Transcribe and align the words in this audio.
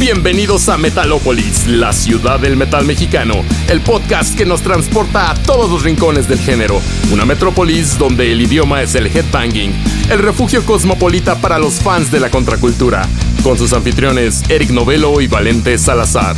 Bienvenidos 0.00 0.70
a 0.70 0.78
Metalópolis, 0.78 1.66
la 1.66 1.92
ciudad 1.92 2.40
del 2.40 2.56
metal 2.56 2.86
mexicano, 2.86 3.44
el 3.68 3.82
podcast 3.82 4.34
que 4.34 4.46
nos 4.46 4.62
transporta 4.62 5.30
a 5.30 5.34
todos 5.34 5.70
los 5.70 5.82
rincones 5.82 6.26
del 6.26 6.38
género, 6.38 6.80
una 7.12 7.26
metrópolis 7.26 7.98
donde 7.98 8.32
el 8.32 8.40
idioma 8.40 8.80
es 8.80 8.94
el 8.94 9.08
headbanging, 9.08 9.74
el 10.08 10.18
refugio 10.20 10.64
cosmopolita 10.64 11.36
para 11.42 11.58
los 11.58 11.80
fans 11.80 12.10
de 12.10 12.18
la 12.18 12.30
contracultura, 12.30 13.06
con 13.42 13.58
sus 13.58 13.74
anfitriones 13.74 14.42
Eric 14.48 14.70
Novelo 14.70 15.20
y 15.20 15.26
Valente 15.26 15.76
Salazar. 15.76 16.34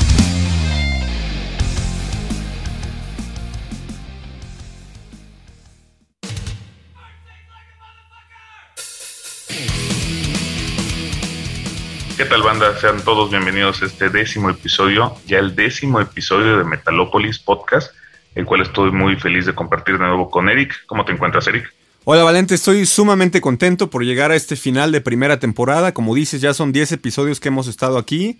¿Qué 12.22 12.28
tal 12.28 12.42
banda? 12.44 12.78
Sean 12.78 13.02
todos 13.02 13.30
bienvenidos 13.30 13.82
a 13.82 13.86
este 13.86 14.08
décimo 14.08 14.48
episodio, 14.48 15.16
ya 15.26 15.40
el 15.40 15.56
décimo 15.56 16.00
episodio 16.00 16.56
de 16.56 16.62
Metalópolis 16.62 17.40
Podcast, 17.40 17.92
el 18.36 18.44
cual 18.44 18.60
estoy 18.60 18.92
muy 18.92 19.16
feliz 19.16 19.44
de 19.44 19.56
compartir 19.56 19.98
de 19.98 20.04
nuevo 20.04 20.30
con 20.30 20.48
Eric. 20.48 20.72
¿Cómo 20.86 21.04
te 21.04 21.10
encuentras, 21.10 21.48
Eric? 21.48 21.74
Hola 22.04 22.22
Valente, 22.22 22.54
estoy 22.54 22.86
sumamente 22.86 23.40
contento 23.40 23.90
por 23.90 24.04
llegar 24.04 24.30
a 24.30 24.36
este 24.36 24.54
final 24.54 24.92
de 24.92 25.00
primera 25.00 25.40
temporada. 25.40 25.92
Como 25.94 26.14
dices, 26.14 26.40
ya 26.40 26.54
son 26.54 26.70
10 26.70 26.92
episodios 26.92 27.40
que 27.40 27.48
hemos 27.48 27.66
estado 27.66 27.98
aquí, 27.98 28.38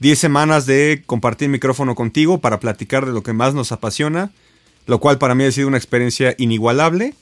10 0.00 0.18
semanas 0.18 0.66
de 0.66 1.02
compartir 1.06 1.48
micrófono 1.48 1.94
contigo 1.94 2.42
para 2.42 2.60
platicar 2.60 3.06
de 3.06 3.12
lo 3.12 3.22
que 3.22 3.32
más 3.32 3.54
nos 3.54 3.72
apasiona, 3.72 4.32
lo 4.84 5.00
cual 5.00 5.16
para 5.16 5.34
mí 5.34 5.44
ha 5.44 5.50
sido 5.50 5.68
una 5.68 5.78
experiencia 5.78 6.34
inigualable. 6.36 7.14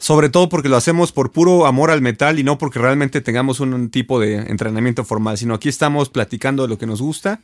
Sobre 0.00 0.30
todo 0.30 0.48
porque 0.48 0.70
lo 0.70 0.78
hacemos 0.78 1.12
por 1.12 1.30
puro 1.30 1.66
amor 1.66 1.90
al 1.90 2.00
metal 2.00 2.38
y 2.38 2.42
no 2.42 2.56
porque 2.56 2.78
realmente 2.78 3.20
tengamos 3.20 3.60
un 3.60 3.90
tipo 3.90 4.18
de 4.18 4.36
entrenamiento 4.36 5.04
formal, 5.04 5.36
sino 5.36 5.52
aquí 5.52 5.68
estamos 5.68 6.08
platicando 6.08 6.62
de 6.62 6.70
lo 6.70 6.78
que 6.78 6.86
nos 6.86 7.02
gusta 7.02 7.40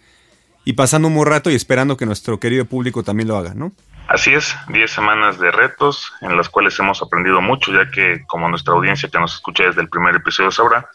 y 0.64 0.72
pasando 0.72 1.08
un 1.08 1.14
buen 1.14 1.28
rato 1.28 1.50
y 1.50 1.54
esperando 1.54 1.98
que 1.98 2.06
nuestro 2.06 2.40
querido 2.40 2.64
público 2.64 3.02
también 3.02 3.28
lo 3.28 3.36
haga, 3.36 3.52
¿no? 3.52 3.72
Así 4.08 4.32
es, 4.32 4.56
10 4.68 4.90
semanas 4.90 5.38
de 5.38 5.50
retos 5.50 6.14
en 6.22 6.34
las 6.34 6.48
cuales 6.48 6.78
hemos 6.78 7.02
aprendido 7.02 7.42
mucho, 7.42 7.72
ya 7.72 7.90
que 7.90 8.24
como 8.26 8.48
nuestra 8.48 8.72
audiencia 8.72 9.10
que 9.10 9.20
nos 9.20 9.34
escucha 9.34 9.64
desde 9.64 9.82
el 9.82 9.90
primer 9.90 10.16
episodio 10.16 10.50
sabrá, 10.50 10.88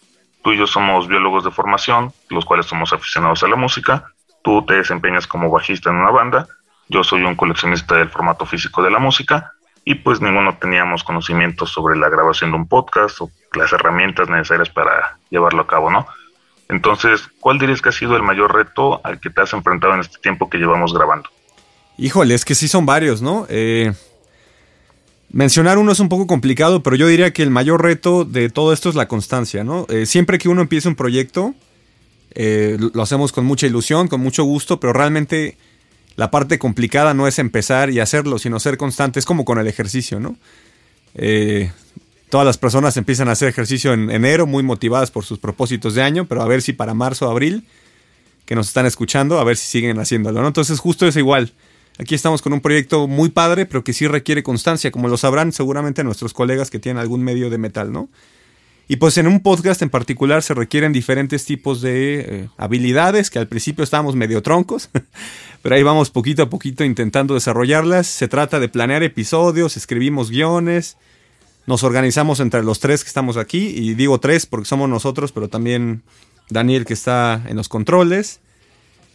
tú 0.43 0.53
y 0.53 0.57
yo 0.57 0.65
somos 0.65 1.07
biólogos 1.07 1.43
de 1.43 1.51
formación, 1.51 2.11
los 2.29 2.43
cuales 2.43 2.65
somos 2.65 2.91
aficionados 2.91 3.43
a 3.43 3.47
la 3.47 3.55
música, 3.55 4.05
tú 4.43 4.65
te 4.65 4.73
desempeñas 4.73 5.27
como 5.27 5.51
bajista 5.51 5.91
en 5.91 5.97
una 5.97 6.09
banda, 6.09 6.47
yo 6.89 7.03
soy 7.03 7.21
un 7.21 7.35
coleccionista 7.35 7.97
del 7.97 8.09
formato 8.09 8.47
físico 8.47 8.81
de 8.81 8.89
la 8.89 8.97
música 8.97 9.53
y 9.83 9.95
pues 9.95 10.21
ninguno 10.21 10.57
teníamos 10.57 11.03
conocimientos 11.03 11.71
sobre 11.71 11.97
la 11.97 12.09
grabación 12.09 12.51
de 12.51 12.57
un 12.57 12.67
podcast 12.67 13.21
o 13.21 13.31
las 13.53 13.73
herramientas 13.73 14.29
necesarias 14.29 14.69
para 14.69 15.17
llevarlo 15.29 15.63
a 15.63 15.67
cabo, 15.67 15.89
¿no? 15.89 16.05
Entonces, 16.69 17.27
¿cuál 17.39 17.59
dirías 17.59 17.81
que 17.81 17.89
ha 17.89 17.91
sido 17.91 18.15
el 18.15 18.23
mayor 18.23 18.53
reto 18.53 19.01
al 19.03 19.19
que 19.19 19.29
te 19.29 19.41
has 19.41 19.51
enfrentado 19.53 19.93
en 19.93 19.99
este 19.99 20.19
tiempo 20.19 20.49
que 20.49 20.57
llevamos 20.57 20.93
grabando? 20.93 21.29
Híjole, 21.97 22.33
es 22.33 22.45
que 22.45 22.55
sí 22.55 22.67
son 22.67 22.85
varios, 22.85 23.21
¿no? 23.21 23.45
Eh, 23.49 23.91
mencionar 25.31 25.77
uno 25.77 25.91
es 25.91 25.99
un 25.99 26.09
poco 26.09 26.27
complicado, 26.27 26.81
pero 26.81 26.95
yo 26.95 27.07
diría 27.07 27.33
que 27.33 27.43
el 27.43 27.49
mayor 27.49 27.83
reto 27.83 28.23
de 28.23 28.49
todo 28.49 28.71
esto 28.71 28.87
es 28.87 28.95
la 28.95 29.07
constancia, 29.07 29.63
¿no? 29.63 29.85
Eh, 29.89 30.05
siempre 30.05 30.37
que 30.37 30.47
uno 30.47 30.61
empieza 30.61 30.87
un 30.87 30.95
proyecto, 30.95 31.53
eh, 32.33 32.77
lo 32.79 33.01
hacemos 33.01 33.33
con 33.33 33.45
mucha 33.45 33.67
ilusión, 33.67 34.07
con 34.07 34.21
mucho 34.21 34.43
gusto, 34.43 34.79
pero 34.79 34.93
realmente 34.93 35.57
la 36.21 36.29
parte 36.29 36.59
complicada 36.59 37.15
no 37.15 37.25
es 37.25 37.39
empezar 37.39 37.89
y 37.89 37.99
hacerlo, 37.99 38.37
sino 38.37 38.59
ser 38.59 38.77
constante. 38.77 39.17
Es 39.17 39.25
como 39.25 39.43
con 39.43 39.57
el 39.57 39.65
ejercicio, 39.65 40.19
¿no? 40.19 40.37
Eh, 41.15 41.71
todas 42.29 42.45
las 42.45 42.59
personas 42.59 42.95
empiezan 42.95 43.27
a 43.27 43.31
hacer 43.31 43.47
ejercicio 43.47 43.91
en 43.91 44.11
enero, 44.11 44.45
muy 44.45 44.61
motivadas 44.61 45.09
por 45.09 45.25
sus 45.25 45.39
propósitos 45.39 45.95
de 45.95 46.03
año, 46.03 46.27
pero 46.27 46.43
a 46.43 46.45
ver 46.45 46.61
si 46.61 46.73
para 46.73 46.93
marzo 46.93 47.27
o 47.27 47.31
abril, 47.31 47.65
que 48.45 48.53
nos 48.53 48.67
están 48.67 48.85
escuchando, 48.85 49.39
a 49.39 49.43
ver 49.43 49.57
si 49.57 49.65
siguen 49.65 49.97
haciéndolo, 49.97 50.41
¿no? 50.41 50.47
Entonces 50.49 50.79
justo 50.79 51.07
es 51.07 51.15
igual. 51.15 51.53
Aquí 51.97 52.13
estamos 52.13 52.43
con 52.43 52.53
un 52.53 52.61
proyecto 52.61 53.07
muy 53.07 53.29
padre, 53.29 53.65
pero 53.65 53.83
que 53.83 53.91
sí 53.91 54.05
requiere 54.05 54.43
constancia, 54.43 54.91
como 54.91 55.07
lo 55.07 55.17
sabrán 55.17 55.51
seguramente 55.51 56.03
nuestros 56.03 56.35
colegas 56.35 56.69
que 56.69 56.77
tienen 56.77 57.01
algún 57.01 57.23
medio 57.23 57.49
de 57.49 57.57
metal, 57.57 57.91
¿no? 57.91 58.09
Y 58.87 58.97
pues 58.97 59.17
en 59.17 59.27
un 59.27 59.39
podcast 59.39 59.81
en 59.81 59.89
particular 59.89 60.43
se 60.43 60.53
requieren 60.53 60.91
diferentes 60.91 61.45
tipos 61.45 61.81
de 61.81 62.19
eh, 62.19 62.49
habilidades 62.57 63.29
que 63.29 63.39
al 63.39 63.47
principio 63.47 63.83
estábamos 63.83 64.15
medio 64.15 64.41
troncos, 64.41 64.89
pero 65.61 65.75
ahí 65.75 65.83
vamos 65.83 66.09
poquito 66.09 66.43
a 66.43 66.49
poquito 66.49 66.83
intentando 66.83 67.33
desarrollarlas. 67.33 68.07
Se 68.07 68.27
trata 68.27 68.59
de 68.59 68.67
planear 68.67 69.03
episodios, 69.03 69.77
escribimos 69.77 70.29
guiones, 70.29 70.97
nos 71.67 71.83
organizamos 71.83 72.39
entre 72.39 72.63
los 72.63 72.79
tres 72.79 73.03
que 73.03 73.07
estamos 73.07 73.37
aquí, 73.37 73.67
y 73.67 73.93
digo 73.93 74.19
tres 74.19 74.45
porque 74.45 74.65
somos 74.65 74.89
nosotros, 74.89 75.31
pero 75.31 75.47
también 75.47 76.03
Daniel 76.49 76.85
que 76.85 76.93
está 76.93 77.41
en 77.47 77.55
los 77.57 77.69
controles. 77.69 78.41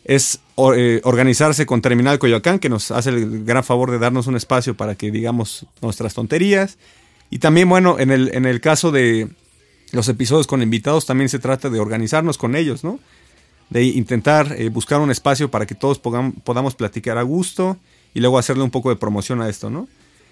Es 0.05 0.41
eh, 0.75 1.01
organizarse 1.05 1.67
con 1.67 1.83
Terminal 1.83 2.19
Coyoacán, 2.19 2.61
que 2.61 2.69
nos 2.69 2.93
hace 2.93 3.11
el 3.11 3.45
gran 3.45 3.65
favor 3.65 3.91
de 3.91 3.99
darnos 3.99 4.27
un 4.29 4.37
espacio 4.37 4.77
para 4.77 4.95
que 4.95 5.11
digamos 5.11 5.67
nuestras 5.83 6.15
tonterías. 6.15 6.79
Y 7.29 7.41
también, 7.41 7.69
bueno, 7.69 7.99
en 7.99 8.13
el, 8.13 8.31
en 8.33 8.47
el 8.47 8.61
caso 8.61 8.93
de, 8.93 9.29
los 9.97 10.09
episodios 10.09 10.47
con 10.47 10.63
invitados 10.63 11.07
también 11.07 11.29
se 11.29 11.39
trata 11.39 11.71
de 11.71 11.81
organizarnos 11.81 12.39
con 12.39 12.55
ellos, 12.55 12.85
¿no? 12.85 13.01
De 13.71 13.83
intentar 13.83 14.55
eh, 14.57 14.69
buscar 14.69 15.01
un 15.01 15.11
espacio 15.11 15.51
para 15.51 15.67
que 15.67 15.75
todos 15.75 15.99
podamos 15.99 16.75
platicar 16.77 17.19
a 17.19 17.23
gusto 17.23 17.79
y 18.15 18.21
luego 18.21 18.39
hacerle 18.39 18.63
un 18.63 18.71
poco 18.71 18.91
de 18.91 18.97
promoción 18.97 19.43
a 19.43 19.49
esto, 19.49 19.71
¿no? 19.71 19.89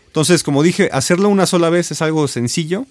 Entonces, 0.06 0.44
como 0.44 0.62
dije, 0.62 0.90
hacerlo 0.92 1.28
una 1.28 1.46
sola 1.46 1.70
vez 1.70 1.90
es 1.90 2.00
algo 2.00 2.28
sencillo, 2.28 2.86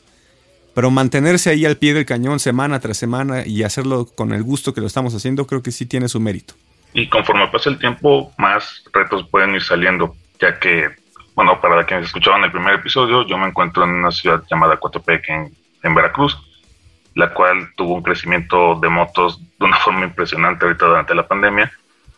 pero 0.76 0.92
mantenerse 0.92 1.50
ahí 1.52 1.66
al 1.66 1.78
pie 1.78 1.94
del 1.94 2.06
cañón 2.06 2.40
semana 2.40 2.82
tras 2.82 2.98
semana 2.98 3.46
y 3.46 3.64
hacerlo 3.64 4.08
con 4.14 4.34
el 4.34 4.44
gusto 4.44 4.74
que 4.74 4.82
lo 4.82 4.88
estamos 4.88 5.16
haciendo, 5.16 5.48
creo 5.48 5.64
que 5.64 5.72
sí 5.72 5.86
tiene 5.86 6.10
su 6.10 6.20
mérito. 6.20 6.56
Y 6.94 7.08
conforme 7.08 7.48
pasa 7.48 7.70
el 7.70 7.80
tiempo, 7.80 8.34
más 8.38 8.84
retos 8.92 9.26
pueden 9.30 9.56
ir 9.56 9.62
saliendo, 9.62 10.16
ya 10.42 10.60
que, 10.60 10.90
bueno, 11.36 11.62
para 11.62 11.86
quienes 11.86 12.08
escuchaban 12.08 12.44
el 12.44 12.52
primer 12.52 12.76
episodio, 12.76 13.26
yo 13.26 13.38
me 13.38 13.48
encuentro 13.48 13.84
en 13.86 13.92
una 13.92 14.12
ciudad 14.12 14.44
llamada 14.52 14.78
Coatepec, 14.78 15.30
en, 15.30 15.54
en 15.84 15.96
Veracruz 15.96 16.38
la 17.16 17.34
cual 17.34 17.74
tuvo 17.76 17.96
un 17.96 18.04
crecimiento 18.04 18.80
de 18.80 18.90
motos 18.90 19.40
de 19.60 19.66
una 19.66 19.78
forma 19.84 20.06
impresionante 20.06 20.66
ahorita 20.66 20.86
durante 20.86 21.16
la 21.16 21.28
pandemia. 21.28 21.72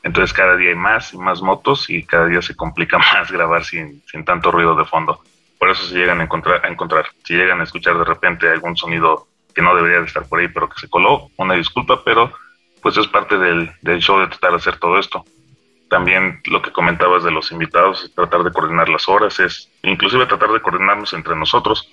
Entonces 0.04 0.34
cada 0.34 0.56
día 0.56 0.70
hay 0.70 0.76
más 0.76 1.14
y 1.14 1.18
más 1.18 1.42
motos 1.42 1.90
y 1.90 2.04
cada 2.04 2.28
día 2.28 2.42
se 2.42 2.56
complica 2.56 2.98
más 3.14 3.32
grabar 3.32 3.64
sin, 3.64 4.04
sin 4.08 4.24
tanto 4.24 4.52
ruido 4.52 4.76
de 4.76 4.86
fondo. 4.86 5.20
por 5.58 5.70
eso 5.70 5.86
se 5.86 5.96
llegan 5.96 6.22
a 6.22 6.24
encontrar, 6.24 6.66
a 6.66 6.70
encontrar. 6.70 7.06
Si 7.24 7.34
llegan 7.34 7.60
a 7.62 7.64
escuchar 7.64 7.98
de 7.98 8.06
repente 8.06 8.50
algún 8.50 8.78
sonido 8.78 9.28
que 9.54 9.62
no 9.62 9.76
debería 9.76 10.00
de 10.00 10.06
estar 10.06 10.28
por 10.28 10.40
ahí, 10.40 10.50
pero 10.50 10.70
que 10.70 10.80
se 10.80 10.90
coló, 10.90 11.30
una 11.38 11.56
disculpa, 11.56 12.04
pero 12.04 12.32
pues 12.82 12.98
es 12.98 13.08
parte 13.08 13.38
del, 13.38 13.72
del 13.82 14.00
show 14.00 14.20
de 14.20 14.28
tratar 14.28 14.52
de 14.52 14.58
hacer 14.58 14.78
todo 14.78 15.00
esto. 15.00 15.26
También 15.90 16.42
lo 16.46 16.62
que 16.62 16.72
comentabas 16.72 17.24
de 17.24 17.32
los 17.32 17.52
invitados, 17.52 18.12
tratar 18.14 18.44
de 18.44 18.52
coordinar 18.52 18.90
las 18.90 19.08
horas, 19.08 19.40
es 19.40 19.72
inclusive 19.82 20.26
tratar 20.26 20.50
de 20.52 20.62
coordinarnos 20.62 21.14
entre 21.14 21.36
nosotros, 21.36 21.90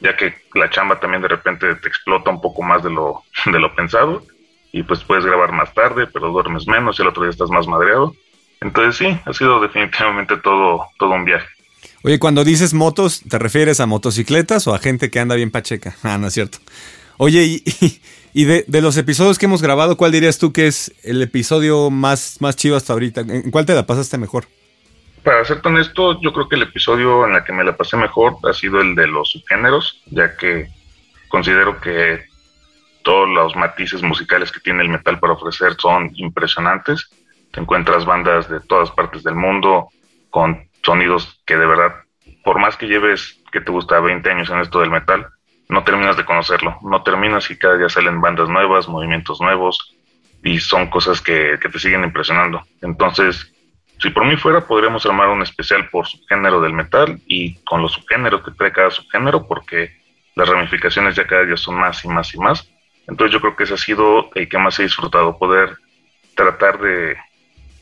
ya 0.00 0.16
que 0.16 0.34
la 0.54 0.70
chamba 0.70 1.00
también 1.00 1.22
de 1.22 1.28
repente 1.28 1.74
te 1.76 1.88
explota 1.88 2.30
un 2.30 2.40
poco 2.40 2.62
más 2.62 2.82
de 2.82 2.90
lo, 2.90 3.22
de 3.46 3.58
lo 3.58 3.74
pensado 3.74 4.22
y 4.72 4.82
pues 4.82 5.04
puedes 5.04 5.24
grabar 5.24 5.52
más 5.52 5.72
tarde, 5.72 6.06
pero 6.12 6.32
duermes 6.32 6.66
menos 6.66 6.98
y 6.98 7.02
el 7.02 7.08
otro 7.08 7.22
día 7.22 7.30
estás 7.30 7.50
más 7.50 7.66
madreado. 7.66 8.14
Entonces 8.60 8.96
sí, 8.96 9.20
ha 9.24 9.32
sido 9.32 9.60
definitivamente 9.60 10.36
todo, 10.38 10.86
todo 10.98 11.10
un 11.10 11.24
viaje. 11.24 11.46
Oye, 12.02 12.18
cuando 12.18 12.44
dices 12.44 12.74
motos, 12.74 13.22
¿te 13.28 13.38
refieres 13.38 13.80
a 13.80 13.86
motocicletas 13.86 14.66
o 14.66 14.74
a 14.74 14.78
gente 14.78 15.10
que 15.10 15.20
anda 15.20 15.36
bien 15.36 15.50
pacheca? 15.50 15.96
Ah, 16.02 16.18
no 16.18 16.26
es 16.26 16.34
cierto. 16.34 16.58
Oye, 17.18 17.44
y, 17.44 17.62
y 18.32 18.44
de, 18.44 18.64
de, 18.66 18.82
los 18.82 18.96
episodios 18.96 19.38
que 19.38 19.46
hemos 19.46 19.62
grabado, 19.62 19.96
¿cuál 19.96 20.12
dirías 20.12 20.38
tú 20.38 20.52
que 20.52 20.66
es 20.66 20.92
el 21.04 21.22
episodio 21.22 21.90
más, 21.90 22.38
más 22.40 22.56
chido 22.56 22.76
hasta 22.76 22.92
ahorita? 22.92 23.20
¿En 23.20 23.50
cuál 23.50 23.66
te 23.66 23.74
la 23.74 23.86
pasaste 23.86 24.18
mejor? 24.18 24.46
Para 25.24 25.42
ser 25.46 25.62
honesto, 25.64 26.20
yo 26.20 26.34
creo 26.34 26.48
que 26.50 26.56
el 26.56 26.64
episodio 26.64 27.26
en 27.26 27.34
el 27.34 27.44
que 27.44 27.52
me 27.54 27.64
la 27.64 27.74
pasé 27.74 27.96
mejor 27.96 28.36
ha 28.42 28.52
sido 28.52 28.82
el 28.82 28.94
de 28.94 29.06
los 29.06 29.30
subgéneros, 29.30 30.02
ya 30.04 30.36
que 30.36 30.68
considero 31.28 31.80
que 31.80 32.26
todos 33.02 33.26
los 33.30 33.56
matices 33.56 34.02
musicales 34.02 34.52
que 34.52 34.60
tiene 34.60 34.82
el 34.82 34.90
metal 34.90 35.18
para 35.18 35.32
ofrecer 35.32 35.76
son 35.78 36.10
impresionantes. 36.16 37.08
Te 37.50 37.60
encuentras 37.60 38.04
bandas 38.04 38.50
de 38.50 38.60
todas 38.60 38.90
partes 38.90 39.22
del 39.22 39.34
mundo 39.34 39.88
con 40.28 40.68
sonidos 40.82 41.40
que 41.46 41.56
de 41.56 41.66
verdad, 41.66 41.94
por 42.44 42.58
más 42.58 42.76
que 42.76 42.86
lleves, 42.86 43.40
que 43.50 43.62
te 43.62 43.72
gusta, 43.72 44.00
20 44.00 44.30
años 44.30 44.50
en 44.50 44.60
esto 44.60 44.80
del 44.80 44.90
metal, 44.90 45.26
no 45.70 45.84
terminas 45.84 46.18
de 46.18 46.26
conocerlo, 46.26 46.76
no 46.82 47.02
terminas 47.02 47.50
y 47.50 47.56
cada 47.56 47.78
día 47.78 47.88
salen 47.88 48.20
bandas 48.20 48.50
nuevas, 48.50 48.88
movimientos 48.88 49.40
nuevos 49.40 49.94
y 50.42 50.58
son 50.60 50.88
cosas 50.88 51.22
que, 51.22 51.58
que 51.62 51.70
te 51.70 51.78
siguen 51.78 52.04
impresionando. 52.04 52.62
Entonces, 52.82 53.53
si 53.98 54.10
por 54.10 54.24
mí 54.26 54.36
fuera, 54.36 54.66
podríamos 54.66 55.06
armar 55.06 55.28
un 55.28 55.42
especial 55.42 55.88
por 55.88 56.06
subgénero 56.06 56.60
del 56.60 56.72
metal 56.72 57.20
y 57.26 57.54
con 57.64 57.82
los 57.82 57.92
subgéneros 57.92 58.42
que 58.42 58.50
trae 58.52 58.72
cada 58.72 58.90
subgénero, 58.90 59.46
porque 59.46 59.96
las 60.34 60.48
ramificaciones 60.48 61.14
ya 61.14 61.26
cada 61.26 61.44
día 61.44 61.56
son 61.56 61.76
más 61.76 62.04
y 62.04 62.08
más 62.08 62.34
y 62.34 62.38
más. 62.38 62.68
Entonces 63.06 63.32
yo 63.32 63.40
creo 63.40 63.56
que 63.56 63.64
ese 63.64 63.74
ha 63.74 63.78
sido 63.78 64.30
el 64.34 64.48
que 64.48 64.58
más 64.58 64.78
he 64.78 64.84
disfrutado, 64.84 65.38
poder 65.38 65.76
tratar 66.34 66.80
de, 66.80 67.16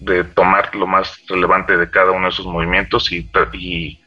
de 0.00 0.24
tomar 0.24 0.74
lo 0.74 0.86
más 0.86 1.22
relevante 1.28 1.76
de 1.76 1.90
cada 1.90 2.10
uno 2.10 2.26
de 2.26 2.32
esos 2.32 2.46
movimientos 2.46 3.10
y, 3.12 3.28
y, 3.52 4.00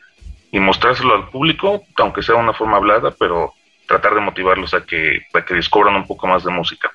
y 0.51 0.59
mostrárselo 0.59 1.15
al 1.15 1.29
público, 1.29 1.83
aunque 1.97 2.21
sea 2.21 2.35
una 2.35 2.53
forma 2.53 2.77
hablada, 2.77 3.11
pero 3.11 3.53
tratar 3.87 4.15
de 4.15 4.21
motivarlos 4.21 4.73
a 4.73 4.85
que, 4.85 5.21
a 5.33 5.41
que 5.43 5.53
descubran 5.53 5.95
un 5.95 6.07
poco 6.07 6.27
más 6.27 6.43
de 6.43 6.51
música. 6.51 6.91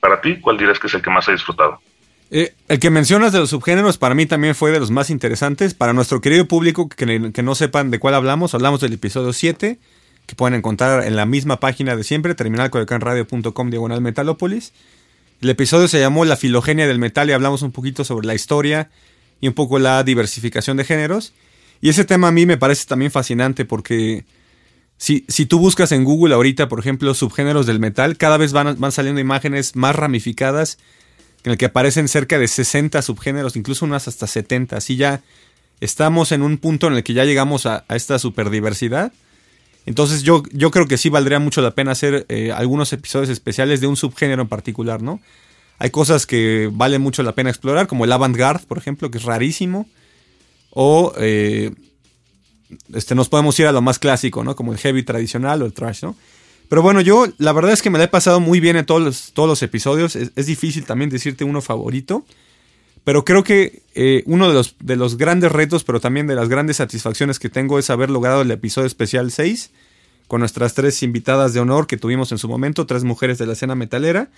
Para 0.00 0.20
ti, 0.20 0.40
¿cuál 0.40 0.58
dirías 0.58 0.78
que 0.78 0.86
es 0.86 0.94
el 0.94 1.02
que 1.02 1.10
más 1.10 1.28
has 1.28 1.34
disfrutado? 1.34 1.80
Eh, 2.30 2.54
el 2.68 2.80
que 2.80 2.90
mencionas 2.90 3.32
de 3.32 3.38
los 3.38 3.50
subgéneros 3.50 3.98
para 3.98 4.14
mí 4.14 4.26
también 4.26 4.54
fue 4.54 4.72
de 4.72 4.80
los 4.80 4.90
más 4.90 5.10
interesantes. 5.10 5.74
Para 5.74 5.92
nuestro 5.92 6.20
querido 6.20 6.46
público 6.48 6.88
que, 6.88 7.42
no 7.42 7.54
sepan 7.54 7.90
de 7.90 7.98
cuál 7.98 8.14
hablamos, 8.14 8.54
hablamos 8.54 8.80
del 8.80 8.94
episodio 8.94 9.32
7, 9.32 9.78
que 10.26 10.34
pueden 10.34 10.54
encontrar 10.54 11.04
en 11.04 11.14
la 11.14 11.26
misma 11.26 11.60
página 11.60 11.94
de 11.94 12.02
siempre, 12.02 12.34
terminalcodecanradio.com 12.34 13.70
diagonal 13.70 14.00
metalópolis. 14.00 14.72
El 15.40 15.50
episodio 15.50 15.86
se 15.86 16.00
llamó 16.00 16.24
La 16.24 16.36
filogenia 16.36 16.86
del 16.86 16.98
metal 16.98 17.28
y 17.30 17.32
hablamos 17.32 17.62
un 17.62 17.70
poquito 17.70 18.04
sobre 18.04 18.26
la 18.26 18.34
historia 18.34 18.90
y 19.40 19.48
un 19.48 19.54
poco 19.54 19.78
la 19.78 20.02
diversificación 20.02 20.76
de 20.76 20.84
géneros. 20.84 21.32
Y 21.80 21.90
ese 21.90 22.04
tema 22.04 22.28
a 22.28 22.32
mí 22.32 22.46
me 22.46 22.56
parece 22.56 22.86
también 22.86 23.12
fascinante 23.12 23.66
porque 23.66 24.24
si, 24.96 25.26
si 25.28 25.44
tú 25.46 25.58
buscas 25.58 25.92
en 25.92 26.04
Google 26.04 26.34
ahorita, 26.34 26.68
por 26.68 26.80
ejemplo, 26.80 27.14
subgéneros 27.14 27.66
del 27.66 27.78
metal, 27.78 28.16
cada 28.16 28.38
vez 28.38 28.52
van, 28.52 28.80
van 28.80 28.92
saliendo 28.92 29.20
imágenes 29.20 29.76
más 29.76 29.94
ramificadas 29.94 30.78
en 31.46 31.52
el 31.52 31.58
que 31.58 31.66
aparecen 31.66 32.08
cerca 32.08 32.40
de 32.40 32.48
60 32.48 33.00
subgéneros, 33.02 33.54
incluso 33.54 33.84
unas 33.84 34.08
hasta 34.08 34.26
70. 34.26 34.76
Así 34.76 34.96
ya 34.96 35.22
estamos 35.78 36.32
en 36.32 36.42
un 36.42 36.58
punto 36.58 36.88
en 36.88 36.94
el 36.94 37.04
que 37.04 37.14
ya 37.14 37.24
llegamos 37.24 37.66
a, 37.66 37.84
esta 37.88 38.18
superdiversidad. 38.18 39.12
Entonces 39.86 40.24
yo, 40.24 40.42
yo 40.50 40.72
creo 40.72 40.88
que 40.88 40.98
sí 40.98 41.08
valdría 41.08 41.38
mucho 41.38 41.62
la 41.62 41.70
pena 41.70 41.92
hacer 41.92 42.26
eh, 42.28 42.50
algunos 42.50 42.92
episodios 42.92 43.28
especiales 43.28 43.80
de 43.80 43.86
un 43.86 43.96
subgénero 43.96 44.42
en 44.42 44.48
particular, 44.48 45.02
¿no? 45.02 45.20
Hay 45.78 45.90
cosas 45.90 46.26
que 46.26 46.68
vale 46.72 46.98
mucho 46.98 47.22
la 47.22 47.36
pena 47.36 47.50
explorar, 47.50 47.86
como 47.86 48.04
el 48.04 48.10
avant-garde, 48.10 48.66
por 48.66 48.78
ejemplo, 48.78 49.12
que 49.12 49.18
es 49.18 49.24
rarísimo. 49.24 49.88
O 50.70 51.14
eh, 51.16 51.70
este, 52.92 53.14
nos 53.14 53.28
podemos 53.28 53.56
ir 53.60 53.68
a 53.68 53.72
lo 53.72 53.82
más 53.82 54.00
clásico, 54.00 54.42
¿no? 54.42 54.56
Como 54.56 54.72
el 54.72 54.78
heavy 54.78 55.04
tradicional 55.04 55.62
o 55.62 55.66
el 55.66 55.72
trash, 55.72 56.02
¿no? 56.02 56.16
Pero 56.68 56.82
bueno, 56.82 57.00
yo 57.00 57.26
la 57.38 57.52
verdad 57.52 57.72
es 57.72 57.82
que 57.82 57.90
me 57.90 57.98
la 57.98 58.04
he 58.04 58.08
pasado 58.08 58.40
muy 58.40 58.60
bien 58.60 58.76
en 58.76 58.86
todos 58.86 59.02
los, 59.02 59.32
todos 59.32 59.48
los 59.48 59.62
episodios. 59.62 60.16
Es, 60.16 60.46
difícil 60.46 60.84
también 60.84 61.10
decirte 61.10 61.44
uno 61.44 61.60
favorito. 61.60 62.24
Pero 63.04 63.24
creo 63.24 63.44
que 63.44 63.82
eh, 63.94 64.24
uno 64.26 64.48
de 64.48 64.54
los, 64.54 64.74
de 64.80 64.96
los 64.96 65.16
grandes 65.16 65.52
retos, 65.52 65.84
pero 65.84 66.00
también 66.00 66.26
de 66.26 66.34
las 66.34 66.48
grandes 66.48 66.78
satisfacciones 66.78 67.38
que 67.38 67.48
tengo 67.48 67.78
es 67.78 67.88
haber 67.88 68.10
logrado 68.10 68.42
el 68.42 68.50
episodio 68.50 68.88
especial 68.88 69.30
6 69.30 69.70
con 70.26 70.40
nuestras 70.40 70.74
tres 70.74 71.04
invitadas 71.04 71.54
de 71.54 71.60
honor 71.60 71.86
que 71.86 71.96
tuvimos 71.96 72.32
en 72.32 72.38
su 72.38 72.48
momento, 72.48 72.84
tres 72.84 73.04
mujeres 73.04 73.38
de 73.38 73.46
la 73.46 73.52
escena 73.52 73.76
metalera. 73.76 74.28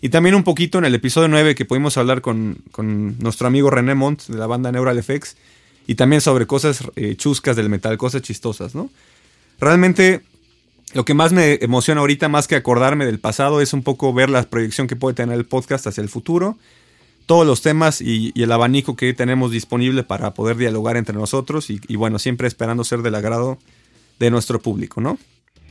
Y 0.00 0.08
también 0.08 0.34
un 0.34 0.42
poquito 0.42 0.78
en 0.78 0.86
el 0.86 0.94
episodio 0.94 1.28
9 1.28 1.54
que 1.54 1.66
pudimos 1.66 1.98
hablar 1.98 2.22
con, 2.22 2.58
con 2.70 3.18
nuestro 3.18 3.46
amigo 3.46 3.68
René 3.68 3.94
Montt 3.94 4.22
de 4.26 4.38
la 4.38 4.46
banda 4.46 4.72
Neural 4.72 4.96
Effects. 4.96 5.36
Y 5.86 5.96
también 5.96 6.22
sobre 6.22 6.46
cosas 6.46 6.82
eh, 6.96 7.16
chuscas 7.16 7.56
del 7.56 7.68
metal, 7.68 7.98
cosas 7.98 8.22
chistosas, 8.22 8.74
¿no? 8.74 8.90
Realmente 9.60 10.22
lo 10.94 11.04
que 11.04 11.14
más 11.14 11.32
me 11.32 11.58
emociona 11.60 12.00
ahorita, 12.00 12.28
más 12.28 12.48
que 12.48 12.56
acordarme 12.56 13.04
del 13.04 13.20
pasado, 13.20 13.60
es 13.60 13.72
un 13.72 13.82
poco 13.82 14.12
ver 14.14 14.30
la 14.30 14.42
proyección 14.44 14.86
que 14.86 14.96
puede 14.96 15.14
tener 15.14 15.36
el 15.36 15.44
podcast 15.44 15.86
hacia 15.86 16.02
el 16.02 16.08
futuro 16.08 16.56
todos 17.26 17.46
los 17.46 17.62
temas 17.62 18.00
y, 18.00 18.32
el 18.40 18.52
abanico 18.52 18.96
que 18.96 19.12
tenemos 19.14 19.50
disponible 19.50 20.02
para 20.02 20.34
poder 20.34 20.56
dialogar 20.56 20.96
entre 20.96 21.14
nosotros 21.14 21.70
y, 21.70 21.80
y, 21.88 21.96
bueno, 21.96 22.18
siempre 22.18 22.46
esperando 22.46 22.84
ser 22.84 23.00
del 23.00 23.14
agrado 23.14 23.58
de 24.18 24.30
nuestro 24.30 24.60
público, 24.60 25.00
¿no? 25.00 25.18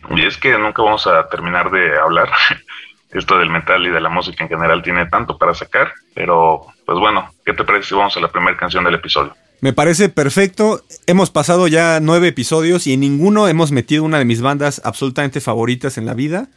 Y 0.10 0.26
es 0.26 0.38
que 0.38 0.58
nunca 0.58 0.82
vamos 0.82 1.08
a 1.08 1.28
terminar 1.30 1.72
de 1.72 1.98
hablar. 1.98 2.30
Esto 3.12 3.38
del 3.38 3.52
metal 3.52 3.86
y 3.86 3.92
de 3.92 4.02
la 4.02 4.10
música 4.10 4.44
en 4.44 4.50
general 4.50 4.82
tiene 4.82 5.06
tanto 5.06 5.38
para 5.38 5.54
sacar, 5.54 5.94
pero 6.16 6.66
pues 6.84 6.98
bueno, 6.98 7.30
¿qué 7.46 7.54
te 7.54 7.64
parece 7.64 7.90
si 7.90 7.96
vamos 7.96 8.18
a 8.18 8.20
la 8.20 8.28
primera 8.28 8.58
canción 8.58 8.84
del 8.84 8.96
episodio? 8.96 9.36
Me 9.64 9.72
parece 9.72 10.10
perfecto. 10.10 10.84
Hemos 11.08 11.32
pasado 11.32 11.70
ya 11.70 12.02
nueve 12.02 12.28
episodios 12.28 12.86
y 12.86 12.92
en 12.92 13.00
ninguno 13.00 13.48
hemos 13.48 13.72
metido 13.72 14.04
una 14.04 14.20
de 14.20 14.26
mis 14.26 14.42
bandas 14.42 14.82
absolutamente 14.84 15.40
favoritas 15.40 15.98
en 15.98 16.06
la 16.06 16.14
vida. 16.14 16.50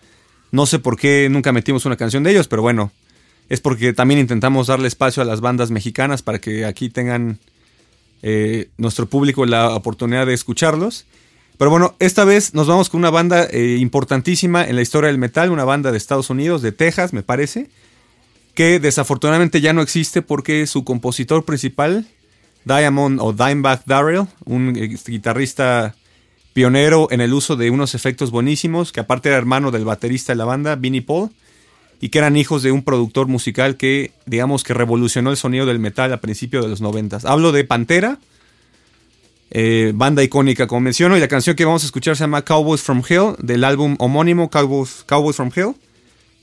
No 0.51 0.67
sé 0.67 0.81
por 0.81 0.99
qué 0.99 1.29
nunca 1.31 1.53
metimos 1.53 1.85
una 1.85 1.97
canción 1.97 2.25
de 2.25 2.33
ellos, 2.33 2.49
pero 2.49 2.63
bueno, 2.63 2.91
es 3.49 3.61
porque 3.61 3.93
también 3.93 4.19
intentamos 4.19 4.67
darle 4.67 4.89
espacio 4.89 5.23
a 5.23 5.25
las 5.25 5.41
bandas 5.41 5.71
mexicanas 5.71 6.23
para 6.23 6.41
que 6.41 6.65
aquí 6.65 6.91
tengan 6.91 7.39
eh, 8.23 8.71
nuestro 8.77 9.07
público 9.07 9.47
la 9.47 9.73
oportunidad 9.77 10.27
de 10.27 10.35
escucharlos. 10.35 11.07
Pero 11.59 11.71
bueno, 11.71 11.95
esta 12.01 12.25
vez 12.25 12.55
nos 12.55 12.67
vamos 12.67 12.91
con 12.91 12.99
una 12.99 13.11
banda 13.11 13.45
eh, 13.45 13.77
importantísima 13.79 14.65
en 14.65 14.75
la 14.75 14.83
historia 14.83 15.07
del 15.07 15.19
metal, 15.19 15.53
una 15.53 15.65
banda 15.65 15.93
de 15.93 15.99
Estados 15.99 16.29
Unidos, 16.29 16.61
de 16.61 16.73
Texas, 16.73 17.13
me 17.13 17.23
parece, 17.23 17.69
que 18.55 18.81
desafortunadamente 18.81 19.61
ya 19.61 19.73
no 19.73 19.81
existe 19.81 20.23
porque 20.23 20.67
su 20.67 20.83
compositor 20.83 21.45
principal, 21.45 22.05
Diamond 22.67 23.21
o 23.23 23.33
Dimebag 23.33 23.85
Darrell, 23.87 24.27
un 24.45 24.77
eh, 24.77 24.99
guitarrista 25.07 25.95
pionero 26.53 27.09
en 27.11 27.21
el 27.21 27.33
uso 27.33 27.55
de 27.55 27.71
unos 27.71 27.95
efectos 27.95 28.31
buenísimos, 28.31 28.91
que 28.91 29.01
aparte 29.01 29.29
era 29.29 29.39
hermano 29.39 29.71
del 29.71 29.85
baterista 29.85 30.33
de 30.33 30.37
la 30.37 30.45
banda, 30.45 30.75
Vinnie 30.75 31.03
Paul, 31.03 31.31
y 32.01 32.09
que 32.09 32.19
eran 32.19 32.37
hijos 32.37 32.63
de 32.63 32.73
un 32.73 32.83
productor 32.83 33.29
musical 33.29 33.77
que, 33.77 34.13
digamos, 34.27 34.65
que 34.65 34.75
revolucionó 34.75 35.31
el 35.31 35.37
sonido 35.37 35.65
del 35.65 35.79
metal 35.79 36.13
a 36.13 36.21
principios 36.21 36.65
de 36.65 36.69
los 36.69 36.81
noventas. 36.81 37.25
Hablo 37.25 37.53
de 37.53 37.65
Pantera, 37.65 38.19
eh, 39.51 39.93
banda 39.95 40.25
icónica, 40.25 40.67
como 40.67 40.81
menciono, 40.81 41.17
y 41.17 41.21
la 41.21 41.29
canción 41.29 41.55
que 41.55 41.65
vamos 41.65 41.85
a 41.85 41.87
escuchar 41.87 42.17
se 42.17 42.25
llama 42.25 42.43
Cowboys 42.43 42.83
from 42.83 43.03
Hell, 43.09 43.37
del 43.39 43.63
álbum 43.63 43.95
homónimo 44.01 44.51
Cowboys, 44.51 45.05
Cowboys 45.07 45.37
from 45.37 45.53
Hell, 45.55 45.75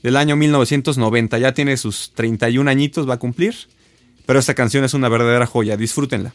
del 0.02 0.16
año 0.16 0.36
1990. 0.36 1.38
Ya 1.38 1.52
tiene 1.52 1.76
sus 1.76 2.12
31 2.14 2.70
añitos, 2.70 3.08
va 3.08 3.14
a 3.14 3.18
cumplir, 3.18 3.54
pero 4.26 4.38
esta 4.38 4.54
canción 4.54 4.84
es 4.84 4.94
una 4.94 5.08
verdadera 5.08 5.46
joya, 5.46 5.76
disfrútenla. 5.76 6.32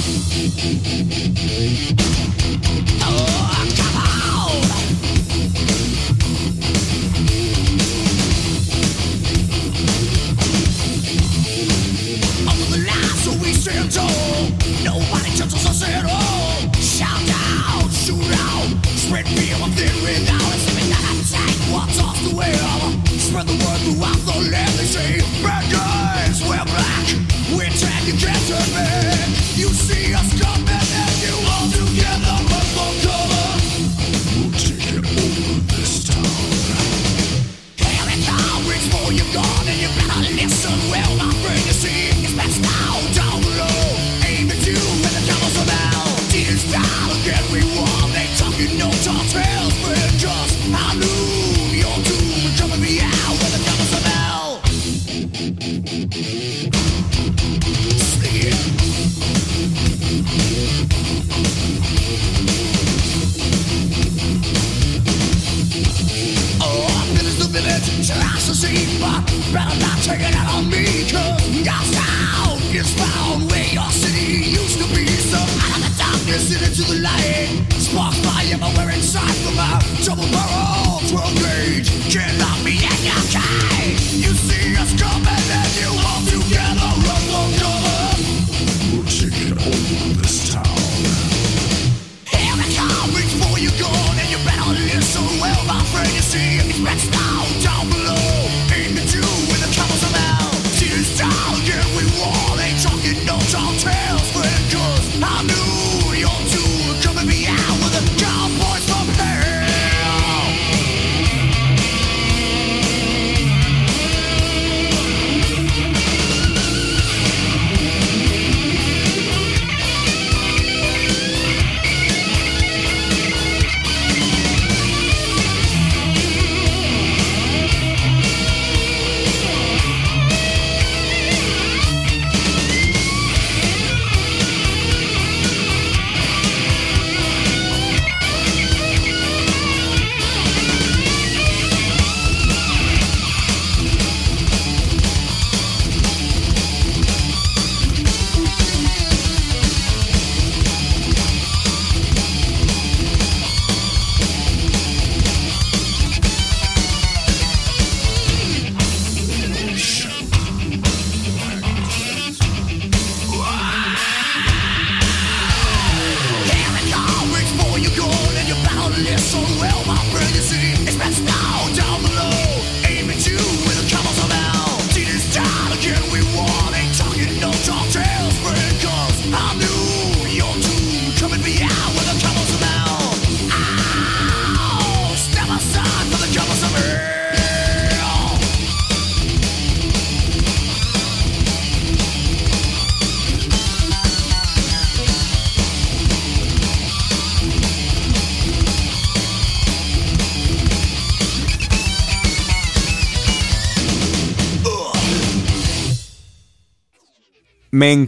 Me 0.00 1.90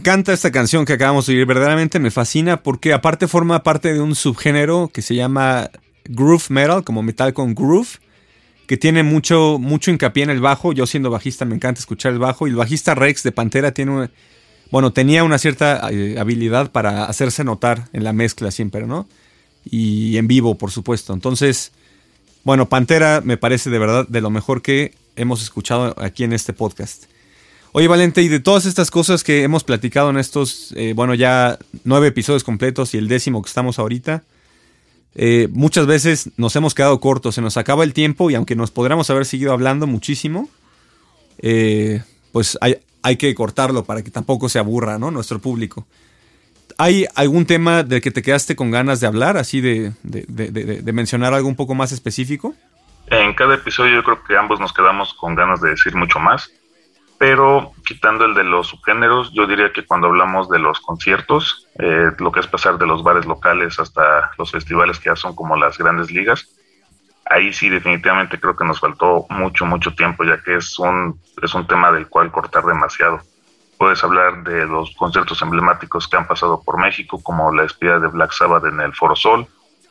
encanta 0.03 0.33
esta 0.33 0.51
canción 0.51 0.83
que 0.83 0.91
acabamos 0.91 1.27
de 1.27 1.33
oír, 1.33 1.45
verdaderamente 1.45 1.97
me 1.97 2.11
fascina 2.11 2.61
porque 2.61 2.91
aparte 2.91 3.29
forma 3.29 3.63
parte 3.63 3.93
de 3.93 4.01
un 4.01 4.15
subgénero 4.15 4.91
que 4.93 5.01
se 5.01 5.15
llama 5.15 5.71
groove 6.03 6.43
metal, 6.49 6.83
como 6.83 7.01
metal 7.01 7.33
con 7.33 7.55
groove, 7.55 7.87
que 8.67 8.75
tiene 8.75 9.03
mucho, 9.03 9.59
mucho 9.59 9.91
hincapié 9.91 10.23
en 10.23 10.29
el 10.29 10.41
bajo. 10.41 10.73
Yo 10.73 10.87
siendo 10.87 11.09
bajista 11.09 11.45
me 11.45 11.55
encanta 11.55 11.79
escuchar 11.79 12.11
el 12.11 12.19
bajo 12.19 12.47
y 12.47 12.49
el 12.49 12.57
bajista 12.57 12.95
Rex 12.95 13.23
de 13.23 13.31
Pantera 13.31 13.71
tiene, 13.71 14.09
bueno, 14.71 14.91
tenía 14.91 15.23
una 15.23 15.37
cierta 15.37 15.89
eh, 15.89 16.17
habilidad 16.19 16.69
para 16.73 17.05
hacerse 17.05 17.45
notar 17.45 17.87
en 17.93 18.03
la 18.03 18.11
mezcla 18.11 18.51
siempre, 18.51 18.85
¿no? 18.85 19.07
Y 19.63 20.17
en 20.17 20.27
vivo, 20.27 20.57
por 20.57 20.71
supuesto. 20.71 21.13
Entonces, 21.13 21.71
bueno, 22.43 22.67
Pantera 22.67 23.21
me 23.23 23.37
parece 23.37 23.69
de 23.69 23.79
verdad 23.79 24.05
de 24.09 24.19
lo 24.19 24.29
mejor 24.29 24.61
que 24.61 24.95
hemos 25.15 25.41
escuchado 25.41 25.95
aquí 25.97 26.25
en 26.25 26.33
este 26.33 26.51
podcast. 26.51 27.05
Oye, 27.75 27.87
Valente, 27.87 28.21
y 28.21 28.27
de 28.27 28.39
todas 28.39 28.67
estas 28.67 28.91
cosas 28.91 29.23
que 29.23 29.41
hemos 29.41 29.63
platicado 29.63 30.11
en 30.11 30.17
estos, 30.17 30.71
eh, 30.77 30.93
bueno, 30.95 31.15
ya 31.15 31.57
nueve 31.83 32.09
episodios 32.09 32.43
completos 32.43 32.93
y 32.93 32.99
el 32.99 33.07
décimo 33.07 33.41
que 33.41 33.47
estamos 33.47 33.79
ahorita, 33.79 34.21
eh, 35.15 35.47
muchas 35.51 35.87
veces 35.87 36.29
nos 36.37 36.55
hemos 36.55 36.75
quedado 36.75 36.99
cortos, 36.99 37.33
se 37.33 37.41
nos 37.41 37.57
acaba 37.57 37.83
el 37.83 37.93
tiempo 37.93 38.29
y 38.29 38.35
aunque 38.35 38.55
nos 38.55 38.69
podríamos 38.69 39.09
haber 39.09 39.25
seguido 39.25 39.53
hablando 39.53 39.87
muchísimo, 39.87 40.49
eh, 41.39 42.03
pues 42.31 42.59
hay, 42.61 42.77
hay, 43.01 43.17
que 43.17 43.33
cortarlo 43.33 43.83
para 43.85 44.03
que 44.03 44.11
tampoco 44.11 44.49
se 44.49 44.59
aburra, 44.59 44.99
¿no? 44.99 45.09
Nuestro 45.09 45.39
público. 45.39 45.87
¿Hay 46.77 47.07
algún 47.15 47.47
tema 47.47 47.81
del 47.81 48.01
que 48.01 48.11
te 48.11 48.21
quedaste 48.21 48.55
con 48.55 48.69
ganas 48.69 48.99
de 48.99 49.07
hablar, 49.07 49.35
así 49.35 49.61
de, 49.61 49.93
de, 50.03 50.27
de 50.27 50.93
mencionar 50.93 51.33
algo 51.33 51.47
un 51.49 51.55
poco 51.55 51.73
más 51.73 51.91
específico? 51.91 52.53
En 53.07 53.33
cada 53.33 53.55
episodio 53.55 53.95
yo 53.95 54.03
creo 54.03 54.23
que 54.23 54.37
ambos 54.37 54.59
nos 54.59 54.71
quedamos 54.73 55.15
con 55.15 55.33
ganas 55.33 55.59
de 55.59 55.71
decir 55.71 55.95
mucho 55.95 56.19
más 56.19 56.51
pero 57.23 57.71
quitando 57.85 58.25
el 58.25 58.33
de 58.33 58.43
los 58.43 58.67
subgéneros, 58.67 59.31
yo 59.31 59.47
diría 59.47 59.71
que 59.71 59.85
cuando 59.85 60.07
hablamos 60.07 60.49
de 60.49 60.59
los 60.59 60.81
conciertos, 60.81 61.69
eh, 61.79 62.11
lo 62.19 62.33
que 62.33 62.41
es 62.41 62.47
pasar 62.47 62.77
de 62.77 62.85
los 62.85 63.01
bares 63.01 63.25
locales 63.25 63.79
hasta 63.79 64.31
los 64.37 64.51
festivales 64.51 64.99
que 64.99 65.09
ya 65.09 65.15
son 65.15 65.33
como 65.33 65.55
las 65.55 65.77
grandes 65.77 66.11
ligas, 66.11 66.49
ahí 67.27 67.53
sí 67.53 67.69
definitivamente 67.69 68.37
creo 68.37 68.57
que 68.57 68.65
nos 68.65 68.81
faltó 68.81 69.25
mucho, 69.29 69.65
mucho 69.65 69.95
tiempo, 69.95 70.25
ya 70.25 70.37
que 70.43 70.57
es 70.57 70.77
un, 70.77 71.17
es 71.41 71.53
un 71.53 71.65
tema 71.65 71.93
del 71.93 72.09
cual 72.09 72.29
cortar 72.29 72.65
demasiado. 72.65 73.21
Puedes 73.77 74.03
hablar 74.03 74.43
de 74.43 74.65
los 74.65 74.93
conciertos 74.97 75.41
emblemáticos 75.41 76.09
que 76.09 76.17
han 76.17 76.27
pasado 76.27 76.61
por 76.61 76.77
México, 76.77 77.23
como 77.23 77.53
la 77.53 77.63
despedida 77.63 77.99
de 77.99 78.09
Black 78.09 78.33
Sabbath 78.33 78.65
en 78.65 78.81
el 78.81 78.93
Foro 78.93 79.15
Sol, 79.15 79.47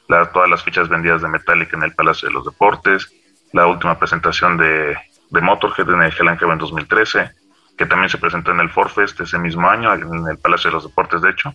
la, 0.06 0.30
todas 0.32 0.50
las 0.50 0.62
fichas 0.62 0.90
vendidas 0.90 1.22
de 1.22 1.28
Metallica 1.28 1.78
en 1.78 1.84
el 1.84 1.94
Palacio 1.94 2.28
de 2.28 2.34
los 2.34 2.44
Deportes, 2.44 3.10
la 3.54 3.66
última 3.66 3.98
presentación 3.98 4.58
de 4.58 4.98
de 5.32 5.40
Motorhead 5.40 5.88
en 5.88 6.02
el 6.02 6.12
Hell 6.12 6.28
and 6.28 6.38
Heaven 6.38 6.58
2013, 6.58 7.30
que 7.76 7.86
también 7.86 8.10
se 8.10 8.18
presentó 8.18 8.52
en 8.52 8.60
el 8.60 8.70
Forfest 8.70 9.18
ese 9.20 9.38
mismo 9.38 9.68
año, 9.68 9.92
en 9.94 10.28
el 10.28 10.38
Palacio 10.38 10.70
de 10.70 10.74
los 10.74 10.84
Deportes, 10.84 11.22
de 11.22 11.30
hecho. 11.30 11.54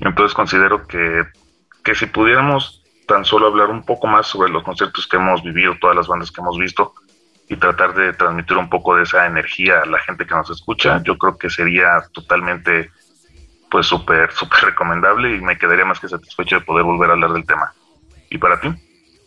Entonces 0.00 0.34
considero 0.34 0.86
que, 0.86 1.24
que 1.82 1.94
si 1.94 2.06
pudiéramos 2.06 2.82
tan 3.08 3.24
solo 3.24 3.46
hablar 3.46 3.70
un 3.70 3.84
poco 3.84 4.06
más 4.06 4.26
sobre 4.26 4.50
los 4.50 4.62
conciertos 4.62 5.06
que 5.06 5.16
hemos 5.16 5.42
vivido, 5.42 5.76
todas 5.80 5.96
las 5.96 6.08
bandas 6.08 6.30
que 6.30 6.42
hemos 6.42 6.58
visto, 6.58 6.92
y 7.48 7.56
tratar 7.56 7.94
de 7.94 8.12
transmitir 8.12 8.56
un 8.56 8.68
poco 8.68 8.96
de 8.96 9.04
esa 9.04 9.26
energía 9.26 9.80
a 9.80 9.86
la 9.86 10.00
gente 10.00 10.26
que 10.26 10.34
nos 10.34 10.50
escucha, 10.50 11.00
yo 11.02 11.16
creo 11.16 11.38
que 11.38 11.48
sería 11.48 12.02
totalmente 12.12 12.90
pues 13.70 13.86
súper, 13.86 14.30
súper 14.32 14.60
recomendable 14.64 15.36
y 15.36 15.40
me 15.40 15.56
quedaría 15.56 15.84
más 15.84 16.00
que 16.00 16.08
satisfecho 16.08 16.56
de 16.56 16.64
poder 16.64 16.84
volver 16.84 17.10
a 17.10 17.12
hablar 17.14 17.32
del 17.32 17.46
tema. 17.46 17.72
¿Y 18.30 18.38
para 18.38 18.60
ti? 18.60 18.68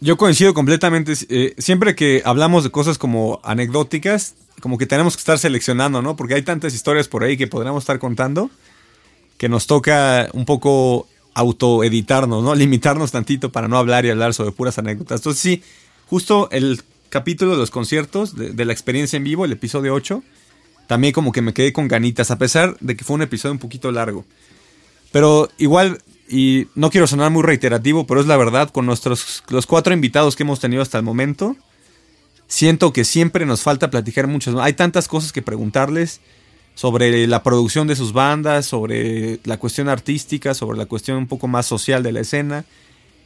Yo 0.02 0.18
coincido 0.18 0.54
completamente. 0.54 1.14
Eh, 1.30 1.56
siempre 1.58 1.96
que 1.96 2.22
hablamos 2.26 2.64
de 2.64 2.72
cosas 2.72 2.98
como 2.98 3.42
anecdóticas, 3.44 4.36
como 4.62 4.78
que 4.78 4.86
tenemos 4.86 5.16
que 5.16 5.22
estar 5.22 5.38
seleccionando, 5.38 6.02
¿no? 6.02 6.16
Porque 6.16 6.36
hay 6.36 6.42
tantas 6.42 6.74
historias 6.74 7.08
por 7.08 7.24
ahí 7.24 7.38
que 7.38 7.48
podríamos 7.48 7.84
estar 7.84 8.00
contando 8.00 8.50
que 9.40 9.50
nos 9.50 9.68
toca 9.68 10.30
un 10.34 10.46
poco 10.46 11.08
autoeditarnos, 11.34 12.44
¿no? 12.44 12.54
Limitarnos 12.64 13.12
tantito 13.12 13.52
para 13.52 13.68
no 13.68 13.78
hablar 13.78 14.06
y 14.06 14.10
hablar 14.10 14.36
sobre 14.36 14.52
puras 14.52 14.78
anécdotas. 14.78 15.22
Entonces 15.22 15.42
sí, 15.42 15.64
justo 16.08 16.50
el 16.52 16.82
capítulo 17.10 17.52
de 17.52 17.58
los 17.58 17.72
conciertos, 17.72 18.36
de, 18.36 18.66
la 18.66 18.74
experiencia 18.74 19.18
en 19.18 19.24
vivo, 19.24 19.46
el 19.46 19.54
episodio 19.54 19.96
8, 19.96 20.22
también 20.88 21.14
como 21.14 21.32
que 21.32 21.42
me 21.42 21.54
quedé 21.54 21.74
con 21.74 21.88
ganitas, 21.88 22.32
a 22.32 22.38
pesar 22.38 22.78
de 22.82 22.96
que 22.96 23.06
fue 23.06 23.16
un 23.16 23.22
episodio 23.22 23.54
un 23.54 23.60
poquito 23.60 23.92
largo. 23.92 24.26
Pero 25.12 25.50
igual, 25.58 26.04
y 26.30 26.68
no 26.76 26.92
quiero 26.92 27.08
sonar 27.08 27.32
muy 27.32 27.42
reiterativo, 27.42 28.06
pero 28.06 28.22
es 28.22 28.28
la 28.28 28.38
verdad, 28.38 28.70
con 28.70 28.86
nuestros 28.86 29.44
los 29.50 29.66
cuatro 29.66 29.94
invitados 29.94 30.36
que 30.36 30.44
hemos 30.44 30.60
tenido 30.60 30.82
hasta 30.82 30.98
el 31.00 31.04
momento, 31.04 31.56
siento 32.48 32.94
que 32.94 33.04
siempre 33.04 33.46
nos 33.46 33.62
falta 33.62 33.90
platicar 33.90 34.28
muchas. 34.28 34.56
Hay 34.56 34.74
tantas 34.74 35.08
cosas 35.08 35.32
que 35.32 35.42
preguntarles 35.42 36.22
sobre 36.76 37.26
la 37.28 37.42
producción 37.42 37.88
de 37.88 37.96
sus 37.96 38.14
bandas, 38.14 38.68
sobre 38.68 39.40
la 39.44 39.58
cuestión 39.58 39.90
artística, 39.90 40.54
sobre 40.54 40.78
la 40.78 40.86
cuestión 40.86 41.18
un 41.18 41.28
poco 41.28 41.48
más 41.48 41.66
social 41.66 42.04
de 42.04 42.12
la 42.12 42.22
escena. 42.22 42.64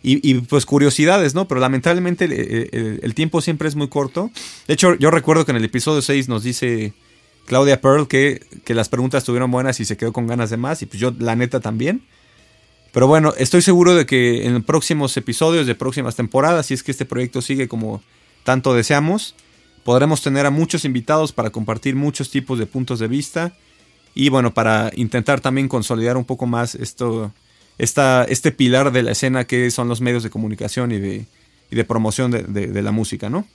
Y, 0.06 0.34
pues 0.34 0.66
curiosidades, 0.66 1.34
¿no? 1.34 1.48
Pero 1.48 1.62
lamentablemente 1.62 2.26
el, 2.26 3.16
tiempo 3.16 3.40
siempre 3.40 3.70
es 3.70 3.76
muy 3.76 3.88
corto. 3.88 4.32
De 4.68 4.74
hecho, 4.74 4.96
yo 4.96 5.10
recuerdo 5.12 5.46
que 5.46 5.52
en 5.52 5.58
el 5.58 5.64
episodio 5.64 6.02
6 6.02 6.28
nos 6.28 6.44
dice 6.44 6.94
Claudia 7.46 7.80
Pearl 7.80 8.10
que, 8.10 8.46
que 8.66 8.74
las 8.74 8.90
preguntas 8.90 9.20
estuvieron 9.20 9.50
buenas 9.50 9.80
y 9.80 9.86
se 9.86 9.96
quedó 9.96 10.12
con 10.12 10.28
ganas 10.28 10.50
de 10.50 10.58
más. 10.58 10.82
Y 10.82 10.88
pues 10.88 11.00
yo, 11.00 11.14
la 11.18 11.38
neta, 11.38 11.62
también. 11.62 12.02
Pero 12.94 13.08
bueno, 13.08 13.34
estoy 13.38 13.62
seguro 13.62 13.96
de 13.96 14.06
que 14.06 14.46
en 14.46 14.62
próximos 14.64 15.18
episodios 15.18 15.66
de 15.66 15.74
próximas 15.74 16.16
temporadas, 16.16 16.68
si 16.68 16.76
es 16.76 16.84
que 16.84 16.92
este 16.92 17.06
proyecto 17.06 17.42
sigue 17.42 17.68
como 17.68 18.04
tanto 18.44 18.74
deseamos, 18.74 19.36
podremos 19.84 20.22
tener 20.22 20.46
a 20.46 20.52
muchos 20.52 20.86
invitados 20.86 21.32
para 21.32 21.50
compartir 21.50 21.96
muchos 21.96 22.30
tipos 22.30 22.60
de 22.60 22.68
puntos 22.68 23.00
de 23.00 23.08
vista 23.08 23.54
y 24.14 24.30
bueno, 24.30 24.54
para 24.54 24.92
intentar 24.96 25.42
también 25.42 25.68
consolidar 25.68 26.18
un 26.18 26.26
poco 26.26 26.46
más 26.46 26.76
esto, 26.76 27.32
esta, 27.80 28.26
este 28.26 28.52
pilar 28.52 28.92
de 28.92 29.02
la 29.04 29.12
escena 29.12 29.46
que 29.46 29.72
son 29.72 29.90
los 29.90 30.00
medios 30.00 30.22
de 30.22 30.30
comunicación 30.30 30.92
y 30.92 31.00
de, 31.00 31.26
y 31.72 31.76
de 31.76 31.84
promoción 31.84 32.30
de, 32.30 32.44
de, 32.44 32.82
la 32.84 32.92
música, 32.92 33.28
¿no? 33.28 33.48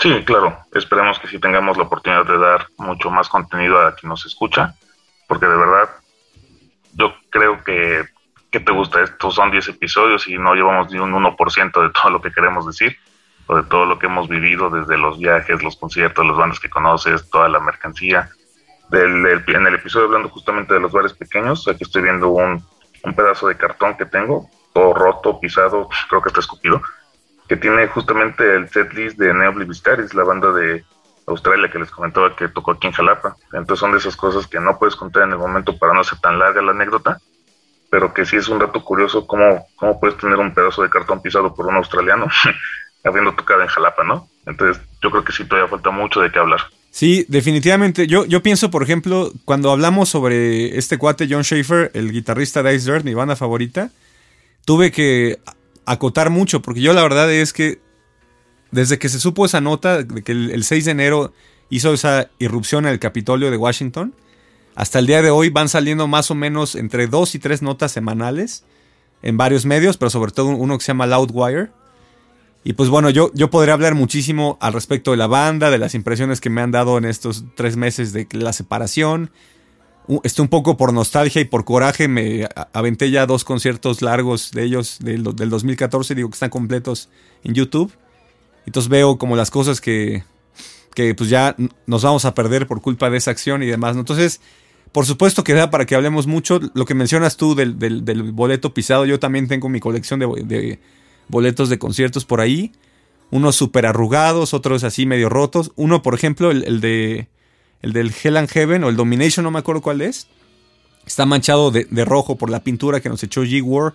Sí, 0.00 0.10
claro. 0.24 0.58
Esperemos 0.74 1.18
que 1.20 1.28
sí 1.28 1.38
tengamos 1.38 1.76
la 1.76 1.84
oportunidad 1.84 2.26
de 2.26 2.38
dar 2.38 2.66
mucho 2.76 3.08
más 3.10 3.28
contenido 3.28 3.80
a 3.80 3.94
quien 3.94 4.08
nos 4.08 4.26
escucha, 4.26 4.74
porque 5.28 5.46
de 5.46 5.56
verdad 5.56 5.90
yo 6.94 7.14
creo 7.30 7.62
que, 7.62 8.04
que 8.50 8.60
te 8.60 8.72
gusta. 8.72 9.02
Estos 9.02 9.34
son 9.34 9.50
10 9.50 9.68
episodios 9.68 10.26
y 10.28 10.36
no 10.38 10.54
llevamos 10.54 10.90
ni 10.92 10.98
un 10.98 11.12
1% 11.12 11.82
de 11.82 11.90
todo 11.90 12.10
lo 12.10 12.20
que 12.20 12.32
queremos 12.32 12.66
decir 12.66 12.96
o 13.46 13.56
de 13.56 13.62
todo 13.64 13.84
lo 13.84 13.98
que 13.98 14.06
hemos 14.06 14.28
vivido 14.28 14.70
desde 14.70 14.96
los 14.96 15.18
viajes, 15.18 15.62
los 15.62 15.76
conciertos, 15.76 16.24
las 16.24 16.36
bandas 16.36 16.60
que 16.60 16.70
conoces, 16.70 17.28
toda 17.30 17.48
la 17.48 17.58
mercancía. 17.58 18.30
En 18.92 19.66
el 19.66 19.74
episodio 19.74 20.06
hablando 20.06 20.28
justamente 20.28 20.74
de 20.74 20.80
los 20.80 20.92
bares 20.92 21.12
pequeños, 21.14 21.66
aquí 21.68 21.84
estoy 21.84 22.02
viendo 22.02 22.28
un, 22.28 22.64
pedazo 23.16 23.48
de 23.48 23.56
cartón 23.56 23.96
que 23.96 24.06
tengo, 24.06 24.48
todo 24.72 24.94
roto, 24.94 25.40
pisado, 25.40 25.88
creo 26.08 26.22
que 26.22 26.28
está 26.28 26.40
escupido, 26.40 26.82
que 27.48 27.56
tiene 27.56 27.86
justamente 27.88 28.54
el 28.54 28.68
set 28.68 28.92
list 28.92 29.18
de 29.18 29.32
Neoblivistaris, 29.34 30.14
la 30.14 30.24
banda 30.24 30.52
de 30.52 30.84
Australia 31.26 31.70
que 31.70 31.78
les 31.78 31.90
comentaba 31.90 32.34
que 32.36 32.48
tocó 32.48 32.72
aquí 32.72 32.88
en 32.88 32.92
Jalapa. 32.92 33.36
Entonces 33.52 33.78
son 33.78 33.92
de 33.92 33.98
esas 33.98 34.16
cosas 34.16 34.46
que 34.46 34.60
no 34.60 34.78
puedes 34.78 34.96
contar 34.96 35.24
en 35.24 35.32
el 35.32 35.38
momento 35.38 35.76
para 35.78 35.94
no 35.94 36.04
ser 36.04 36.18
tan 36.20 36.38
larga 36.38 36.62
la 36.62 36.72
anécdota, 36.72 37.18
pero 37.90 38.14
que 38.14 38.24
sí 38.24 38.36
es 38.36 38.48
un 38.48 38.58
dato 38.58 38.82
curioso 38.84 39.26
cómo, 39.26 39.66
cómo 39.76 39.98
puedes 39.98 40.16
tener 40.16 40.36
un 40.36 40.54
pedazo 40.54 40.82
de 40.82 40.90
cartón 40.90 41.20
pisado 41.20 41.54
por 41.54 41.66
un 41.66 41.74
australiano, 41.74 42.28
habiendo 43.04 43.34
tocado 43.34 43.62
en 43.62 43.68
Jalapa, 43.68 44.04
¿no? 44.04 44.28
Entonces 44.46 44.82
yo 45.02 45.10
creo 45.10 45.24
que 45.24 45.32
sí 45.32 45.44
todavía 45.44 45.68
falta 45.68 45.90
mucho 45.90 46.20
de 46.20 46.30
qué 46.30 46.38
hablar. 46.38 46.60
Sí, 46.90 47.24
definitivamente. 47.28 48.06
Yo, 48.06 48.24
yo 48.24 48.42
pienso, 48.42 48.70
por 48.70 48.82
ejemplo, 48.82 49.30
cuando 49.44 49.70
hablamos 49.70 50.08
sobre 50.08 50.76
este 50.76 50.98
cuate 50.98 51.28
John 51.30 51.44
Schaefer, 51.44 51.90
el 51.94 52.10
guitarrista 52.10 52.62
de 52.62 52.74
Ice 52.74 52.90
Dirt, 52.90 53.04
mi 53.04 53.14
banda 53.14 53.36
favorita, 53.36 53.90
tuve 54.64 54.90
que 54.90 55.38
acotar 55.86 56.30
mucho, 56.30 56.62
porque 56.62 56.80
yo 56.80 56.92
la 56.92 57.02
verdad 57.02 57.30
es 57.32 57.52
que 57.52 57.80
desde 58.70 58.98
que 58.98 59.08
se 59.08 59.18
supo 59.18 59.46
esa 59.46 59.60
nota, 59.60 60.02
de 60.02 60.22
que 60.22 60.32
el, 60.32 60.64
6 60.64 60.84
de 60.84 60.90
enero 60.90 61.32
hizo 61.70 61.92
esa 61.92 62.30
irrupción 62.38 62.86
en 62.86 62.92
el 62.92 62.98
Capitolio 62.98 63.50
de 63.50 63.56
Washington, 63.56 64.14
hasta 64.80 64.98
el 64.98 65.06
día 65.06 65.20
de 65.20 65.28
hoy 65.28 65.50
van 65.50 65.68
saliendo 65.68 66.08
más 66.08 66.30
o 66.30 66.34
menos 66.34 66.74
entre 66.74 67.06
dos 67.06 67.34
y 67.34 67.38
tres 67.38 67.60
notas 67.60 67.92
semanales 67.92 68.64
en 69.20 69.36
varios 69.36 69.66
medios, 69.66 69.98
pero 69.98 70.08
sobre 70.08 70.32
todo 70.32 70.46
uno 70.46 70.78
que 70.78 70.82
se 70.82 70.88
llama 70.88 71.06
Loudwire, 71.06 71.68
y 72.64 72.72
pues 72.72 72.88
bueno, 72.88 73.10
yo, 73.10 73.30
yo 73.34 73.50
podría 73.50 73.74
hablar 73.74 73.94
muchísimo 73.94 74.56
al 74.58 74.72
respecto 74.72 75.10
de 75.10 75.18
la 75.18 75.26
banda, 75.26 75.68
de 75.70 75.76
las 75.76 75.94
impresiones 75.94 76.40
que 76.40 76.48
me 76.48 76.62
han 76.62 76.70
dado 76.70 76.96
en 76.96 77.04
estos 77.04 77.44
tres 77.56 77.76
meses 77.76 78.14
de 78.14 78.26
la 78.32 78.54
separación. 78.54 79.30
Estoy 80.24 80.44
un 80.44 80.48
poco 80.48 80.78
por 80.78 80.94
nostalgia 80.94 81.42
y 81.42 81.44
por 81.44 81.66
coraje 81.66 82.08
me 82.08 82.48
aventé 82.72 83.10
ya 83.10 83.26
dos 83.26 83.44
conciertos 83.44 84.00
largos 84.00 84.50
de 84.50 84.64
ellos 84.64 84.96
del, 85.00 85.24
del 85.36 85.50
2014, 85.50 86.14
digo 86.14 86.30
que 86.30 86.36
están 86.36 86.48
completos 86.48 87.10
en 87.44 87.52
YouTube. 87.52 87.92
Entonces 88.64 88.88
veo 88.88 89.18
como 89.18 89.36
las 89.36 89.50
cosas 89.50 89.82
que, 89.82 90.24
que 90.94 91.14
pues 91.14 91.28
ya 91.28 91.54
nos 91.84 92.02
vamos 92.02 92.24
a 92.24 92.32
perder 92.32 92.66
por 92.66 92.80
culpa 92.80 93.10
de 93.10 93.18
esa 93.18 93.30
acción 93.30 93.62
y 93.62 93.66
demás. 93.66 93.94
Entonces, 93.94 94.40
por 94.92 95.06
supuesto 95.06 95.44
que 95.44 95.54
da 95.54 95.70
para 95.70 95.86
que 95.86 95.94
hablemos 95.94 96.26
mucho. 96.26 96.60
Lo 96.74 96.84
que 96.84 96.94
mencionas 96.94 97.36
tú 97.36 97.54
del, 97.54 97.74
boleto 98.32 98.74
pisado, 98.74 99.06
yo 99.06 99.20
también 99.20 99.46
tengo 99.46 99.68
mi 99.68 99.80
colección 99.80 100.18
de 100.20 100.78
boletos 101.28 101.68
de 101.68 101.78
conciertos 101.78 102.24
por 102.24 102.40
ahí. 102.40 102.72
Unos 103.30 103.54
súper 103.54 103.86
arrugados, 103.86 104.52
otros 104.54 104.82
así 104.82 105.06
medio 105.06 105.28
rotos. 105.28 105.70
Uno, 105.76 106.02
por 106.02 106.14
ejemplo, 106.14 106.50
el, 106.50 106.80
de. 106.80 107.28
El 107.82 107.92
del 107.92 108.12
Hell 108.12 108.36
and 108.36 108.48
Heaven 108.48 108.84
o 108.84 108.88
el 108.88 108.96
Domination, 108.96 109.44
no 109.44 109.50
me 109.50 109.60
acuerdo 109.60 109.80
cuál 109.80 110.00
es. 110.00 110.26
Está 111.06 111.24
manchado 111.24 111.70
de, 111.70 111.86
rojo 112.04 112.36
por 112.36 112.50
la 112.50 112.62
pintura 112.62 113.00
que 113.00 113.08
nos 113.08 113.22
echó 113.22 113.42
G-War 113.42 113.94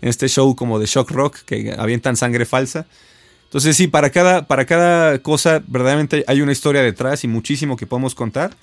en 0.00 0.08
este 0.08 0.28
show 0.28 0.56
como 0.56 0.78
de 0.78 0.86
shock 0.86 1.10
rock 1.10 1.36
que 1.44 1.74
avientan 1.78 2.16
sangre 2.16 2.46
falsa. 2.46 2.86
Entonces 3.44 3.76
sí, 3.76 3.86
para 3.86 4.10
cada, 4.10 4.46
para 4.46 4.64
cada 4.64 5.18
cosa 5.20 5.62
verdaderamente 5.66 6.24
hay 6.26 6.40
una 6.40 6.52
historia 6.52 6.82
detrás 6.82 7.22
y 7.24 7.28
muchísimo 7.28 7.76
que 7.76 7.86
podemos 7.86 8.14
contar. 8.14 8.56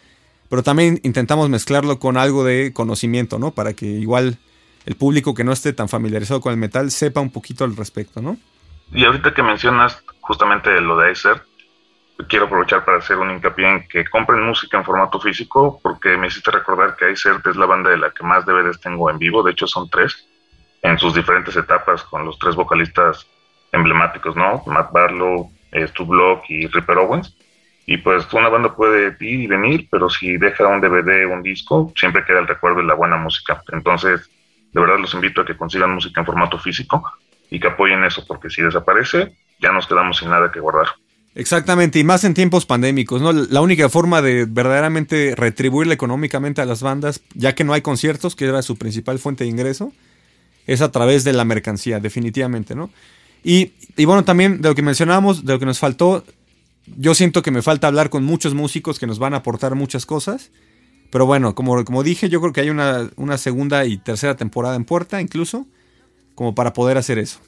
Pero 0.49 0.63
también 0.63 0.99
intentamos 1.03 1.49
mezclarlo 1.49 1.99
con 1.99 2.17
algo 2.17 2.43
de 2.43 2.73
conocimiento, 2.73 3.39
¿no? 3.39 3.51
Para 3.51 3.73
que 3.73 3.85
igual 3.85 4.37
el 4.85 4.95
público 4.95 5.33
que 5.33 5.43
no 5.43 5.51
esté 5.51 5.73
tan 5.73 5.89
familiarizado 5.89 6.39
con 6.39 6.53
el 6.53 6.57
metal 6.57 6.91
sepa 6.91 7.19
un 7.19 7.31
poquito 7.31 7.65
al 7.65 7.75
respecto, 7.75 8.21
¿no? 8.21 8.37
Y 8.93 9.03
ahorita 9.03 9.33
que 9.33 9.43
mencionas 9.43 10.01
justamente 10.21 10.79
lo 10.79 10.97
de 10.97 11.11
Acer, 11.11 11.41
quiero 12.29 12.45
aprovechar 12.45 12.85
para 12.85 12.99
hacer 12.99 13.17
un 13.17 13.31
hincapié 13.31 13.69
en 13.69 13.87
que 13.87 14.05
compren 14.05 14.45
música 14.45 14.77
en 14.77 14.85
formato 14.85 15.19
físico, 15.19 15.79
porque 15.83 16.17
me 16.17 16.27
hiciste 16.27 16.51
recordar 16.51 16.95
que 16.95 17.05
Acer 17.05 17.41
es 17.43 17.55
la 17.57 17.65
banda 17.65 17.89
de 17.89 17.97
la 17.97 18.11
que 18.11 18.23
más 18.23 18.45
DVDs 18.45 18.79
tengo 18.79 19.09
en 19.09 19.19
vivo, 19.19 19.43
de 19.43 19.51
hecho 19.51 19.67
son 19.67 19.89
tres, 19.89 20.27
en 20.81 20.97
sus 20.97 21.13
diferentes 21.13 21.55
etapas 21.55 22.03
con 22.03 22.25
los 22.25 22.39
tres 22.39 22.55
vocalistas 22.55 23.27
emblemáticos, 23.71 24.35
¿no? 24.35 24.63
Matt 24.67 24.91
Barlow, 24.91 25.51
Stu 25.73 26.05
Block 26.05 26.43
y 26.49 26.67
Ripper 26.67 26.97
Owens. 26.97 27.36
Y 27.89 27.97
pues 27.97 28.27
una 28.33 28.49
banda 28.49 28.75
puede 28.75 29.15
ir 29.21 29.39
y 29.39 29.47
venir, 29.47 29.87
pero 29.89 30.09
si 30.09 30.35
deja 30.35 30.67
un 30.67 30.81
DVD, 30.81 31.25
un 31.25 31.41
disco, 31.41 31.93
siempre 31.95 32.25
queda 32.25 32.39
el 32.39 32.47
recuerdo 32.47 32.79
de 32.79 32.83
la 32.83 32.95
buena 32.95 33.15
música. 33.15 33.63
Entonces, 33.71 34.29
de 34.73 34.81
verdad 34.81 34.99
los 34.99 35.13
invito 35.13 35.39
a 35.39 35.45
que 35.45 35.55
consigan 35.55 35.95
música 35.95 36.19
en 36.19 36.25
formato 36.25 36.59
físico 36.59 37.01
y 37.49 37.61
que 37.61 37.67
apoyen 37.67 38.03
eso, 38.03 38.25
porque 38.27 38.49
si 38.49 38.61
desaparece, 38.61 39.33
ya 39.61 39.71
nos 39.71 39.87
quedamos 39.87 40.17
sin 40.17 40.29
nada 40.29 40.51
que 40.51 40.59
guardar. 40.59 40.87
Exactamente, 41.33 41.97
y 41.97 42.03
más 42.03 42.25
en 42.25 42.33
tiempos 42.33 42.65
pandémicos, 42.65 43.21
¿no? 43.21 43.31
La 43.31 43.61
única 43.61 43.87
forma 43.87 44.21
de 44.21 44.43
verdaderamente 44.45 45.33
retribuirle 45.37 45.93
económicamente 45.93 46.61
a 46.61 46.65
las 46.65 46.81
bandas, 46.81 47.23
ya 47.35 47.55
que 47.55 47.63
no 47.63 47.71
hay 47.71 47.81
conciertos, 47.81 48.35
que 48.35 48.47
era 48.47 48.61
su 48.63 48.77
principal 48.77 49.17
fuente 49.17 49.45
de 49.45 49.49
ingreso, 49.49 49.93
es 50.65 50.81
a 50.81 50.91
través 50.91 51.23
de 51.23 51.31
la 51.31 51.45
mercancía, 51.45 52.01
definitivamente, 52.01 52.75
¿no? 52.75 52.89
Y, 53.43 53.71
y 53.95 54.03
bueno, 54.03 54.25
también 54.25 54.61
de 54.61 54.67
lo 54.67 54.75
que 54.75 54.81
mencionábamos, 54.81 55.45
de 55.45 55.53
lo 55.53 55.59
que 55.59 55.65
nos 55.65 55.79
faltó, 55.79 56.25
yo 56.95 57.13
siento 57.13 57.41
que 57.41 57.51
me 57.51 57.61
falta 57.61 57.87
hablar 57.87 58.09
con 58.09 58.23
muchos 58.23 58.53
músicos 58.53 58.99
que 58.99 59.07
nos 59.07 59.19
van 59.19 59.33
a 59.33 59.37
aportar 59.37 59.75
muchas 59.75 60.05
cosas. 60.05 60.51
Pero 61.11 61.25
bueno, 61.25 61.55
como, 61.55 61.83
como 61.85 62.03
dije, 62.03 62.29
yo 62.29 62.41
creo 62.41 62.53
que 62.53 62.61
hay 62.61 62.69
una, 62.69 63.09
una 63.15 63.37
segunda 63.37 63.85
y 63.85 63.97
tercera 63.97 64.35
temporada 64.35 64.75
en 64.75 64.85
puerta, 64.85 65.21
incluso, 65.21 65.65
como 66.35 66.53
para 66.53 66.73
poder 66.73 66.97
hacer 66.97 67.17
eso. 67.17 67.39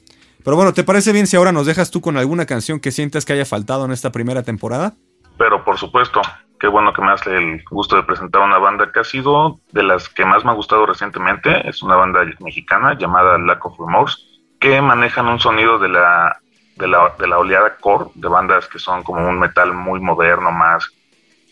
Pero 0.42 0.56
bueno, 0.56 0.72
¿te 0.72 0.84
parece 0.84 1.12
bien 1.12 1.26
si 1.26 1.36
ahora 1.36 1.52
nos 1.52 1.66
dejas 1.66 1.90
tú 1.90 2.00
con 2.00 2.16
alguna 2.16 2.46
canción 2.46 2.80
que 2.80 2.90
sientas 2.90 3.24
que 3.24 3.34
haya 3.34 3.44
faltado 3.44 3.84
en 3.84 3.92
esta 3.92 4.10
primera 4.10 4.42
temporada? 4.42 4.94
Pero 5.36 5.62
por 5.64 5.76
supuesto, 5.76 6.22
qué 6.58 6.68
bueno 6.68 6.92
que 6.94 7.02
me 7.02 7.12
hace 7.12 7.36
el 7.36 7.62
gusto 7.70 7.96
de 7.96 8.02
presentar 8.04 8.42
una 8.42 8.58
banda 8.58 8.90
que 8.92 9.00
ha 9.00 9.04
sido 9.04 9.60
de 9.72 9.82
las 9.82 10.08
que 10.08 10.24
más 10.24 10.44
me 10.44 10.50
ha 10.52 10.54
gustado 10.54 10.86
recientemente. 10.86 11.68
Es 11.68 11.82
una 11.82 11.96
banda 11.96 12.20
mexicana 12.40 12.96
llamada 12.98 13.36
Lack 13.38 13.64
of 13.66 13.78
Remorse, 13.78 14.16
que 14.58 14.80
manejan 14.80 15.26
un 15.26 15.40
sonido 15.40 15.78
de 15.78 15.90
la, 15.90 16.40
de 16.80 16.88
la, 16.88 17.14
de 17.18 17.28
la 17.28 17.38
oleada 17.38 17.76
core, 17.76 18.10
de 18.14 18.28
bandas 18.28 18.66
que 18.66 18.78
son 18.78 19.02
como 19.02 19.28
un 19.28 19.38
metal 19.38 19.72
muy 19.72 20.00
moderno, 20.00 20.50
más 20.50 20.90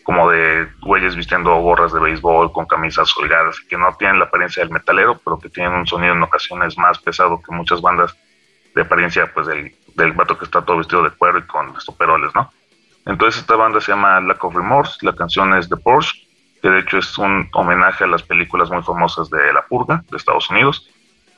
como 0.03 0.29
de 0.31 0.67
güeyes 0.81 1.15
vistiendo 1.15 1.55
gorras 1.57 1.93
de 1.93 1.99
béisbol 1.99 2.51
con 2.51 2.65
camisas 2.65 3.15
holgadas, 3.15 3.59
que 3.69 3.77
no 3.77 3.95
tienen 3.97 4.17
la 4.17 4.25
apariencia 4.25 4.63
del 4.63 4.71
metalero, 4.71 5.21
pero 5.23 5.37
que 5.37 5.49
tienen 5.49 5.73
un 5.73 5.85
sonido 5.85 6.13
en 6.13 6.23
ocasiones 6.23 6.77
más 6.77 6.97
pesado 6.97 7.41
que 7.41 7.53
muchas 7.53 7.79
bandas 7.79 8.17
de 8.73 8.81
apariencia 8.81 9.31
pues 9.33 9.45
del, 9.45 9.75
del 9.95 10.13
vato 10.13 10.37
que 10.37 10.45
está 10.45 10.63
todo 10.63 10.77
vestido 10.77 11.03
de 11.03 11.11
cuero 11.11 11.37
y 11.37 11.43
con 11.43 11.75
estoperoles, 11.77 12.33
¿no? 12.33 12.51
Entonces 13.05 13.41
esta 13.41 13.55
banda 13.55 13.79
se 13.81 13.91
llama 13.91 14.19
Lack 14.21 14.43
of 14.43 14.55
Remorse, 14.55 14.97
la 15.05 15.15
canción 15.15 15.53
es 15.55 15.69
The 15.69 15.77
Porsche, 15.77 16.27
que 16.61 16.69
de 16.69 16.79
hecho 16.79 16.97
es 16.97 17.17
un 17.17 17.47
homenaje 17.53 18.03
a 18.03 18.07
las 18.07 18.23
películas 18.23 18.69
muy 18.69 18.83
famosas 18.83 19.29
de 19.29 19.53
La 19.53 19.65
Purga 19.67 20.03
de 20.09 20.17
Estados 20.17 20.49
Unidos, 20.49 20.89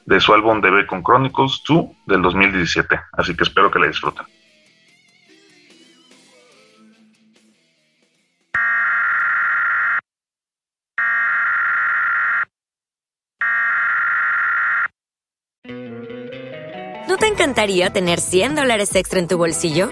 de 0.06 0.20
su 0.20 0.34
álbum 0.34 0.62
The 0.62 0.70
Bacon 0.70 1.04
Chronicles 1.04 1.62
2 1.68 1.86
del 2.08 2.22
2017, 2.22 3.00
así 3.14 3.36
que 3.36 3.44
espero 3.44 3.72
que 3.72 3.80
la 3.80 3.88
disfruten. 3.88 4.26
¿No 17.08 17.18
te 17.18 17.28
encantaría 17.28 17.92
tener 17.92 18.20
100 18.20 18.56
dólares 18.56 18.96
extra 18.96 19.20
en 19.20 19.28
tu 19.28 19.38
bolsillo? 19.38 19.92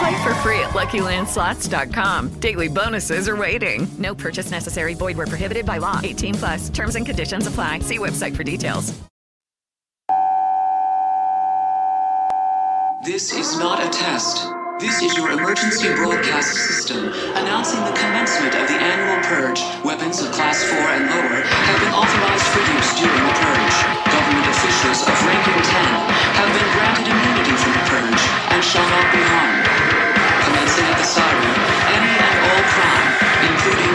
Play 0.00 0.22
for 0.22 0.34
free 0.36 0.60
at 0.60 0.70
LuckyLandSlots.com. 0.70 2.40
Daily 2.40 2.68
bonuses 2.68 3.28
are 3.28 3.36
waiting. 3.36 3.86
No 3.98 4.14
purchase 4.14 4.50
necessary. 4.50 4.94
Void 4.94 5.18
where 5.18 5.26
prohibited 5.26 5.66
by 5.66 5.76
law. 5.76 6.00
18 6.02 6.34
plus. 6.36 6.70
Terms 6.70 6.96
and 6.96 7.04
conditions 7.04 7.46
apply. 7.46 7.80
See 7.80 7.98
website 7.98 8.34
for 8.34 8.42
details. 8.42 8.98
This 13.04 13.34
is 13.34 13.58
not 13.58 13.84
a 13.84 13.90
test. 13.90 14.48
This 14.80 15.02
is 15.02 15.14
your 15.18 15.32
emergency 15.32 15.92
broadcast 15.92 16.48
system 16.48 17.12
announcing 17.36 17.84
the 17.84 17.92
commencement 17.92 18.54
of 18.56 18.68
the 18.68 18.80
annual 18.80 19.20
purge. 19.28 19.60
Weapons 19.84 20.22
of 20.22 20.32
class 20.32 20.64
4 20.64 20.78
and 20.78 21.04
lower 21.12 21.44
have 21.44 21.80
been 21.84 21.92
authorized 21.92 22.48
for 22.56 22.64
use 22.72 22.90
during 22.96 23.24
the 23.28 23.36
purge. 23.36 23.76
Government 24.08 24.48
officials 24.48 25.04
of 25.04 25.16
rank 25.28 25.44
and 25.44 25.64
10 25.64 25.84
have 26.40 26.50
been 26.56 26.68
granted 26.72 27.06
immunity 27.12 27.52
from 27.60 27.72
the 27.76 27.84
purge 27.92 28.22
and 28.56 28.64
shall 28.64 28.88
not 28.88 29.12
be 29.12 29.20
harmed. 29.20 29.89
Any 30.82 32.16
and 32.18 32.38
all 32.46 32.62
crime, 32.72 33.12
including 33.50 33.89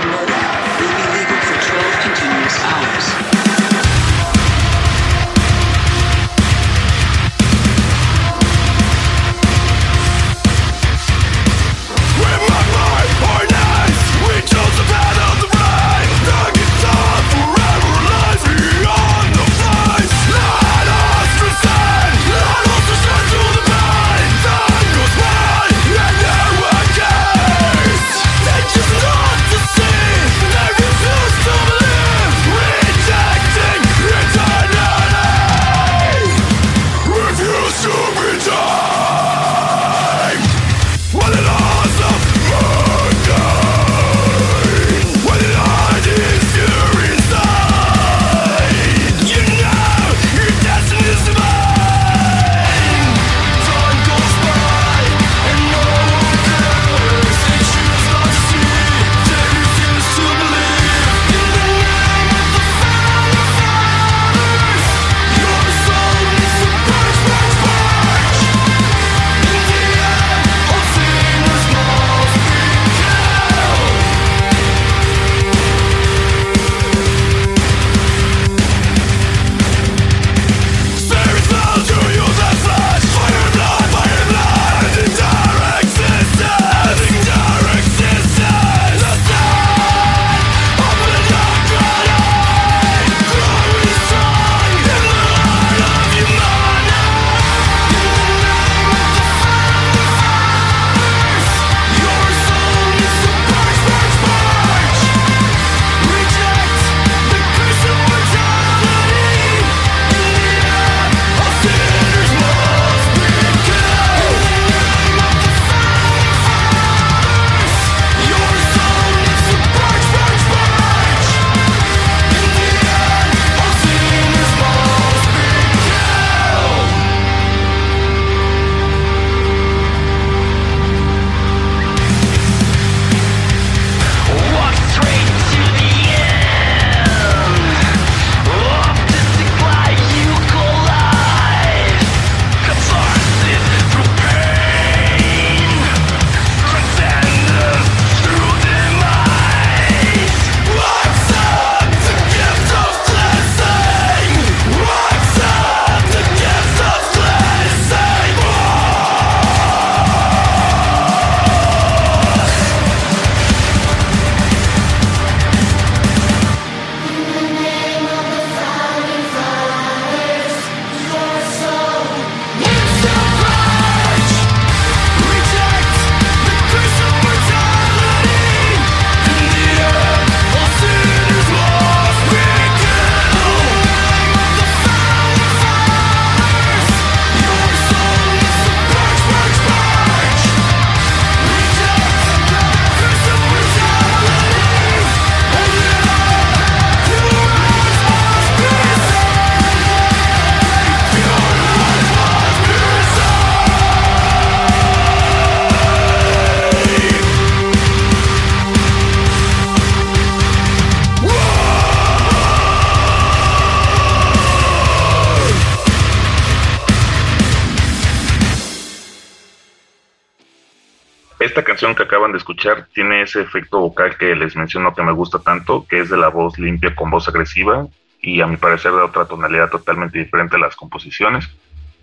que 221.75 222.03
acaban 222.03 222.31
de 222.31 222.37
escuchar 222.37 222.87
tiene 222.93 223.21
ese 223.21 223.41
efecto 223.41 223.79
vocal 223.79 224.17
que 224.17 224.35
les 224.35 224.55
menciono 224.55 224.93
que 224.93 225.03
me 225.03 225.11
gusta 225.11 225.39
tanto, 225.39 225.85
que 225.87 225.99
es 225.99 226.09
de 226.09 226.17
la 226.17 226.29
voz 226.29 226.57
limpia 226.57 226.95
con 226.95 227.09
voz 227.09 227.27
agresiva 227.27 227.87
y 228.21 228.41
a 228.41 228.47
mi 228.47 228.57
parecer 228.57 228.91
de 228.91 229.01
otra 229.01 229.25
tonalidad 229.25 229.69
totalmente 229.69 230.19
diferente 230.19 230.55
a 230.55 230.59
las 230.59 230.75
composiciones. 230.75 231.49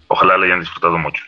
Ojalá 0.09 0.37
la 0.37 0.47
hayan 0.47 0.61
disfrutado 0.61 0.99
mucho. 0.99 1.25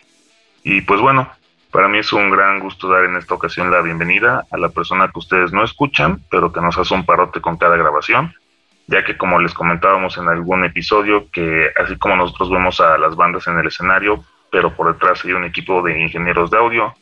Y 0.63 0.83
pues 0.83 1.01
bueno, 1.01 1.29
para 1.71 1.89
mí 1.89 1.99
es 1.99 2.13
un 2.13 2.31
gran 2.31 2.61
gusto 2.61 2.89
dar 2.89 3.05
en 3.05 3.17
esta 3.17 3.35
ocasión 3.35 3.71
la 3.71 3.81
bienvenida 3.81 4.45
a 4.51 4.57
la 4.59 4.69
persona 4.69 5.09
que 5.09 5.19
ustedes 5.19 5.53
no 5.53 5.65
escuchan, 5.65 6.23
pero 6.31 6.53
que 6.53 6.61
nos 6.61 6.79
hace 6.79 6.95
un 6.95 7.05
parote 7.05 7.41
con 7.41 7.57
cada 7.57 7.77
grabación, 7.77 8.35
ya 8.87 9.05
que 9.05 9.17
como 9.17 9.41
les 9.41 9.55
comentábamos 9.55 10.19
en 10.19 10.29
algún 10.29 10.65
episodio, 10.65 11.29
que 11.33 11.71
así 11.83 11.97
como 11.97 12.17
nosotros 12.17 12.51
vemos 12.51 12.81
a 12.81 12.99
las 12.99 13.17
bandas 13.17 13.47
en 13.47 13.59
el 13.59 13.67
escenario, 13.67 14.23
pero 14.53 14.75
por 14.75 14.93
detrás 14.93 15.25
hay 15.25 15.33
un 15.33 15.45
equipo 15.45 15.83
de 15.83 16.01
ingenieros 16.01 16.51
de 16.51 16.59
audio, 16.59 16.95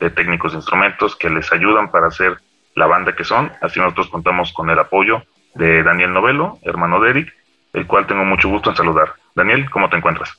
de 0.00 0.10
técnicos 0.10 0.54
instrumentos 0.54 1.14
que 1.14 1.30
les 1.30 1.52
ayudan 1.52 1.90
para 1.90 2.08
hacer 2.08 2.38
la 2.74 2.86
banda 2.86 3.14
que 3.14 3.24
son, 3.24 3.52
así 3.60 3.78
nosotros 3.78 4.08
contamos 4.08 4.52
con 4.52 4.70
el 4.70 4.78
apoyo 4.78 5.22
de 5.54 5.82
Daniel 5.82 6.12
Novelo, 6.12 6.58
hermano 6.62 7.00
de 7.00 7.10
Eric, 7.10 7.34
el 7.72 7.86
cual 7.86 8.06
tengo 8.06 8.24
mucho 8.24 8.48
gusto 8.48 8.70
en 8.70 8.76
saludar. 8.76 9.12
Daniel, 9.34 9.68
¿cómo 9.70 9.88
te 9.88 9.96
encuentras? 9.96 10.30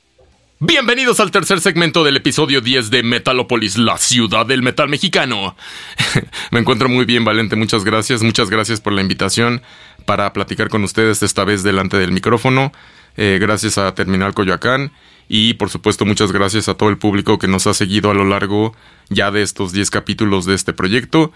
Bienvenidos 0.58 1.18
al 1.18 1.32
tercer 1.32 1.60
segmento 1.60 2.04
del 2.04 2.16
episodio 2.16 2.60
10 2.60 2.90
de 2.90 3.02
Metalopolis, 3.02 3.78
la 3.78 3.96
ciudad 3.96 4.46
del 4.46 4.62
metal 4.62 4.88
mexicano. 4.88 5.56
Me 6.50 6.60
encuentro 6.60 6.88
muy 6.88 7.04
bien, 7.04 7.24
Valente, 7.24 7.56
muchas 7.56 7.84
gracias. 7.84 8.22
Muchas 8.22 8.48
gracias 8.48 8.80
por 8.80 8.92
la 8.92 9.02
invitación 9.02 9.62
para 10.06 10.32
platicar 10.32 10.68
con 10.68 10.84
ustedes 10.84 11.22
esta 11.22 11.44
vez 11.44 11.62
delante 11.62 11.96
del 11.96 12.12
micrófono. 12.12 12.72
Eh, 13.16 13.38
gracias 13.40 13.76
a 13.76 13.94
Terminal 13.94 14.34
Coyoacán 14.34 14.92
y 15.28 15.54
por 15.54 15.70
supuesto 15.70 16.04
muchas 16.04 16.32
gracias 16.32 16.68
a 16.68 16.74
todo 16.74 16.88
el 16.88 16.98
público 16.98 17.38
que 17.38 17.48
nos 17.48 17.66
ha 17.66 17.74
seguido 17.74 18.10
a 18.10 18.14
lo 18.14 18.24
largo 18.24 18.74
ya 19.08 19.30
de 19.30 19.42
estos 19.42 19.72
10 19.72 19.90
capítulos 19.90 20.46
de 20.46 20.54
este 20.54 20.72
proyecto. 20.72 21.32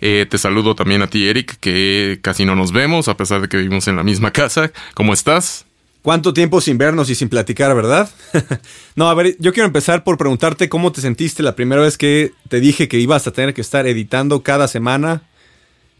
Eh, 0.00 0.26
te 0.28 0.38
saludo 0.38 0.74
también 0.74 1.02
a 1.02 1.08
ti, 1.08 1.28
Eric, 1.28 1.58
que 1.60 2.20
casi 2.22 2.44
no 2.44 2.54
nos 2.54 2.72
vemos 2.72 3.08
a 3.08 3.16
pesar 3.16 3.40
de 3.40 3.48
que 3.48 3.56
vivimos 3.56 3.88
en 3.88 3.96
la 3.96 4.04
misma 4.04 4.30
casa. 4.32 4.70
¿Cómo 4.94 5.12
estás? 5.12 5.66
¿Cuánto 6.02 6.32
tiempo 6.32 6.60
sin 6.60 6.78
vernos 6.78 7.10
y 7.10 7.14
sin 7.14 7.28
platicar, 7.28 7.74
verdad? 7.74 8.08
no, 8.94 9.10
a 9.10 9.14
ver, 9.14 9.36
yo 9.40 9.52
quiero 9.52 9.66
empezar 9.66 10.04
por 10.04 10.16
preguntarte 10.16 10.68
cómo 10.68 10.92
te 10.92 11.00
sentiste 11.00 11.42
la 11.42 11.56
primera 11.56 11.82
vez 11.82 11.98
que 11.98 12.32
te 12.48 12.60
dije 12.60 12.88
que 12.88 12.98
ibas 12.98 13.26
a 13.26 13.32
tener 13.32 13.52
que 13.52 13.60
estar 13.60 13.86
editando 13.86 14.42
cada 14.42 14.68
semana 14.68 15.22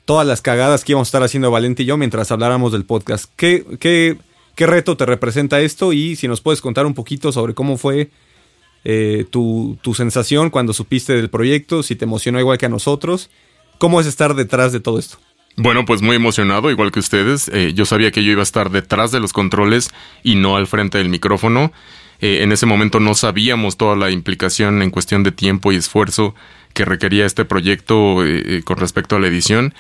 todas 0.09 0.27
las 0.27 0.41
cagadas 0.41 0.85
que 0.85 0.93
íbamos 0.93 1.09
a 1.09 1.11
estar 1.11 1.23
haciendo 1.23 1.51
Valente 1.51 1.83
y 1.83 1.87
yo 1.87 1.99
mientras 1.99 2.33
habláramos 2.33 2.73
del 2.73 2.87
podcast. 2.87 3.31
¿Qué, 3.37 3.63
qué, 3.79 4.17
qué 4.59 4.67
reto 4.67 4.97
te 4.97 5.07
representa 5.07 5.61
esto? 5.61 5.93
Y 5.93 6.17
si 6.17 6.27
nos 6.27 6.41
puedes 6.41 6.61
contar 6.61 6.85
un 6.85 6.93
poquito 6.93 7.31
sobre 7.31 7.55
cómo 7.55 7.79
fue 7.79 8.11
eh, 8.83 9.25
tu, 9.31 9.79
tu 9.83 9.95
sensación 9.95 10.51
cuando 10.51 10.73
supiste 10.73 11.15
del 11.15 11.31
proyecto, 11.31 11.85
si 11.85 11.95
te 11.95 12.07
emocionó 12.07 12.41
igual 12.41 12.59
que 12.59 12.67
a 12.67 12.69
nosotros. 12.69 13.31
¿Cómo 13.79 14.01
es 14.01 14.09
estar 14.09 14.35
detrás 14.35 14.73
de 14.73 14.81
todo 14.81 14.99
esto? 14.99 15.19
Bueno, 15.57 15.85
pues 15.85 16.03
muy 16.03 16.17
emocionado, 16.17 16.73
igual 16.73 16.91
que 16.91 16.99
ustedes. 16.99 17.49
Eh, 17.55 17.73
yo 17.73 17.87
sabía 17.87 18.11
que 18.11 18.25
yo 18.25 18.33
iba 18.33 18.41
a 18.41 18.43
estar 18.43 18.71
detrás 18.71 19.13
de 19.13 19.21
los 19.21 19.33
controles 19.33 19.91
y 20.25 20.35
no 20.35 20.57
al 20.57 20.67
frente 20.67 20.99
del 20.99 21.09
micrófono. 21.09 21.73
Eh, 22.21 22.43
en 22.43 22.51
ese 22.51 22.67
momento 22.67 22.99
no 22.99 23.15
sabíamos 23.15 23.77
toda 23.77 23.95
la 23.95 24.11
implicación 24.11 24.83
en 24.83 24.91
cuestión 24.91 25.23
de 25.23 25.31
tiempo 25.31 25.71
y 25.71 25.77
esfuerzo 25.77 26.35
que 26.75 26.85
requería 26.85 27.27
este 27.27 27.45
proyecto 27.45 28.17
con 28.65 28.77
respecto 28.77 29.15
a 29.15 29.21
la 29.21 29.29
edición. 29.29 29.73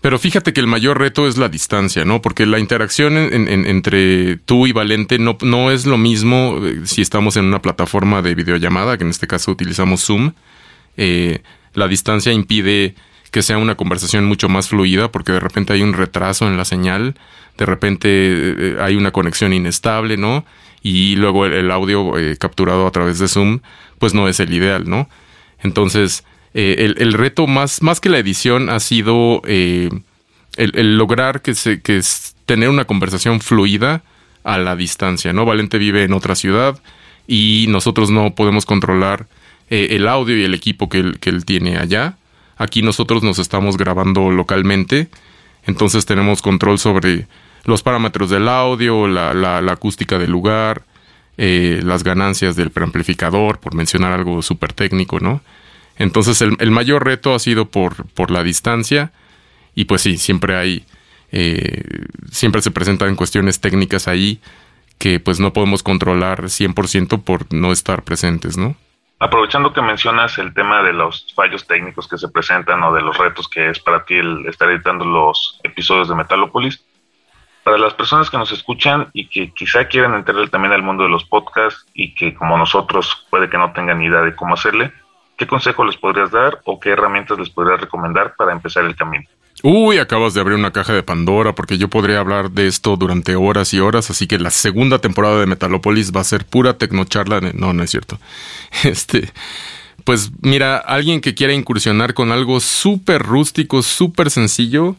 Pero 0.00 0.18
fíjate 0.18 0.52
que 0.52 0.60
el 0.60 0.66
mayor 0.66 0.98
reto 0.98 1.28
es 1.28 1.36
la 1.36 1.48
distancia, 1.48 2.04
¿no? 2.04 2.22
Porque 2.22 2.46
la 2.46 2.58
interacción 2.58 3.16
entre 3.16 4.36
tú 4.36 4.66
y 4.66 4.72
Valente 4.72 5.18
no, 5.18 5.36
no 5.42 5.70
es 5.70 5.84
lo 5.84 5.98
mismo 5.98 6.58
si 6.84 7.02
estamos 7.02 7.36
en 7.36 7.44
una 7.44 7.60
plataforma 7.60 8.22
de 8.22 8.34
videollamada, 8.34 8.96
que 8.96 9.04
en 9.04 9.10
este 9.10 9.26
caso 9.26 9.50
utilizamos 9.50 10.02
Zoom. 10.02 10.32
la 11.74 11.88
distancia 11.88 12.32
impide 12.32 12.94
que 13.30 13.42
sea 13.42 13.58
una 13.58 13.76
conversación 13.76 14.24
mucho 14.24 14.48
más 14.48 14.68
fluida 14.68 15.10
porque 15.10 15.32
de 15.32 15.40
repente 15.40 15.72
hay 15.72 15.82
un 15.82 15.92
retraso 15.92 16.46
en 16.46 16.56
la 16.56 16.64
señal, 16.64 17.14
de 17.56 17.66
repente 17.66 18.08
eh, 18.10 18.76
hay 18.80 18.96
una 18.96 19.12
conexión 19.12 19.52
inestable, 19.52 20.16
¿no? 20.16 20.44
Y 20.82 21.16
luego 21.16 21.46
el, 21.46 21.70
audio 21.70 22.18
eh, 22.18 22.36
capturado 22.38 22.86
a 22.86 22.90
través 22.90 23.18
de 23.18 23.28
Zoom, 23.28 23.60
pues 23.98 24.14
no 24.14 24.28
es 24.28 24.40
el 24.40 24.52
ideal, 24.52 24.88
¿no? 24.88 25.08
Entonces, 25.62 26.24
eh, 26.54 26.94
el, 26.96 27.12
reto 27.12 27.46
más, 27.46 27.82
más 27.82 28.00
que 28.00 28.08
la 28.08 28.18
edición 28.18 28.70
ha 28.70 28.80
sido 28.80 29.42
el, 29.44 30.02
lograr 30.96 31.42
que, 31.42 31.54
se, 31.54 31.80
que 31.80 31.96
es 31.96 32.34
tener 32.46 32.68
una 32.68 32.84
conversación 32.84 33.40
fluida 33.40 34.02
a 34.42 34.58
la 34.58 34.74
distancia, 34.74 35.32
¿no? 35.32 35.44
Valente 35.44 35.78
vive 35.78 36.04
en 36.04 36.12
otra 36.12 36.34
ciudad 36.34 36.80
y 37.26 37.66
nosotros 37.68 38.10
no 38.10 38.34
podemos 38.34 38.66
controlar 38.66 39.26
el 39.68 40.08
audio 40.08 40.36
y 40.36 40.42
el 40.42 40.54
equipo 40.54 40.88
que 40.88 41.12
que 41.20 41.30
él 41.30 41.44
tiene 41.44 41.76
allá. 41.76 42.16
Aquí 42.56 42.82
nosotros 42.82 43.22
nos 43.22 43.38
estamos 43.38 43.76
grabando 43.76 44.30
localmente, 44.30 45.08
entonces 45.66 46.06
tenemos 46.06 46.42
control 46.42 46.78
sobre 46.78 47.26
los 47.64 47.82
parámetros 47.82 48.30
del 48.30 48.48
audio, 48.48 49.06
la, 49.06 49.58
acústica 49.70 50.18
del 50.18 50.30
lugar, 50.30 50.82
eh, 51.36 51.80
las 51.84 52.04
ganancias 52.04 52.56
del 52.56 52.70
preamplificador, 52.70 53.58
por 53.58 53.74
mencionar 53.74 54.12
algo 54.12 54.42
súper 54.42 54.72
técnico, 54.72 55.20
¿no? 55.20 55.42
Entonces 56.00 56.40
el, 56.40 56.70
mayor 56.70 57.04
reto 57.04 57.34
ha 57.34 57.38
sido 57.38 57.66
por, 57.66 58.06
por 58.12 58.30
la 58.30 58.42
distancia 58.42 59.12
y 59.74 59.84
pues 59.84 60.00
sí, 60.00 60.16
siempre 60.16 60.56
hay, 60.56 60.86
eh, 61.30 61.84
siempre 62.32 62.62
se 62.62 62.70
presentan 62.70 63.16
cuestiones 63.16 63.60
técnicas 63.60 64.08
ahí 64.08 64.40
que 64.98 65.20
pues 65.20 65.40
no 65.40 65.52
podemos 65.52 65.82
controlar 65.82 66.44
100% 66.44 67.22
por 67.22 67.52
no 67.52 67.70
estar 67.70 68.02
presentes, 68.02 68.56
¿no? 68.56 68.76
Aprovechando 69.18 69.74
que 69.74 69.82
mencionas 69.82 70.38
el 70.38 70.54
tema 70.54 70.82
de 70.82 70.94
los 70.94 71.34
fallos 71.34 71.66
técnicos 71.66 72.08
que 72.08 72.16
se 72.16 72.28
presentan 72.28 72.82
o 72.82 72.94
de 72.94 73.02
los 73.02 73.18
retos 73.18 73.46
que 73.46 73.68
es 73.68 73.78
para 73.78 74.02
ti 74.06 74.14
el 74.14 74.46
estar 74.46 74.70
editando 74.70 75.04
los 75.04 75.60
episodios 75.64 76.08
de 76.08 76.14
Metalopolis, 76.14 76.82
para 77.62 77.76
las 77.76 77.92
personas 77.92 78.30
que 78.30 78.38
nos 78.38 78.52
escuchan 78.52 79.08
y 79.12 79.26
que 79.26 79.52
quizá 79.52 79.84
quieran 79.84 80.14
entrar 80.14 80.48
también 80.48 80.72
al 80.72 80.82
mundo 80.82 81.02
de 81.02 81.10
los 81.10 81.24
podcasts 81.24 81.84
y 81.92 82.14
que 82.14 82.34
como 82.34 82.56
nosotros 82.56 83.26
puede 83.28 83.50
que 83.50 83.58
no 83.58 83.74
tengan 83.74 84.02
idea 84.02 84.22
de 84.22 84.34
cómo 84.34 84.54
hacerle, 84.54 84.94
¿qué 85.40 85.46
consejo 85.46 85.86
les 85.86 85.96
podrías 85.96 86.30
dar 86.30 86.60
o 86.66 86.78
qué 86.78 86.90
herramientas 86.90 87.38
les 87.38 87.48
podrías 87.48 87.80
recomendar 87.80 88.34
para 88.36 88.52
empezar 88.52 88.84
el 88.84 88.94
camino? 88.94 89.24
Uy, 89.62 89.96
acabas 89.96 90.34
de 90.34 90.40
abrir 90.42 90.58
una 90.58 90.70
caja 90.70 90.92
de 90.92 91.02
Pandora 91.02 91.54
porque 91.54 91.78
yo 91.78 91.88
podría 91.88 92.20
hablar 92.20 92.50
de 92.50 92.66
esto 92.66 92.94
durante 92.98 93.36
horas 93.36 93.72
y 93.72 93.80
horas, 93.80 94.10
así 94.10 94.26
que 94.26 94.38
la 94.38 94.50
segunda 94.50 94.98
temporada 94.98 95.40
de 95.40 95.46
Metalopolis 95.46 96.14
va 96.14 96.20
a 96.20 96.24
ser 96.24 96.44
pura 96.44 96.76
tecnocharla. 96.76 97.40
No, 97.54 97.72
no 97.72 97.82
es 97.82 97.90
cierto. 97.90 98.18
Este, 98.84 99.32
pues 100.04 100.30
mira, 100.42 100.76
alguien 100.76 101.22
que 101.22 101.34
quiera 101.34 101.54
incursionar 101.54 102.12
con 102.12 102.32
algo 102.32 102.60
súper 102.60 103.22
rústico, 103.22 103.82
súper 103.82 104.28
sencillo, 104.28 104.94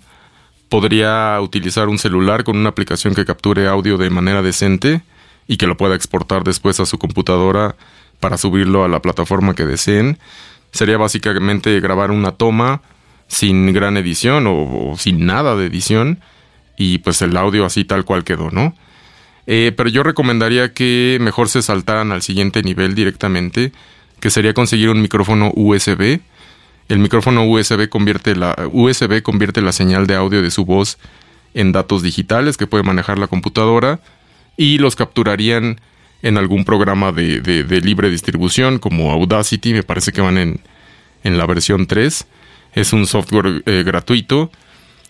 podría 0.70 1.40
utilizar 1.40 1.88
un 1.88 2.00
celular 2.00 2.44
con 2.44 2.58
una 2.58 2.70
aplicación 2.70 3.14
que 3.14 3.26
capture 3.26 3.68
audio 3.68 3.98
de 4.00 4.10
manera 4.10 4.42
decente 4.42 5.04
y 5.48 5.58
que 5.58 5.68
lo 5.68 5.78
pueda 5.78 5.96
exportar 5.96 6.44
después 6.44 6.80
a 6.80 6.88
su 6.88 6.98
computadora 6.98 7.76
para 8.22 8.38
subirlo 8.38 8.86
a 8.86 8.88
la 8.88 9.02
plataforma 9.02 9.54
que 9.54 9.66
deseen. 9.66 10.18
Sería 10.72 10.98
básicamente 10.98 11.78
grabar 11.82 12.12
una 12.12 12.32
toma 12.32 12.82
sin 13.28 13.74
gran 13.74 13.98
edición 13.98 14.46
o, 14.48 14.94
sin 14.98 15.26
nada 15.26 15.58
de 15.58 15.66
edición 15.66 16.22
y 16.78 17.00
pues 17.00 17.22
el 17.22 17.36
audio 17.36 17.66
así 17.66 17.84
tal 17.84 18.06
cual 18.06 18.24
quedó, 18.24 18.50
¿no? 18.52 18.74
Eh, 19.48 19.74
pero 19.76 19.90
yo 19.90 20.04
recomendaría 20.04 20.74
que 20.74 21.18
mejor 21.20 21.50
se 21.50 21.62
saltaran 21.62 22.12
al 22.12 22.22
siguiente 22.22 22.62
nivel 22.62 22.96
directamente, 22.96 23.74
que 24.20 24.30
sería 24.30 24.54
conseguir 24.54 24.90
un 24.90 25.02
micrófono 25.02 25.52
USB. 25.56 26.22
El 26.88 27.00
micrófono 27.00 27.44
USB 27.46 27.90
convierte 27.90 28.36
la, 28.36 28.56
USB 28.72 29.22
convierte 29.24 29.62
la 29.62 29.72
señal 29.72 30.08
de 30.08 30.16
audio 30.16 30.42
de 30.42 30.52
su 30.52 30.64
voz 30.64 30.98
en 31.54 31.72
datos 31.72 32.04
digitales 32.04 32.56
que 32.56 32.68
puede 32.68 32.84
manejar 32.84 33.18
la 33.18 33.28
computadora 33.28 34.00
y 34.58 34.78
los 34.78 34.96
capturarían 34.96 35.82
en 36.22 36.38
algún 36.38 36.66
programa 36.66 37.12
de, 37.12 37.82
libre 37.84 38.10
distribución 38.10 38.80
como 38.80 39.12
Audacity, 39.12 39.74
me 39.74 39.84
parece 39.84 40.12
que 40.12 40.22
van 40.22 40.38
en, 40.38 40.62
en 41.24 41.38
la 41.38 41.46
versión 41.46 41.88
3 41.88 42.28
es 42.74 42.94
un 42.94 43.06
software 43.06 43.64
eh, 43.66 43.84
gratuito 43.86 44.52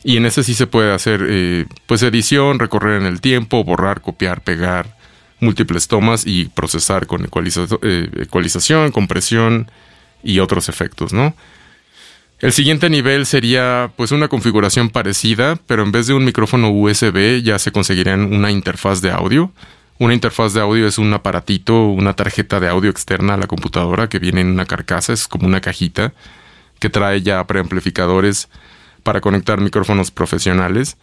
y 0.04 0.18
en 0.18 0.26
ese 0.26 0.44
sí 0.44 0.54
se 0.54 0.68
puede 0.68 0.94
hacer 0.94 1.26
eh, 1.30 1.66
pues 1.86 2.02
edición, 2.04 2.60
recorrer 2.60 3.00
en 3.02 3.08
el 3.08 3.22
tiempo, 3.22 3.64
borrar, 3.64 4.02
copiar, 4.02 4.42
pegar 4.42 4.98
múltiples 5.40 5.88
tomas 5.88 6.26
y 6.26 6.46
procesar 6.46 7.08
con 7.08 7.24
eh, 7.24 8.10
ecualización, 8.22 8.92
compresión 8.92 9.70
y 10.24 10.40
otros 10.40 10.70
efectos, 10.70 11.14
¿no? 11.14 11.36
El 12.40 12.54
siguiente 12.54 12.90
nivel 12.90 13.28
sería 13.28 13.92
pues 13.96 14.12
una 14.12 14.28
configuración 14.28 14.90
parecida, 14.90 15.60
pero 15.68 15.84
en 15.84 15.92
vez 15.92 16.08
de 16.08 16.16
un 16.16 16.26
micrófono 16.26 16.72
USB 16.72 17.44
ya 17.44 17.60
se 17.60 17.72
conseguirían 17.72 18.34
una 18.34 18.50
interfaz 18.50 19.02
de 19.02 19.12
audio. 19.12 19.52
Una 20.02 20.16
interfaz 20.16 20.54
de 20.54 20.62
audio 20.62 20.88
es 20.88 20.98
un 20.98 21.14
aparatito, 21.14 21.86
una 21.86 22.16
tarjeta 22.16 22.60
de 22.60 22.68
audio 22.68 22.90
externa 22.90 23.36
a 23.36 23.38
la 23.38 23.46
computadora 23.46 24.10
que 24.10 24.18
viene 24.18 24.42
en 24.42 24.48
una 24.48 24.66
carcasa, 24.66 25.14
es 25.14 25.28
como 25.28 25.46
una 25.46 25.62
cajita 25.62 26.12
que 26.80 26.90
trae 26.90 27.22
ya 27.22 27.46
preamplificadores 27.46 28.50
para 29.04 29.22
conectar 29.22 29.62
micrófonos 29.62 30.10
profesionales. 30.10 30.98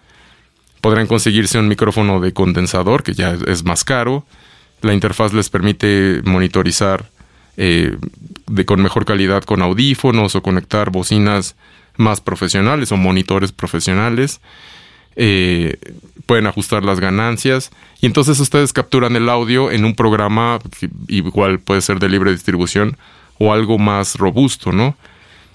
Podrán 0.81 1.07
conseguirse 1.07 1.61
un 1.61 1.69
micrófono 1.69 2.19
de 2.19 2.33
condensador, 2.33 3.05
que 3.05 3.15
ya 3.15 3.37
es 3.47 3.63
más 3.63 3.85
caro. 3.85 4.27
La 4.81 4.95
interfaz 4.95 5.33
les 5.33 5.49
permite 5.49 6.21
monitorizar 6.25 7.09
eh, 7.57 7.97
con 8.67 8.83
mejor 8.83 9.05
calidad 9.05 9.45
con 9.45 9.63
audífonos 9.63 10.35
o 10.35 10.43
conectar 10.43 10.91
bocinas 10.91 11.55
más 11.99 12.21
profesionales 12.21 12.91
o 12.91 12.97
monitores 12.97 13.53
profesionales. 13.53 14.41
Eh, 15.21 15.79
pueden 16.27 16.47
ajustar 16.47 16.85
las 16.85 17.01
ganancias 17.01 17.73
y 18.01 18.07
entonces 18.07 18.39
ustedes 18.39 18.73
capturan 18.73 19.17
el 19.17 19.29
audio 19.29 19.73
en 19.73 19.85
un 19.85 19.97
programa 19.97 20.61
que 20.79 20.89
igual 21.09 21.59
puede 21.59 21.81
ser 21.81 21.99
de 21.99 22.09
libre 22.09 22.31
distribución 22.31 22.97
o 23.39 23.53
algo 23.53 23.79
más 23.79 24.15
robusto, 24.15 24.71
¿no? 24.71 24.97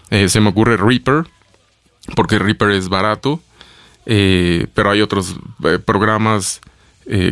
Eh, 0.09 0.27
se 0.27 0.41
me 0.41 0.49
ocurre 0.49 0.75
Reaper, 0.75 1.27
porque 2.13 2.39
Reaper 2.39 2.71
es 2.71 2.89
barato, 2.89 3.41
eh, 4.05 4.67
pero 4.73 4.91
hay 4.91 5.01
otros 5.01 5.37
programas 5.85 6.59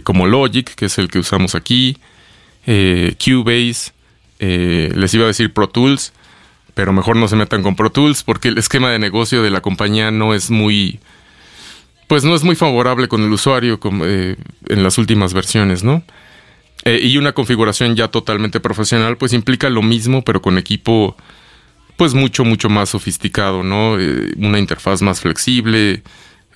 como 0.03 0.27
Logic, 0.27 0.73
que 0.75 0.85
es 0.85 0.97
el 0.97 1.09
que 1.09 1.19
usamos 1.19 1.55
aquí, 1.55 1.97
Cubase, 2.65 3.91
les 4.39 5.13
iba 5.13 5.23
a 5.23 5.27
decir 5.27 5.53
Pro 5.53 5.67
Tools, 5.67 6.13
pero 6.73 6.93
mejor 6.93 7.15
no 7.15 7.27
se 7.27 7.35
metan 7.35 7.63
con 7.63 7.75
Pro 7.75 7.89
Tools 7.89 8.23
porque 8.23 8.49
el 8.49 8.57
esquema 8.57 8.89
de 8.89 8.99
negocio 8.99 9.41
de 9.41 9.49
la 9.49 9.61
compañía 9.61 10.11
no 10.11 10.33
es 10.33 10.49
muy 10.49 10.99
pues 12.11 12.25
no 12.25 12.35
es 12.35 12.43
muy 12.43 12.57
favorable 12.57 13.07
con 13.07 13.23
el 13.23 13.31
usuario 13.31 13.79
como, 13.79 14.05
eh, 14.05 14.35
en 14.67 14.83
las 14.83 14.97
últimas 14.97 15.33
versiones, 15.33 15.81
¿no? 15.81 16.03
Eh, 16.83 16.99
y 17.01 17.17
una 17.17 17.31
configuración 17.31 17.95
ya 17.95 18.09
totalmente 18.09 18.59
profesional, 18.59 19.15
pues 19.15 19.31
implica 19.31 19.69
lo 19.69 19.81
mismo, 19.81 20.21
pero 20.21 20.41
con 20.41 20.57
equipo, 20.57 21.15
pues 21.95 22.13
mucho, 22.13 22.43
mucho 22.43 22.67
más 22.67 22.89
sofisticado, 22.89 23.63
¿no? 23.63 23.97
Eh, 23.97 24.33
una 24.35 24.59
interfaz 24.59 25.01
más 25.01 25.21
flexible, 25.21 26.03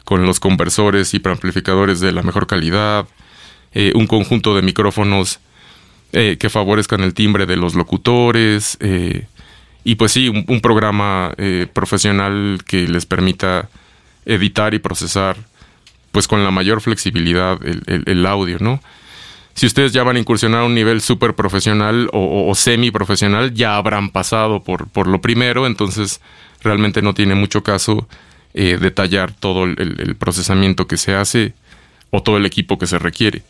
con 0.03 0.25
los 0.25 0.41
conversores 0.41 1.13
y 1.13 1.19
preamplificadores 1.19 2.01
de 2.01 2.11
la 2.11 2.21
mejor 2.21 2.47
calidad, 2.47 3.07
un 3.93 4.07
conjunto 4.07 4.57
de 4.57 4.61
micrófonos 4.61 5.39
que 6.11 6.49
favorezcan 6.49 6.99
el 6.99 7.13
timbre 7.13 7.45
de 7.45 7.55
los 7.55 7.75
locutores, 7.75 8.77
y 9.85 9.95
pues 9.95 10.11
sí, 10.11 10.27
un 10.27 10.59
programa 10.59 11.33
profesional 11.73 12.59
que 12.67 12.89
les 12.89 13.05
permita 13.05 13.69
editar 14.25 14.73
y 14.73 14.79
procesar 14.79 15.37
pues 16.11 16.29
con 16.29 16.43
la 16.45 16.51
mayor 16.51 16.79
flexibilidad 16.79 17.59
el, 17.65 18.25
audio, 18.25 18.57
¿no? 18.61 18.79
Si 19.53 19.65
ustedes 19.65 19.91
ya 19.91 20.03
van 20.03 20.15
a 20.15 20.19
incursionar 20.19 20.61
a 20.61 20.65
un 20.65 20.73
nivel 20.73 21.01
súper 21.01 21.35
profesional 21.35 22.09
o, 22.13 22.55
semi 22.55 22.89
profesional, 22.89 23.53
ya 23.53 23.75
habrán 23.75 24.09
pasado 24.09 24.63
por, 24.63 24.87
por 24.87 25.07
lo 25.07 25.19
primero, 25.19 25.67
entonces 25.67 26.21
realmente 26.63 27.01
no 27.01 27.13
tiene 27.13 27.35
mucho 27.35 27.63
caso 27.63 28.07
eh, 28.53 28.77
detallar 28.79 29.33
todo 29.33 29.65
el, 29.65 30.15
procesamiento 30.17 30.87
que 30.87 30.95
se 30.95 31.13
hace 31.13 31.53
o 32.11 32.23
todo 32.23 32.37
el 32.37 32.45
equipo 32.45 32.77
que 32.77 32.87
se 32.87 32.97
requiere. 32.97 33.43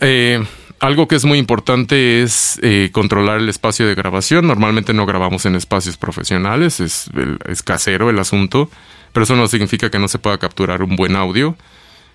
Eh, 0.00 0.42
algo 0.80 1.06
que 1.06 1.16
es 1.16 1.26
muy 1.26 1.36
importante 1.36 2.22
es 2.22 2.58
eh, 2.62 2.88
controlar 2.92 3.40
el 3.40 3.50
espacio 3.50 3.86
de 3.86 3.94
grabación. 3.94 4.46
Normalmente 4.46 4.94
no 4.94 5.04
grabamos 5.04 5.44
en 5.44 5.54
espacios 5.54 5.98
profesionales, 5.98 6.80
es, 6.80 7.10
es 7.46 7.62
casero 7.62 8.08
el 8.08 8.18
asunto 8.18 8.70
pero 9.12 9.24
eso 9.24 9.36
no 9.36 9.46
significa 9.48 9.90
que 9.90 9.98
no 9.98 10.08
se 10.08 10.18
pueda 10.18 10.38
capturar 10.38 10.82
un 10.82 10.96
buen 10.96 11.16
audio. 11.16 11.56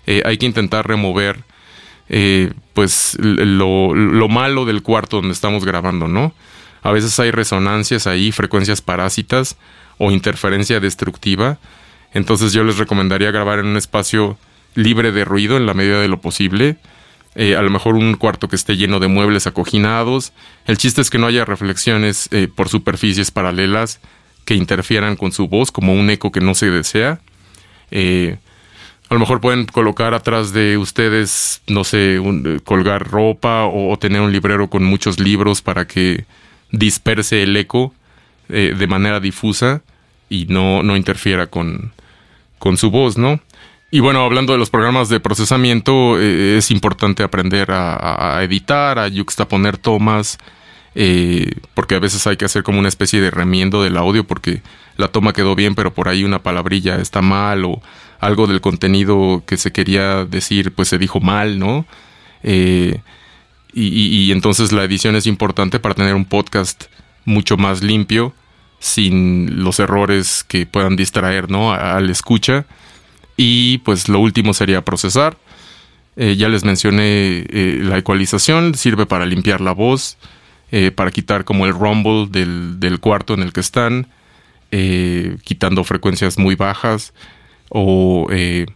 Eh, 0.06 0.22
hay 0.24 0.38
que 0.38 0.46
intentar 0.46 0.86
remover 0.86 1.44
eh, 2.08 2.52
pues 2.74 3.16
lo, 3.20 4.28
malo 4.28 4.64
del 4.64 4.82
cuarto 4.82 5.16
donde 5.16 5.32
estamos 5.32 5.64
grabando, 5.64 6.08
¿no? 6.08 6.32
A 6.82 6.92
veces 6.92 7.18
hay 7.20 7.30
resonancias 7.30 8.06
ahí, 8.06 8.32
frecuencias 8.32 8.80
parásitas 8.80 9.56
o 9.98 10.10
interferencia 10.10 10.80
destructiva. 10.80 11.58
Entonces 12.14 12.52
yo 12.52 12.64
les 12.64 12.78
recomendaría 12.78 13.30
grabar 13.30 13.58
en 13.58 13.66
un 13.66 13.76
espacio 13.76 14.38
libre 14.74 15.12
de 15.12 15.24
ruido 15.24 15.56
en 15.56 15.66
la 15.66 15.74
medida 15.74 16.00
de 16.00 16.08
lo 16.08 16.20
posible. 16.20 16.76
Eh, 17.34 17.54
a 17.56 17.62
lo 17.62 17.70
mejor 17.70 17.94
un 17.94 18.14
cuarto 18.14 18.48
que 18.48 18.56
esté 18.56 18.76
lleno 18.76 19.00
de 19.00 19.08
muebles 19.08 19.46
acoginados. 19.46 20.32
El 20.66 20.78
chiste 20.78 21.00
es 21.00 21.10
que 21.10 21.18
no 21.18 21.26
haya 21.26 21.44
reflexiones 21.44 22.30
por 22.56 22.68
superficies 22.68 23.30
paralelas 23.30 24.00
que 24.48 24.54
interfieran 24.54 25.16
con 25.16 25.30
su 25.30 25.46
voz, 25.46 25.70
como 25.70 25.92
un 25.92 26.08
eco 26.08 26.32
que 26.32 26.40
no 26.40 26.54
se 26.54 26.70
desea. 26.70 27.20
Eh, 27.90 28.38
a 29.10 29.12
lo 29.12 29.20
mejor 29.20 29.42
pueden 29.42 29.66
colocar 29.66 30.14
atrás 30.14 30.54
de 30.54 30.78
ustedes, 30.78 31.60
no 31.66 31.84
sé, 31.84 32.16
eh, 32.16 32.60
colgar 32.64 33.06
ropa 33.10 33.66
o, 33.66 33.98
tener 33.98 34.22
un 34.22 34.32
librero 34.32 34.70
con 34.70 34.84
muchos 34.84 35.20
libros 35.20 35.60
para 35.60 35.86
que 35.86 36.24
disperse 36.70 37.42
el 37.42 37.54
eco 37.58 37.92
eh, 38.48 38.74
de 38.74 38.86
manera 38.86 39.20
difusa 39.20 39.82
y 40.30 40.46
no, 40.46 40.82
no 40.82 40.96
interfiera 40.96 41.48
con, 41.48 41.92
con, 42.58 42.78
su 42.78 42.90
voz, 42.90 43.18
¿no? 43.18 43.40
Y 43.90 44.00
bueno, 44.00 44.24
hablando 44.24 44.54
de 44.54 44.58
los 44.58 44.70
programas 44.70 45.10
de 45.10 45.20
procesamiento, 45.20 46.18
es 46.18 46.70
importante 46.70 47.22
aprender 47.22 47.70
a, 47.70 48.38
a, 48.38 48.42
editar, 48.44 48.98
a 48.98 49.10
juxtaponer 49.10 49.76
tomas, 49.76 50.38
eh, 51.00 51.52
porque 51.74 51.94
a 51.94 52.00
veces 52.00 52.26
hay 52.26 52.36
que 52.36 52.44
hacer 52.44 52.64
como 52.64 52.80
una 52.80 52.88
especie 52.88 53.20
de 53.20 53.30
remiendo 53.30 53.84
del 53.84 53.96
audio 53.96 54.24
porque 54.24 54.62
la 54.96 55.06
toma 55.06 55.32
quedó 55.32 55.54
bien, 55.54 55.76
pero 55.76 55.94
por 55.94 56.08
ahí 56.08 56.24
una 56.24 56.42
palabrilla 56.42 56.96
está 56.96 57.22
mal 57.22 57.64
o 57.64 57.80
algo 58.18 58.48
del 58.48 58.60
contenido 58.60 59.44
que 59.46 59.56
se 59.58 59.70
quería 59.70 60.24
decir 60.24 60.72
pues 60.72 60.88
se 60.88 60.98
dijo 60.98 61.20
mal, 61.20 61.60
¿no? 61.60 61.86
Eh, 62.42 62.98
y, 63.72 64.32
entonces 64.32 64.72
la 64.72 64.82
edición 64.82 65.14
es 65.14 65.28
importante 65.28 65.78
para 65.78 65.94
tener 65.94 66.16
un 66.16 66.24
podcast 66.24 66.86
mucho 67.24 67.56
más 67.56 67.80
limpio, 67.80 68.34
sin 68.80 69.62
los 69.62 69.78
errores 69.78 70.42
que 70.42 70.66
puedan 70.66 70.96
distraer, 70.96 71.48
¿no? 71.48 71.72
Al 71.72 72.10
escucha. 72.10 72.66
Y 73.36 73.78
pues 73.78 74.08
lo 74.08 74.18
último 74.18 74.52
sería 74.52 74.84
procesar. 74.84 75.36
Eh, 76.16 76.34
ya 76.36 76.48
les 76.48 76.64
mencioné 76.64 77.46
la 77.52 77.98
ecualización, 77.98 78.74
sirve 78.74 79.06
para 79.06 79.26
limpiar 79.26 79.60
la 79.60 79.70
voz, 79.70 80.18
eh, 80.70 80.90
para 80.90 81.10
quitar 81.10 81.44
como 81.44 81.64
el 81.64 81.72
rumble 81.72 82.26
del, 82.28 83.00
cuarto 83.00 83.32
en 83.32 83.40
el 83.40 83.54
que 83.54 83.60
están, 83.60 84.06
eh, 84.70 85.38
quitando 85.42 85.82
frecuencias 85.82 86.38
muy 86.38 86.56
bajas 86.56 87.14
o 87.70 88.26
eh, 88.30 88.66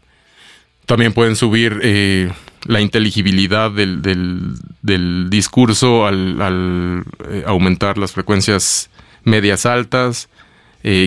también 0.87 1.13
pueden 1.13 1.37
subir 1.37 2.35
la 2.65 2.81
inteligibilidad 2.81 3.71
del, 3.71 5.29
discurso 5.29 6.07
al, 6.07 7.05
aumentar 7.47 7.99
las 7.99 8.13
frecuencias 8.13 8.89
medias 9.25 9.67
altas, 9.67 10.31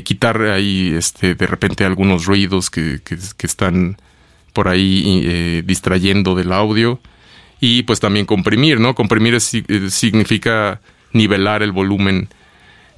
quitar 0.03 0.41
ahí 0.43 0.93
este, 0.95 1.33
de 1.33 1.47
repente 1.47 1.83
algunos 1.83 2.25
ruidos 2.25 2.69
que, 2.69 3.01
que 3.03 3.47
están 3.47 3.97
por 4.53 4.67
ahí 4.67 5.61
distrayendo 5.65 6.35
del 6.35 6.51
audio 6.53 6.99
y 7.65 7.81
pues 7.81 7.99
también 7.99 8.27
comprimir, 8.27 8.79
¿no? 8.79 8.93
Comprimir 8.93 9.33
eh, 9.33 9.39
significa 9.89 10.81
nivelar 11.13 11.63
el 11.63 11.71
volumen 11.71 12.29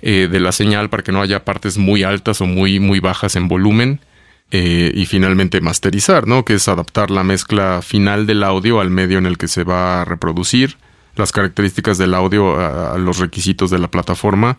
eh, 0.01 0.27
de 0.29 0.39
la 0.41 0.51
señal 0.51 0.89
para 0.89 1.03
que 1.03 1.13
no 1.13 1.21
haya 1.21 1.45
partes 1.45 1.77
muy 1.77 2.03
altas 2.03 2.41
o 2.41 2.45
muy, 2.45 2.81
muy 2.81 2.99
bajas 2.99 3.37
en 3.37 3.47
volumen. 3.47 4.01
Eh, 4.49 4.91
y 4.93 5.05
finalmente 5.05 5.59
masterizar, 5.59 6.25
¿no? 6.25 6.45
Que 6.45 6.53
es 6.53 6.67
adaptar 6.69 7.11
la 7.11 7.23
mezcla 7.23 7.81
final 7.81 8.25
del 8.25 8.43
audio 8.43 8.79
al 8.79 8.89
medio 8.89 9.17
en 9.17 9.25
el 9.25 9.37
que 9.37 9.49
se 9.49 9.65
va 9.65 10.01
a 10.01 10.05
reproducir, 10.05 10.77
las 11.17 11.33
características 11.33 11.97
del 11.97 12.13
audio 12.13 12.57
a 12.57 12.97
los 12.97 13.17
requisitos 13.19 13.71
de 13.71 13.79
la 13.79 13.91
plataforma, 13.91 14.57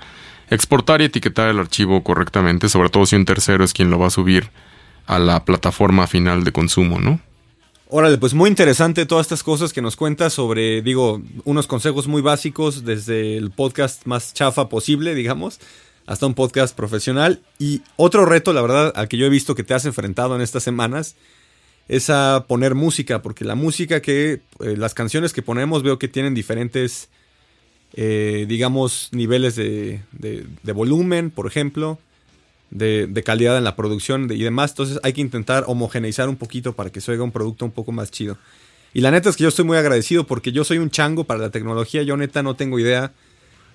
exportar 0.50 1.00
y 1.00 1.04
etiquetar 1.04 1.48
el 1.48 1.58
archivo 1.58 2.04
correctamente, 2.04 2.68
sobre 2.68 2.90
todo 2.90 3.06
si 3.06 3.16
un 3.16 3.24
tercero 3.24 3.64
es 3.64 3.72
quien 3.72 3.88
lo 3.88 3.98
va 3.98 4.08
a 4.08 4.10
subir 4.10 4.50
a 5.06 5.18
la 5.18 5.46
plataforma 5.46 6.06
final 6.06 6.44
de 6.44 6.52
consumo, 6.52 6.98
¿no? 6.98 7.20
Órale, 7.90 8.18
pues 8.18 8.34
muy 8.34 8.50
interesante 8.50 9.06
todas 9.06 9.24
estas 9.24 9.42
cosas 9.42 9.72
que 9.72 9.80
nos 9.80 9.96
cuentas 9.96 10.34
sobre, 10.34 10.82
digo, 10.82 11.22
unos 11.44 11.66
consejos 11.66 12.06
muy 12.06 12.20
básicos 12.20 12.84
desde 12.84 13.38
el 13.38 13.50
podcast 13.50 14.04
más 14.04 14.34
chafa 14.34 14.68
posible, 14.68 15.14
digamos, 15.14 15.58
hasta 16.04 16.26
un 16.26 16.34
podcast 16.34 16.76
profesional. 16.76 17.40
Y 17.58 17.80
otro 17.96 18.26
reto, 18.26 18.52
la 18.52 18.60
verdad, 18.60 18.92
al 18.94 19.08
que 19.08 19.16
yo 19.16 19.24
he 19.24 19.30
visto 19.30 19.54
que 19.54 19.62
te 19.62 19.72
has 19.72 19.86
enfrentado 19.86 20.36
en 20.36 20.42
estas 20.42 20.64
semanas, 20.64 21.16
es 21.88 22.10
a 22.10 22.44
poner 22.46 22.74
música, 22.74 23.22
porque 23.22 23.46
la 23.46 23.54
música 23.54 24.02
que, 24.02 24.42
eh, 24.60 24.76
las 24.76 24.92
canciones 24.92 25.32
que 25.32 25.40
ponemos 25.40 25.82
veo 25.82 25.98
que 25.98 26.08
tienen 26.08 26.34
diferentes, 26.34 27.08
eh, 27.94 28.44
digamos, 28.46 29.08
niveles 29.12 29.56
de, 29.56 30.02
de 30.12 30.72
volumen, 30.72 31.30
por 31.30 31.46
ejemplo 31.46 31.98
de, 32.70 33.22
calidad 33.24 33.56
en 33.56 33.64
la 33.64 33.76
producción 33.76 34.30
y 34.30 34.42
demás. 34.42 34.70
Entonces 34.70 35.00
hay 35.02 35.12
que 35.12 35.20
intentar 35.20 35.64
homogeneizar 35.66 36.28
un 36.28 36.36
poquito 36.36 36.72
para 36.74 36.90
que 36.90 37.00
se 37.00 37.18
un 37.20 37.32
producto 37.32 37.64
un 37.64 37.70
poco 37.70 37.92
más 37.92 38.10
chido. 38.10 38.36
Y 38.94 39.00
la 39.00 39.10
neta 39.10 39.28
es 39.28 39.36
que 39.36 39.42
yo 39.42 39.48
estoy 39.48 39.64
muy 39.64 39.76
agradecido 39.76 40.24
porque 40.24 40.52
yo 40.52 40.64
soy 40.64 40.78
un 40.78 40.90
chango 40.90 41.24
para 41.24 41.40
la 41.40 41.50
tecnología. 41.50 42.02
Yo 42.02 42.16
neta 42.16 42.42
no 42.42 42.54
tengo 42.54 42.78
idea 42.78 43.12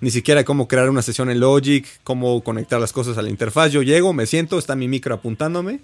ni 0.02 0.12
siquiera 0.12 0.44
cómo 0.44 0.68
crear 0.68 0.89
una 0.89 1.02
sesión 1.02 1.30
en 1.30 1.39
Logic, 1.39 1.88
cómo 2.04 2.44
conectar 2.44 2.80
las 2.82 2.91
cosas 2.91 3.18
a 3.18 3.22
la 3.22 3.30
interfaz. 3.30 3.72
Yo 3.72 3.84
llego, 3.84 4.12
me 4.12 4.26
siento, 4.26 4.58
está 4.58 4.76
mi 4.76 4.88
micro 4.88 5.16
apuntándome 5.16 5.80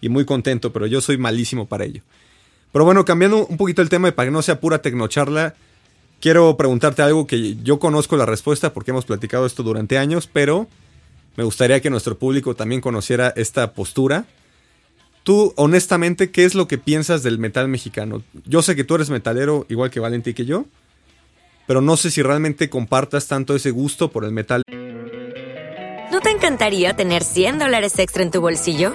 y 0.00 0.08
muy 0.08 0.24
contento, 0.24 0.72
pero 0.72 0.86
yo 0.86 1.00
soy 1.00 1.16
malísimo 1.16 1.66
para 1.66 1.84
ello. 1.84 2.02
Pero 2.72 2.84
bueno, 2.84 3.04
cambiando 3.04 3.46
un 3.46 3.56
poquito 3.56 3.82
el 3.82 3.88
tema 3.88 4.08
y 4.08 4.12
para 4.12 4.26
que 4.26 4.32
no 4.32 4.42
sea 4.42 4.58
pura 4.58 4.82
tecnocharla, 4.82 5.54
quiero 6.20 6.56
preguntarte 6.56 7.02
algo 7.02 7.26
que 7.26 7.56
yo 7.62 7.78
conozco 7.78 8.16
la 8.16 8.26
respuesta 8.26 8.72
porque 8.72 8.90
hemos 8.90 9.04
platicado 9.04 9.46
esto 9.46 9.62
durante 9.62 9.98
años, 9.98 10.28
pero 10.32 10.66
me 11.36 11.44
gustaría 11.44 11.80
que 11.80 11.90
nuestro 11.90 12.18
público 12.18 12.54
también 12.54 12.80
conociera 12.80 13.32
esta 13.36 13.72
postura. 13.72 14.26
Tú, 15.22 15.54
honestamente, 15.56 16.30
¿qué 16.30 16.44
es 16.44 16.54
lo 16.54 16.66
que 16.66 16.78
piensas 16.78 17.22
del 17.22 17.38
metal 17.38 17.68
mexicano? 17.68 18.22
Yo 18.44 18.62
sé 18.62 18.74
que 18.74 18.84
tú 18.84 18.96
eres 18.96 19.08
metalero 19.08 19.66
igual 19.68 19.90
que 19.90 20.00
Valenti 20.00 20.34
que 20.34 20.44
yo, 20.44 20.66
pero 21.66 21.80
no 21.80 21.96
sé 21.96 22.10
si 22.10 22.22
realmente 22.22 22.68
compartas 22.68 23.28
tanto 23.28 23.54
ese 23.54 23.70
gusto 23.70 24.10
por 24.10 24.24
el 24.24 24.32
metal. 24.32 24.62
¿No 26.10 26.20
te 26.20 26.30
encantaría 26.30 26.94
tener 26.94 27.24
100 27.24 27.58
dólares 27.58 27.98
extra 27.98 28.22
en 28.22 28.30
tu 28.30 28.40
bolsillo? 28.40 28.94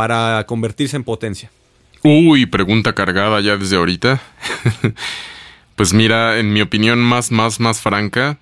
para 0.00 0.46
convertirse 0.46 0.96
en 0.96 1.04
potencia? 1.04 1.50
Uy, 2.02 2.46
pregunta 2.46 2.94
cargada 2.94 3.38
ya 3.42 3.58
desde 3.58 3.76
ahorita. 3.76 4.18
pues 5.76 5.92
mira, 5.92 6.38
en 6.38 6.54
mi 6.54 6.62
opinión 6.62 7.00
más, 7.00 7.30
más, 7.30 7.60
más 7.60 7.82
franca, 7.82 8.38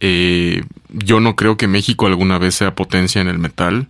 eh, 0.00 0.64
yo 0.88 1.20
no 1.20 1.36
creo 1.36 1.56
que 1.56 1.68
México 1.68 2.08
alguna 2.08 2.38
vez 2.38 2.56
sea 2.56 2.74
potencia 2.74 3.20
en 3.20 3.28
el 3.28 3.38
metal. 3.38 3.86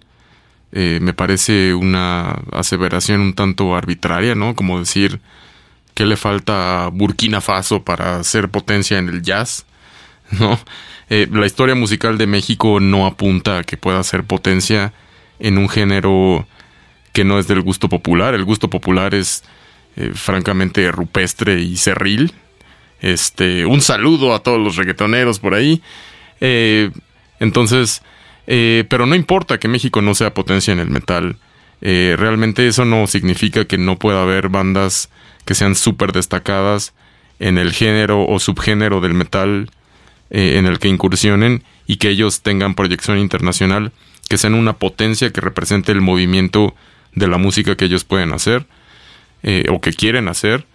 Eh, 0.72 0.98
me 1.00 1.14
parece 1.14 1.72
una 1.72 2.32
aseveración 2.52 3.22
un 3.22 3.32
tanto 3.32 3.74
arbitraria, 3.74 4.34
¿no? 4.34 4.54
Como 4.54 4.78
decir 4.78 5.20
que 5.94 6.04
le 6.04 6.18
falta 6.18 6.84
a 6.84 6.88
Burkina 6.88 7.40
Faso 7.40 7.82
para 7.82 8.22
ser 8.24 8.50
potencia 8.50 8.98
en 8.98 9.08
el 9.08 9.22
jazz, 9.22 9.64
¿no? 10.38 10.60
Eh, 11.08 11.28
la 11.32 11.46
historia 11.46 11.76
musical 11.76 12.18
de 12.18 12.26
México 12.26 12.78
no 12.78 13.06
apunta 13.06 13.60
a 13.60 13.64
que 13.64 13.78
pueda 13.78 14.02
ser 14.02 14.24
potencia 14.24 14.92
en 15.38 15.56
un 15.56 15.70
género 15.70 16.46
que 17.14 17.24
no 17.24 17.38
es 17.38 17.48
del 17.48 17.62
gusto 17.62 17.88
popular. 17.88 18.34
El 18.34 18.44
gusto 18.44 18.68
popular 18.68 19.14
es 19.14 19.42
eh, 19.96 20.10
francamente 20.12 20.92
rupestre 20.92 21.62
y 21.62 21.78
cerril. 21.78 22.34
Este, 23.00 23.64
un 23.64 23.80
saludo 23.80 24.34
a 24.34 24.42
todos 24.42 24.60
los 24.60 24.76
reggaetoneros 24.76 25.38
por 25.38 25.54
ahí. 25.54 25.80
entonces, 27.40 28.02
eh, 28.46 28.84
pero 28.88 29.06
no 29.06 29.14
importa 29.14 29.58
que 29.58 29.68
México 29.68 30.02
no 30.02 30.14
sea 30.14 30.34
potencia 30.34 30.72
en 30.72 30.80
el 30.80 30.90
metal. 30.90 31.36
Eh, 31.80 32.14
realmente 32.18 32.66
eso 32.66 32.84
no 32.84 33.06
significa 33.06 33.64
que 33.64 33.78
no 33.78 33.98
pueda 33.98 34.22
haber 34.22 34.48
bandas 34.48 35.10
que 35.44 35.54
sean 35.54 35.74
súper 35.74 36.12
destacadas 36.12 36.94
en 37.38 37.58
el 37.58 37.72
género 37.72 38.26
o 38.26 38.38
subgénero 38.38 39.00
del 39.00 39.14
metal 39.14 39.70
eh, 40.30 40.54
en 40.56 40.66
el 40.66 40.78
que 40.78 40.88
incursionen 40.88 41.62
y 41.86 41.96
que 41.96 42.08
ellos 42.08 42.40
tengan 42.40 42.74
proyección 42.74 43.18
internacional, 43.18 43.92
que 44.28 44.38
sean 44.38 44.54
una 44.54 44.74
potencia 44.74 45.30
que 45.30 45.40
represente 45.40 45.92
el 45.92 46.00
movimiento 46.00 46.74
de 47.14 47.28
la 47.28 47.38
música 47.38 47.76
que 47.76 47.86
ellos 47.86 48.04
pueden 48.04 48.32
hacer 48.32 48.66
o 49.70 49.80
que 49.80 49.92
quieren 49.92 50.28
hacer. 50.28 50.66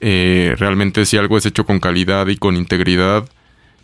realmente 0.00 1.06
si 1.06 1.16
algo 1.16 1.38
es 1.38 1.46
hecho 1.46 1.64
con 1.64 1.80
calidad 1.80 2.26
y 2.28 2.36
con 2.36 2.56
integridad, 2.56 3.28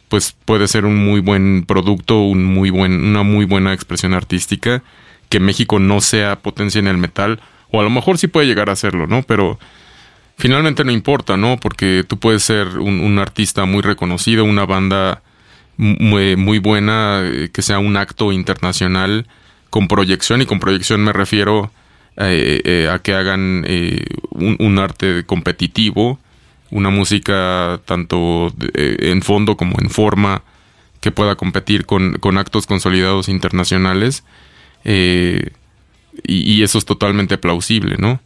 pues 0.09 0.35
puede 0.45 0.69
ser 0.69 0.85
un 0.85 1.05
muy 1.05 1.21
buen 1.21 1.65
producto, 1.67 2.21
un 2.21 2.45
muy 2.45 2.71
buen, 2.71 3.05
una 3.05 3.23
muy 3.23 3.45
buena 3.45 3.73
expresión 3.73 4.15
artística, 4.15 4.83
que 5.29 5.41
México 5.41 5.79
no 5.79 6.01
sea 6.01 6.41
potencia 6.41 6.79
en 6.79 6.87
el 6.87 6.99
metal, 6.99 7.41
o 7.71 7.81
a 7.81 7.83
lo 7.83 7.91
mejor 7.91 8.19
sí 8.19 8.29
puede 8.29 8.47
llegar 8.47 8.71
a 8.71 8.77
serlo, 8.77 9.07
¿no? 9.07 9.23
Pero 9.23 9.59
finalmente 10.37 10.85
no 10.85 10.93
importa, 10.93 11.37
¿no? 11.37 11.59
Porque 11.59 12.05
tú 12.07 12.19
puedes 12.19 12.45
ser 12.45 12.79
un, 12.79 13.19
artista 13.19 13.65
muy 13.65 13.83
reconocido, 13.83 14.45
una 14.45 14.67
banda 14.67 15.23
muy, 15.77 16.37
muy, 16.37 16.59
buena, 16.59 17.23
eh, 17.25 17.51
que 17.53 17.63
sea 17.63 17.79
un 17.79 17.97
acto 17.97 18.33
internacional 18.33 19.27
con 19.71 19.89
proyección, 19.89 20.43
y 20.43 20.47
con 20.47 20.61
proyección 20.61 21.03
me 21.03 21.13
refiero 21.13 21.73
eh, 22.19 22.61
eh, 22.65 22.89
a 22.91 22.99
que 23.01 23.15
hagan 23.15 23.65
un, 24.31 24.57
un, 24.59 24.79
arte 24.79 25.25
competitivo, 25.27 26.19
una 26.71 26.91
música 26.91 27.81
tanto 27.85 28.53
eh, 28.75 28.97
en 29.01 29.23
fondo 29.23 29.57
como 29.57 29.77
en 29.81 29.91
forma 29.91 30.43
que 31.01 31.13
pueda 31.13 31.37
competir 31.37 31.87
con, 31.87 32.39
actos 32.39 32.67
consolidados 32.67 33.29
internacionales. 33.29 34.25
Eh, 34.85 35.51
y, 36.25 36.63
eso 36.63 36.79
es 36.79 36.85
totalmente 36.85 37.39
plausible, 37.39 37.97
¿no? 37.99 38.21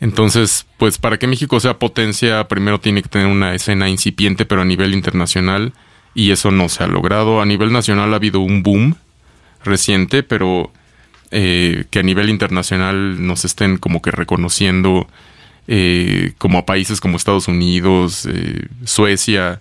Entonces, 0.00 0.66
pues 0.78 0.98
para 0.98 1.18
que 1.18 1.26
México 1.26 1.60
sea 1.60 1.78
potencia, 1.78 2.46
primero 2.48 2.80
tiene 2.80 3.02
que 3.02 3.08
tener 3.08 3.26
una 3.26 3.54
escena 3.54 3.88
incipiente, 3.88 4.46
pero 4.46 4.62
a 4.62 4.64
nivel 4.64 4.94
internacional, 4.94 5.72
y 6.14 6.30
eso 6.30 6.50
no 6.50 6.68
se 6.68 6.82
ha 6.82 6.86
logrado. 6.86 7.40
A 7.40 7.46
nivel 7.46 7.72
nacional 7.72 8.12
ha 8.12 8.16
habido 8.16 8.40
un 8.40 8.62
boom 8.62 8.96
reciente, 9.64 10.22
pero 10.22 10.72
eh, 11.32 11.84
que 11.90 11.98
a 11.98 12.02
nivel 12.02 12.28
internacional 12.28 13.26
nos 13.26 13.44
estén 13.44 13.78
como 13.78 14.00
que 14.00 14.12
reconociendo 14.12 15.08
eh, 15.68 16.32
como 16.38 16.58
a 16.58 16.66
países 16.66 17.00
como 17.00 17.16
Estados 17.16 17.48
Unidos, 17.48 18.26
eh, 18.26 18.66
Suecia, 18.84 19.60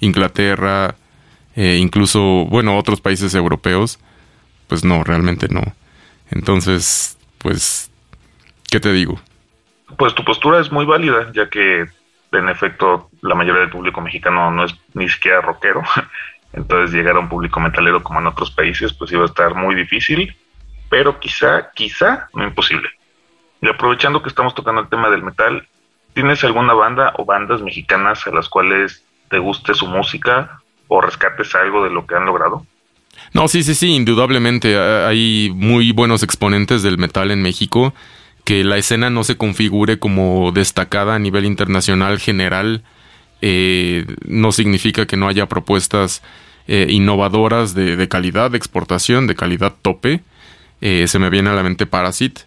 Inglaterra, 0.00 0.94
eh, 1.54 1.78
incluso, 1.80 2.20
bueno, 2.46 2.78
otros 2.78 3.00
países 3.00 3.34
europeos, 3.34 4.00
pues 4.68 4.84
no, 4.84 5.04
realmente 5.04 5.48
no. 5.48 5.62
Entonces, 6.30 7.18
pues, 7.38 7.90
¿qué 8.70 8.80
te 8.80 8.92
digo? 8.92 9.20
Pues 9.98 10.14
tu 10.14 10.24
postura 10.24 10.60
es 10.60 10.72
muy 10.72 10.86
válida, 10.86 11.30
ya 11.34 11.48
que 11.50 11.86
en 12.32 12.48
efecto 12.48 13.10
la 13.20 13.34
mayoría 13.34 13.60
del 13.60 13.70
público 13.70 14.00
mexicano 14.00 14.50
no 14.50 14.64
es 14.64 14.74
ni 14.94 15.08
siquiera 15.08 15.42
rockero. 15.42 15.82
Entonces 16.54 16.94
llegar 16.94 17.16
a 17.16 17.20
un 17.20 17.28
público 17.28 17.60
metalero 17.60 18.02
como 18.02 18.20
en 18.20 18.26
otros 18.26 18.50
países 18.50 18.92
pues 18.92 19.12
iba 19.12 19.22
a 19.22 19.26
estar 19.26 19.54
muy 19.54 19.74
difícil, 19.74 20.34
pero 20.92 21.18
quizá, 21.18 21.70
quizá 21.74 22.28
no 22.34 22.44
imposible. 22.44 22.86
Y 23.62 23.66
aprovechando 23.66 24.22
que 24.22 24.28
estamos 24.28 24.54
tocando 24.54 24.82
el 24.82 24.90
tema 24.90 25.08
del 25.08 25.22
metal, 25.22 25.66
¿tienes 26.12 26.44
alguna 26.44 26.74
banda 26.74 27.14
o 27.16 27.24
bandas 27.24 27.62
mexicanas 27.62 28.26
a 28.26 28.30
las 28.30 28.46
cuales 28.50 29.02
te 29.30 29.38
guste 29.38 29.72
su 29.72 29.86
música 29.86 30.60
o 30.88 31.00
rescates 31.00 31.54
algo 31.54 31.82
de 31.82 31.88
lo 31.88 32.06
que 32.06 32.14
han 32.14 32.26
logrado? 32.26 32.66
No, 33.32 33.48
sí, 33.48 33.62
sí, 33.62 33.74
sí, 33.74 33.94
indudablemente. 33.94 34.78
Hay 34.78 35.50
muy 35.54 35.92
buenos 35.92 36.22
exponentes 36.22 36.82
del 36.82 36.98
metal 36.98 37.30
en 37.30 37.40
México. 37.40 37.94
Que 38.44 38.62
la 38.62 38.76
escena 38.76 39.08
no 39.08 39.24
se 39.24 39.38
configure 39.38 39.98
como 39.98 40.52
destacada 40.52 41.14
a 41.14 41.18
nivel 41.18 41.46
internacional 41.46 42.18
general 42.18 42.82
eh, 43.40 44.04
no 44.26 44.52
significa 44.52 45.06
que 45.06 45.16
no 45.16 45.26
haya 45.26 45.46
propuestas 45.46 46.22
eh, 46.68 46.88
innovadoras 46.90 47.74
de, 47.74 48.06
calidad 48.08 48.50
de 48.50 48.58
exportación, 48.58 49.26
de 49.26 49.36
calidad 49.36 49.72
tope. 49.80 50.20
Eh, 50.84 51.06
se 51.06 51.20
me 51.20 51.30
viene 51.30 51.48
a 51.48 51.52
la 51.54 51.62
mente 51.62 51.86
Parasite, 51.86 52.42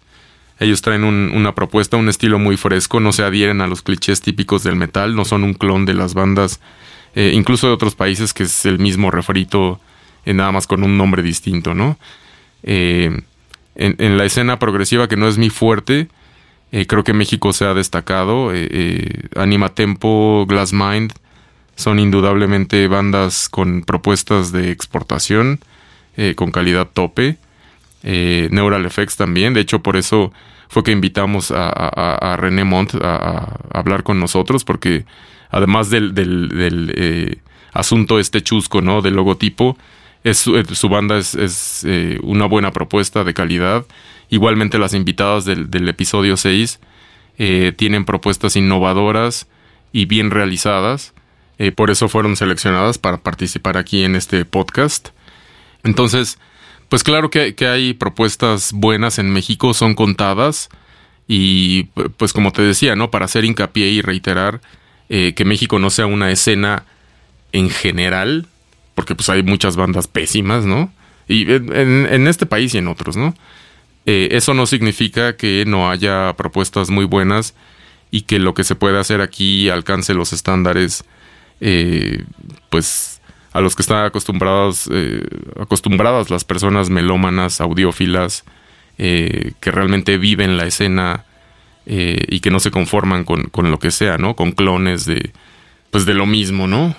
ellos 0.60 0.82
traen 0.82 1.04
una 1.04 1.54
propuesta, 1.54 1.96
un 1.96 2.10
estilo 2.10 2.38
muy 2.38 2.58
fresco, 2.58 3.00
no 3.00 3.12
se 3.12 3.22
adhieren 3.22 3.62
a 3.62 3.66
los 3.66 3.80
clichés 3.80 4.20
típicos 4.20 4.62
del 4.62 4.76
metal, 4.76 5.16
no 5.16 5.24
son 5.24 5.42
un 5.42 5.54
clon 5.54 5.86
de 5.86 5.94
las 5.94 6.12
bandas, 6.12 6.60
eh, 7.14 7.32
incluso 7.34 7.66
de 7.66 7.72
otros 7.72 7.94
países, 7.94 8.34
que 8.34 8.42
es 8.42 8.66
el 8.66 8.78
mismo 8.78 9.10
refrito, 9.10 9.80
eh, 10.26 10.34
nada 10.34 10.52
más 10.52 10.66
con 10.66 10.82
un 10.84 10.98
nombre 10.98 11.22
distinto, 11.22 11.74
¿no? 11.74 11.98
En, 12.62 13.24
la 13.74 14.24
escena 14.24 14.58
progresiva, 14.58 15.08
que 15.08 15.16
no 15.16 15.28
es 15.28 15.38
mi 15.38 15.50
fuerte, 15.50 16.08
creo 16.86 17.04
que 17.04 17.12
México 17.12 17.52
se 17.52 17.64
ha 17.64 17.74
destacado. 17.74 18.50
Anima 19.36 19.68
Tempo, 19.70 20.46
Glass 20.48 20.72
Mind, 20.72 21.12
son 21.74 21.98
indudablemente 21.98 22.88
bandas 22.88 23.48
con 23.50 23.82
propuestas 23.82 24.52
de 24.52 24.70
exportación, 24.70 25.60
con 26.36 26.50
calidad 26.50 26.88
tope 26.92 27.38
eh, 28.06 28.48
Neural 28.52 28.86
Effects 28.86 29.16
también. 29.16 29.52
De 29.52 29.60
hecho, 29.60 29.82
por 29.82 29.96
eso 29.96 30.32
fue 30.68 30.82
que 30.82 30.92
invitamos 30.92 31.52
a, 31.54 32.36
René 32.38 32.64
Montt 32.64 32.94
a, 32.94 33.58
hablar 33.72 34.04
con 34.04 34.18
nosotros, 34.20 34.64
porque 34.64 35.04
además 35.50 35.90
del, 35.90 36.12
eh, 36.96 37.38
asunto 37.72 38.18
este 38.18 38.42
chusco, 38.42 38.80
¿no? 38.80 39.02
Del 39.02 39.14
logotipo, 39.14 39.76
es, 40.24 40.38
su, 40.38 40.56
eh, 40.56 40.64
banda 40.88 41.18
es, 41.18 41.84
eh, 41.84 42.18
una 42.22 42.46
buena 42.46 42.70
propuesta 42.70 43.24
de 43.24 43.34
calidad. 43.34 43.84
Igualmente 44.30 44.78
las 44.78 44.94
invitadas 44.94 45.44
del, 45.44 45.70
del 45.70 45.88
episodio 45.88 46.36
6 46.36 46.80
tienen 47.76 48.06
propuestas 48.06 48.56
innovadoras 48.56 49.46
y 49.92 50.06
bien 50.06 50.30
realizadas. 50.30 51.12
por 51.74 51.90
eso 51.90 52.08
fueron 52.08 52.34
seleccionadas 52.34 52.96
para 52.96 53.18
participar 53.18 53.76
aquí 53.76 54.04
en 54.04 54.16
este 54.16 54.46
podcast. 54.46 55.10
Entonces, 55.84 56.38
pues 56.88 57.02
claro 57.02 57.30
que, 57.30 57.54
hay 57.66 57.94
propuestas 57.94 58.72
buenas 58.72 59.18
en 59.18 59.32
México, 59.32 59.74
son 59.74 59.94
contadas 59.94 60.68
y 61.28 61.84
pues 62.16 62.32
como 62.32 62.52
te 62.52 62.62
decía, 62.62 62.94
¿no? 62.96 63.10
Para 63.10 63.24
hacer 63.24 63.44
hincapié 63.44 63.88
y 63.88 64.02
reiterar 64.02 64.60
eh, 65.08 65.34
que 65.34 65.44
México 65.44 65.78
no 65.78 65.90
sea 65.90 66.06
una 66.06 66.30
escena 66.30 66.84
en 67.52 67.70
general, 67.70 68.46
porque 68.94 69.14
pues 69.14 69.28
hay 69.28 69.42
muchas 69.42 69.76
bandas 69.76 70.06
pésimas, 70.06 70.64
¿no? 70.64 70.92
Y 71.28 71.50
en, 71.52 72.26
este 72.28 72.46
país 72.46 72.74
y 72.74 72.78
en 72.78 72.88
otros, 72.88 73.16
¿no? 73.16 73.34
Eh, 74.06 74.28
eso 74.32 74.54
no 74.54 74.66
significa 74.66 75.36
que 75.36 75.64
no 75.66 75.90
haya 75.90 76.34
propuestas 76.36 76.90
muy 76.90 77.04
buenas 77.04 77.54
y 78.12 78.22
que 78.22 78.38
lo 78.38 78.54
que 78.54 78.62
se 78.62 78.76
puede 78.76 79.00
hacer 79.00 79.20
aquí 79.20 79.68
alcance 79.68 80.14
los 80.14 80.32
estándares 80.32 81.04
eh, 81.60 82.24
pues 82.70 83.15
a 83.56 83.62
los 83.62 83.74
que 83.74 83.80
están 83.80 84.04
acostumbrados, 84.04 84.86
eh, 84.92 85.22
acostumbradas 85.58 86.28
las 86.28 86.44
personas 86.44 86.90
melómanas, 86.90 87.62
audiófilas, 87.62 88.44
eh, 88.98 89.52
que 89.60 89.70
realmente 89.70 90.18
viven 90.18 90.58
la 90.58 90.66
escena 90.66 91.24
eh, 91.86 92.18
y 92.28 92.40
que 92.40 92.50
no 92.50 92.60
se 92.60 92.70
conforman 92.70 93.24
con, 93.24 93.44
con, 93.44 93.70
lo 93.70 93.78
que 93.78 93.90
sea, 93.90 94.18
¿no? 94.18 94.36
Con 94.36 94.52
clones 94.52 95.06
de, 95.06 95.30
pues 95.90 96.04
de 96.04 96.12
lo 96.12 96.26
mismo, 96.26 96.66
¿no? 96.66 96.94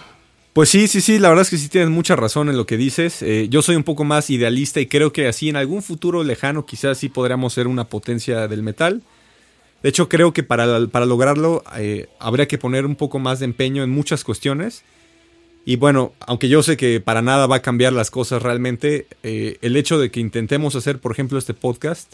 Pues 0.53 0.69
sí, 0.69 0.87
sí, 0.87 0.99
sí, 0.99 1.19
la 1.19 1.29
verdad 1.29 1.43
es 1.43 1.51
que 1.51 1.59
sí 1.59 1.69
tienes 1.69 1.91
mucha 1.91 2.15
razón 2.15 2.49
en 2.49 2.57
lo 2.57 2.65
que 2.65 2.75
dices. 2.75 3.21
Eh, 3.21 3.49
yo 3.51 3.61
soy 3.61 3.75
un 3.75 3.83
poco 3.83 4.03
más 4.03 4.31
idealista 4.31 4.81
y 4.81 4.87
creo 4.87 5.13
que 5.13 5.27
así 5.27 5.49
en 5.49 5.57
algún 5.57 5.83
futuro 5.83 6.23
lejano 6.23 6.65
quizás 6.65 6.97
sí 6.97 7.07
podríamos 7.07 7.53
ser 7.53 7.67
una 7.67 7.83
potencia 7.83 8.47
del 8.47 8.63
metal. 8.63 9.03
De 9.83 9.89
hecho, 9.89 10.09
creo 10.09 10.33
que 10.33 10.41
para, 10.41 10.87
para 10.87 11.05
lograrlo 11.05 11.63
habría 12.19 12.47
que 12.47 12.57
poner 12.57 12.87
un 12.87 12.95
poco 12.95 13.19
más 13.19 13.37
de 13.37 13.45
empeño 13.45 13.83
en 13.83 13.91
muchas 13.91 14.23
cuestiones. 14.23 14.83
Y 15.67 15.75
bueno, 15.75 16.13
aunque 16.21 16.47
yo 16.47 16.63
sé 16.63 16.77
que 16.77 17.01
para 17.01 17.21
nada 17.21 17.45
va 17.45 17.57
a 17.57 17.61
cambiar 17.61 17.91
las 17.91 18.09
cosas 18.09 18.41
realmente, 18.41 19.05
eh, 19.23 19.57
el 19.61 19.75
hecho 19.75 19.99
de 19.99 20.11
que 20.11 20.21
intentemos 20.21 20.75
hacer, 20.75 20.99
por 20.99 21.11
ejemplo, 21.11 21.37
este 21.37 21.53
podcast, 21.53 22.13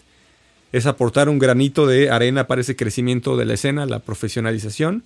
es 0.71 0.87
aportar 0.87 1.29
un 1.29 1.37
granito 1.37 1.85
de 1.85 2.09
arena 2.09 2.47
para 2.47 2.61
ese 2.61 2.75
crecimiento 2.75 3.37
de 3.37 3.45
la 3.45 3.53
escena, 3.53 3.85
la 3.85 3.99
profesionalización 3.99 5.03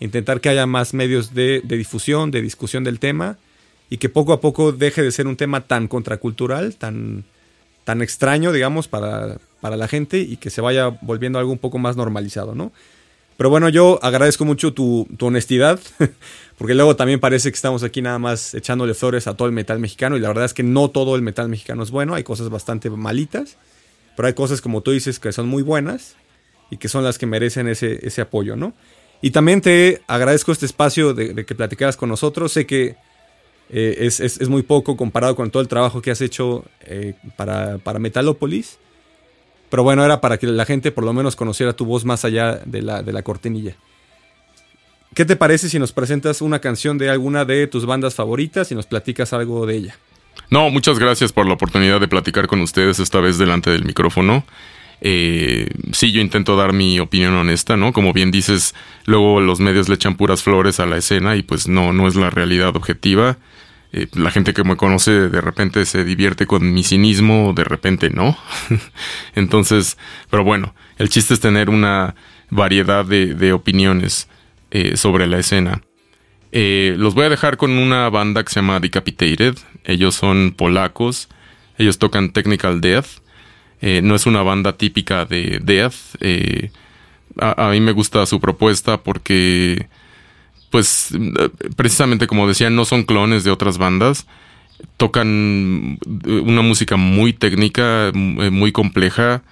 intentar 0.00 0.40
que 0.40 0.48
haya 0.48 0.66
más 0.66 0.92
medios 0.92 1.34
de, 1.34 1.60
de, 1.62 1.76
difusión, 1.76 2.32
de 2.32 2.42
discusión 2.42 2.82
del 2.82 2.98
tema 2.98 3.38
y 3.88 3.98
que 3.98 4.08
poco 4.08 4.32
a 4.32 4.40
poco 4.40 4.72
deje 4.72 5.00
de 5.00 5.12
ser 5.12 5.28
un 5.28 5.36
tema 5.36 5.60
tan 5.60 5.86
contracultural, 5.86 6.74
tan, 6.74 7.22
tan 7.84 8.02
extraño, 8.02 8.50
digamos, 8.50 8.88
para, 8.88 9.38
para 9.60 9.76
la 9.76 9.86
gente 9.86 10.18
y 10.18 10.36
que 10.38 10.50
se 10.50 10.60
vaya 10.60 10.88
volviendo 11.00 11.38
algo 11.38 11.52
un 11.52 11.58
poco 11.58 11.78
más 11.78 11.96
normalizado, 11.96 12.56
¿no? 12.56 12.72
Pero 13.36 13.50
bueno, 13.50 13.68
yo 13.68 13.98
agradezco 14.02 14.44
mucho 14.44 14.72
tu, 14.72 15.08
honestidad, 15.20 15.80
porque 16.58 16.74
luego 16.74 16.96
también 16.96 17.20
parece 17.20 17.50
que 17.50 17.56
estamos 17.56 17.82
aquí 17.82 18.00
nada 18.00 18.18
más 18.18 18.54
echándole 18.54 18.94
flores 18.94 19.26
a 19.26 19.36
todo 19.36 19.48
el 19.48 19.54
metal 19.54 19.78
mexicano 19.80 20.16
y 20.16 20.20
la 20.20 20.28
verdad 20.28 20.44
es 20.44 20.54
que 20.54 20.62
no 20.62 20.88
todo 20.90 21.16
el 21.16 21.22
metal 21.22 21.48
mexicano 21.48 21.82
es 21.82 21.90
bueno, 21.90 22.14
hay 22.14 22.22
cosas 22.22 22.48
bastante 22.48 22.90
malitas, 22.90 23.56
pero 24.16 24.28
hay 24.28 24.34
cosas 24.34 24.60
como 24.60 24.82
tú 24.82 24.92
dices 24.92 25.18
que 25.18 25.32
son 25.32 25.48
muy 25.48 25.62
buenas 25.62 26.14
y 26.70 26.76
que 26.76 26.88
son 26.88 27.02
las 27.02 27.18
que 27.18 27.26
merecen 27.26 27.68
ese, 27.68 28.06
ese 28.06 28.20
apoyo, 28.20 28.56
¿no? 28.56 28.72
Y 29.24 29.30
también 29.30 29.62
te 29.62 30.02
agradezco 30.06 30.52
este 30.52 30.66
espacio 30.66 31.14
de, 31.14 31.46
que 31.46 31.54
platicaras 31.54 31.96
con 31.96 32.10
nosotros. 32.10 32.52
Sé 32.52 32.66
que 32.66 32.96
eh, 33.70 33.96
es, 34.00 34.20
es, 34.20 34.48
muy 34.50 34.62
poco 34.62 34.98
comparado 34.98 35.34
con 35.34 35.50
todo 35.50 35.62
el 35.62 35.68
trabajo 35.68 36.02
que 36.02 36.10
has 36.10 36.20
hecho 36.20 36.64
eh, 36.82 37.14
para, 37.34 37.78
para, 37.78 37.98
Metalopolis. 37.98 38.78
Pero 39.70 39.82
bueno, 39.82 40.04
era 40.04 40.20
para 40.20 40.38
que 40.38 40.46
la 40.46 40.64
gente 40.64 40.92
por 40.92 41.04
lo 41.04 41.12
menos 41.12 41.36
conociera 41.36 41.72
tu 41.72 41.84
voz 41.84 42.04
más 42.04 42.24
allá 42.24 42.60
de 42.64 42.82
la, 42.82 43.02
de 43.02 43.12
la 43.12 43.22
cortinilla. 43.22 43.76
¿Qué 45.14 45.24
te 45.24 45.36
parece 45.36 45.68
si 45.68 45.78
nos 45.78 45.92
presentas 45.92 46.42
una 46.42 46.60
canción 46.60 46.98
de 46.98 47.08
alguna 47.08 47.44
de 47.44 47.66
tus 47.68 47.86
bandas 47.86 48.14
favoritas 48.14 48.72
y 48.72 48.74
nos 48.74 48.86
platicas 48.86 49.32
algo 49.32 49.64
de 49.64 49.76
ella? 49.76 49.96
No, 50.50 50.70
muchas 50.70 50.98
gracias 50.98 51.32
por 51.32 51.46
la 51.46 51.54
oportunidad 51.54 52.00
de 52.00 52.08
platicar 52.08 52.46
con 52.48 52.60
ustedes 52.60 52.98
esta 52.98 53.20
vez 53.20 53.38
delante 53.38 53.70
del 53.70 53.84
micrófono. 53.84 54.44
Eh, 55.00 55.68
sí, 55.92 56.12
yo 56.12 56.20
intento 56.20 56.56
dar 56.56 56.72
mi 56.72 56.98
opinión 56.98 57.34
honesta, 57.34 57.76
¿no? 57.76 57.92
Como 57.92 58.12
bien 58.12 58.30
dices, 58.30 58.74
luego 59.04 59.40
los 59.40 59.60
medios 59.60 59.88
le 59.88 59.96
echan 59.96 60.16
puras 60.16 60.42
flores 60.42 60.80
a 60.80 60.86
la 60.86 60.96
escena 60.96 61.36
y 61.36 61.42
pues 61.42 61.68
no, 61.68 61.92
no 61.92 62.08
es 62.08 62.16
la 62.16 62.30
realidad 62.30 62.74
objetiva. 62.74 63.36
Eh, 63.96 64.08
la 64.14 64.32
gente 64.32 64.54
que 64.54 64.64
me 64.64 64.76
conoce 64.76 65.12
de 65.12 65.40
repente 65.40 65.86
se 65.86 66.02
divierte 66.02 66.48
con 66.48 66.74
mi 66.74 66.82
cinismo, 66.82 67.52
de 67.54 67.62
repente 67.62 68.10
no. 68.10 68.36
Entonces, 69.36 69.96
pero 70.30 70.42
bueno, 70.42 70.74
el 70.98 71.08
chiste 71.10 71.32
es 71.32 71.38
tener 71.38 71.70
una 71.70 72.16
variedad 72.50 73.04
de, 73.04 73.52
opiniones 73.52 74.28
eh, 74.72 74.96
sobre 74.96 75.28
la 75.28 75.38
escena. 75.38 75.82
Eh, 76.50 76.96
los 76.98 77.14
voy 77.14 77.26
a 77.26 77.28
dejar 77.28 77.56
con 77.56 77.70
una 77.70 78.10
banda 78.10 78.42
que 78.42 78.50
se 78.50 78.56
llama 78.56 78.80
Decapitated. 78.80 79.58
Ellos 79.84 80.16
son 80.16 80.54
polacos. 80.56 81.28
Ellos 81.78 82.00
tocan 82.00 82.32
Technical 82.32 82.80
Death. 82.80 83.22
No 84.02 84.14
es 84.14 84.24
una 84.24 84.42
banda 84.42 84.78
típica 84.78 85.26
de 85.26 85.60
Death. 85.62 86.16
A, 87.38 87.68
mí 87.70 87.80
me 87.80 87.92
gusta 87.92 88.24
su 88.24 88.40
propuesta 88.40 89.02
porque, 89.02 89.88
pues, 90.74 91.10
precisamente 91.76 92.26
como 92.26 92.48
decía, 92.48 92.68
no 92.68 92.84
son 92.84 93.04
clones 93.04 93.44
de 93.44 93.52
otras 93.52 93.78
bandas. 93.78 94.26
Tocan 94.96 96.00
una 96.24 96.62
música 96.62 96.96
muy 96.96 97.32
técnica, 97.32 98.10
muy 98.12 98.72
compleja. 98.72 99.42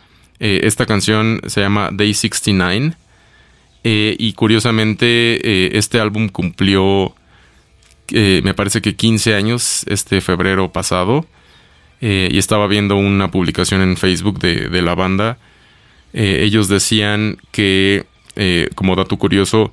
Eh, 0.41 0.63
esta 0.65 0.85
canción 0.85 1.41
se 1.47 1.61
llama 1.61 1.91
Day 1.93 2.13
69. 2.13 2.97
y 3.85 4.33
curiosamente, 4.33 5.79
este 5.79 6.01
álbum 6.01 6.29
cumplió, 6.29 7.15
me 8.11 8.53
parece 8.55 8.83
que 8.83 8.97
15 8.97 9.37
años 9.37 9.85
este 9.87 10.21
febrero 10.21 10.73
pasado. 10.73 11.25
Eh, 12.01 12.31
y 12.33 12.39
estaba 12.39 12.67
viendo 12.67 12.97
una 12.97 13.31
publicación 13.31 13.81
en 13.81 13.97
Facebook 13.97 14.41
de, 14.41 14.69
de 14.69 14.83
la 14.83 14.97
banda. 14.97 15.39
Eh, 16.13 16.41
ellos 16.43 16.67
decían 16.67 17.39
que, 17.53 18.07
eh, 18.35 18.71
como 18.75 18.97
dato 18.97 19.17
curioso, 19.19 19.73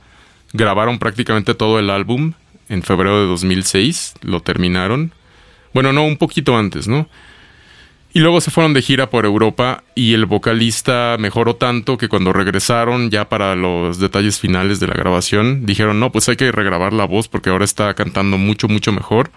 grabaron 0.53 0.99
prácticamente 0.99 1.53
todo 1.55 1.79
el 1.79 1.89
álbum 1.89 2.33
en 2.69 2.83
febrero 2.83 3.21
de 3.21 3.27
2006, 3.27 4.15
lo 4.21 4.41
terminaron. 4.41 5.11
Bueno, 5.73 5.93
no, 5.93 6.05
un 6.05 6.17
poquito 6.17 6.57
antes, 6.57 6.87
¿no? 6.87 7.07
Y 8.11 8.19
luego 8.19 8.41
se 8.41 8.49
fueron 8.49 8.73
de 8.73 8.81
gira 8.81 9.11
por 9.11 9.25
Europa 9.25 9.83
y 9.93 10.13
el 10.13 10.25
vocalista 10.25 11.15
mejoró 11.19 11.55
tanto 11.55 11.97
que 11.97 12.09
cuando 12.09 12.33
regresaron 12.33 13.11
ya 13.11 13.29
para 13.29 13.55
los 13.55 13.99
detalles 13.99 14.39
finales 14.39 14.79
de 14.79 14.87
la 14.87 14.95
grabación, 14.95 15.65
dijeron, 15.65 15.99
no, 15.99 16.11
pues 16.11 16.27
hay 16.27 16.35
que 16.35 16.51
regrabar 16.51 16.91
la 16.91 17.05
voz 17.05 17.27
porque 17.27 17.51
ahora 17.51 17.65
está 17.65 17.93
cantando 17.93 18.37
mucho, 18.37 18.67
mucho 18.67 18.91
mejor. 18.91 19.31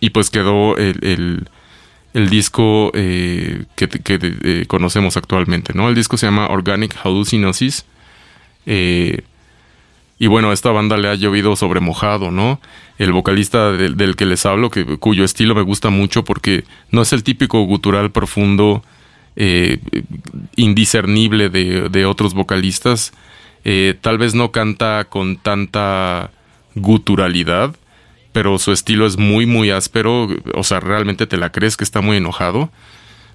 Y 0.00 0.10
pues 0.10 0.28
quedó 0.28 0.76
el, 0.76 1.48
el 2.14 2.28
disco 2.28 2.90
eh, 2.94 3.64
que, 3.74 3.88
que 3.88 4.18
eh, 4.20 4.64
conocemos 4.66 5.16
actualmente, 5.16 5.72
¿no? 5.74 5.88
El 5.88 5.94
disco 5.94 6.16
se 6.16 6.26
llama 6.26 6.48
Organic 6.48 6.94
Hallucinosis. 7.02 7.86
Eh, 8.66 9.22
y 10.22 10.28
bueno, 10.28 10.50
a 10.50 10.52
esta 10.52 10.70
banda 10.70 10.96
le 10.96 11.08
ha 11.08 11.16
llovido 11.16 11.56
sobre 11.56 11.80
mojado, 11.80 12.30
¿no? 12.30 12.60
El 12.96 13.10
vocalista 13.10 13.72
del, 13.72 14.14
que 14.14 14.24
les 14.24 14.46
hablo, 14.46 14.70
que, 14.70 14.84
cuyo 14.98 15.24
estilo 15.24 15.56
me 15.56 15.62
gusta 15.62 15.90
mucho 15.90 16.22
porque 16.22 16.62
no 16.92 17.02
es 17.02 17.12
el 17.12 17.24
típico 17.24 17.60
gutural 17.64 18.12
profundo, 18.12 18.84
eh, 19.34 19.80
indiscernible 20.54 21.48
de, 21.48 22.06
otros 22.06 22.34
vocalistas. 22.34 23.12
tal 24.00 24.18
vez 24.18 24.36
no 24.36 24.52
canta 24.52 25.06
con 25.08 25.38
tanta 25.38 26.30
guturalidad, 26.76 27.74
pero 28.30 28.60
su 28.60 28.70
estilo 28.70 29.06
es 29.06 29.18
muy, 29.18 29.44
muy 29.44 29.70
áspero. 29.70 30.28
O 30.54 30.62
sea, 30.62 30.78
realmente 30.78 31.26
te 31.26 31.36
la 31.36 31.50
crees 31.50 31.76
que 31.76 31.82
está 31.82 32.00
muy 32.00 32.18
enojado. 32.18 32.70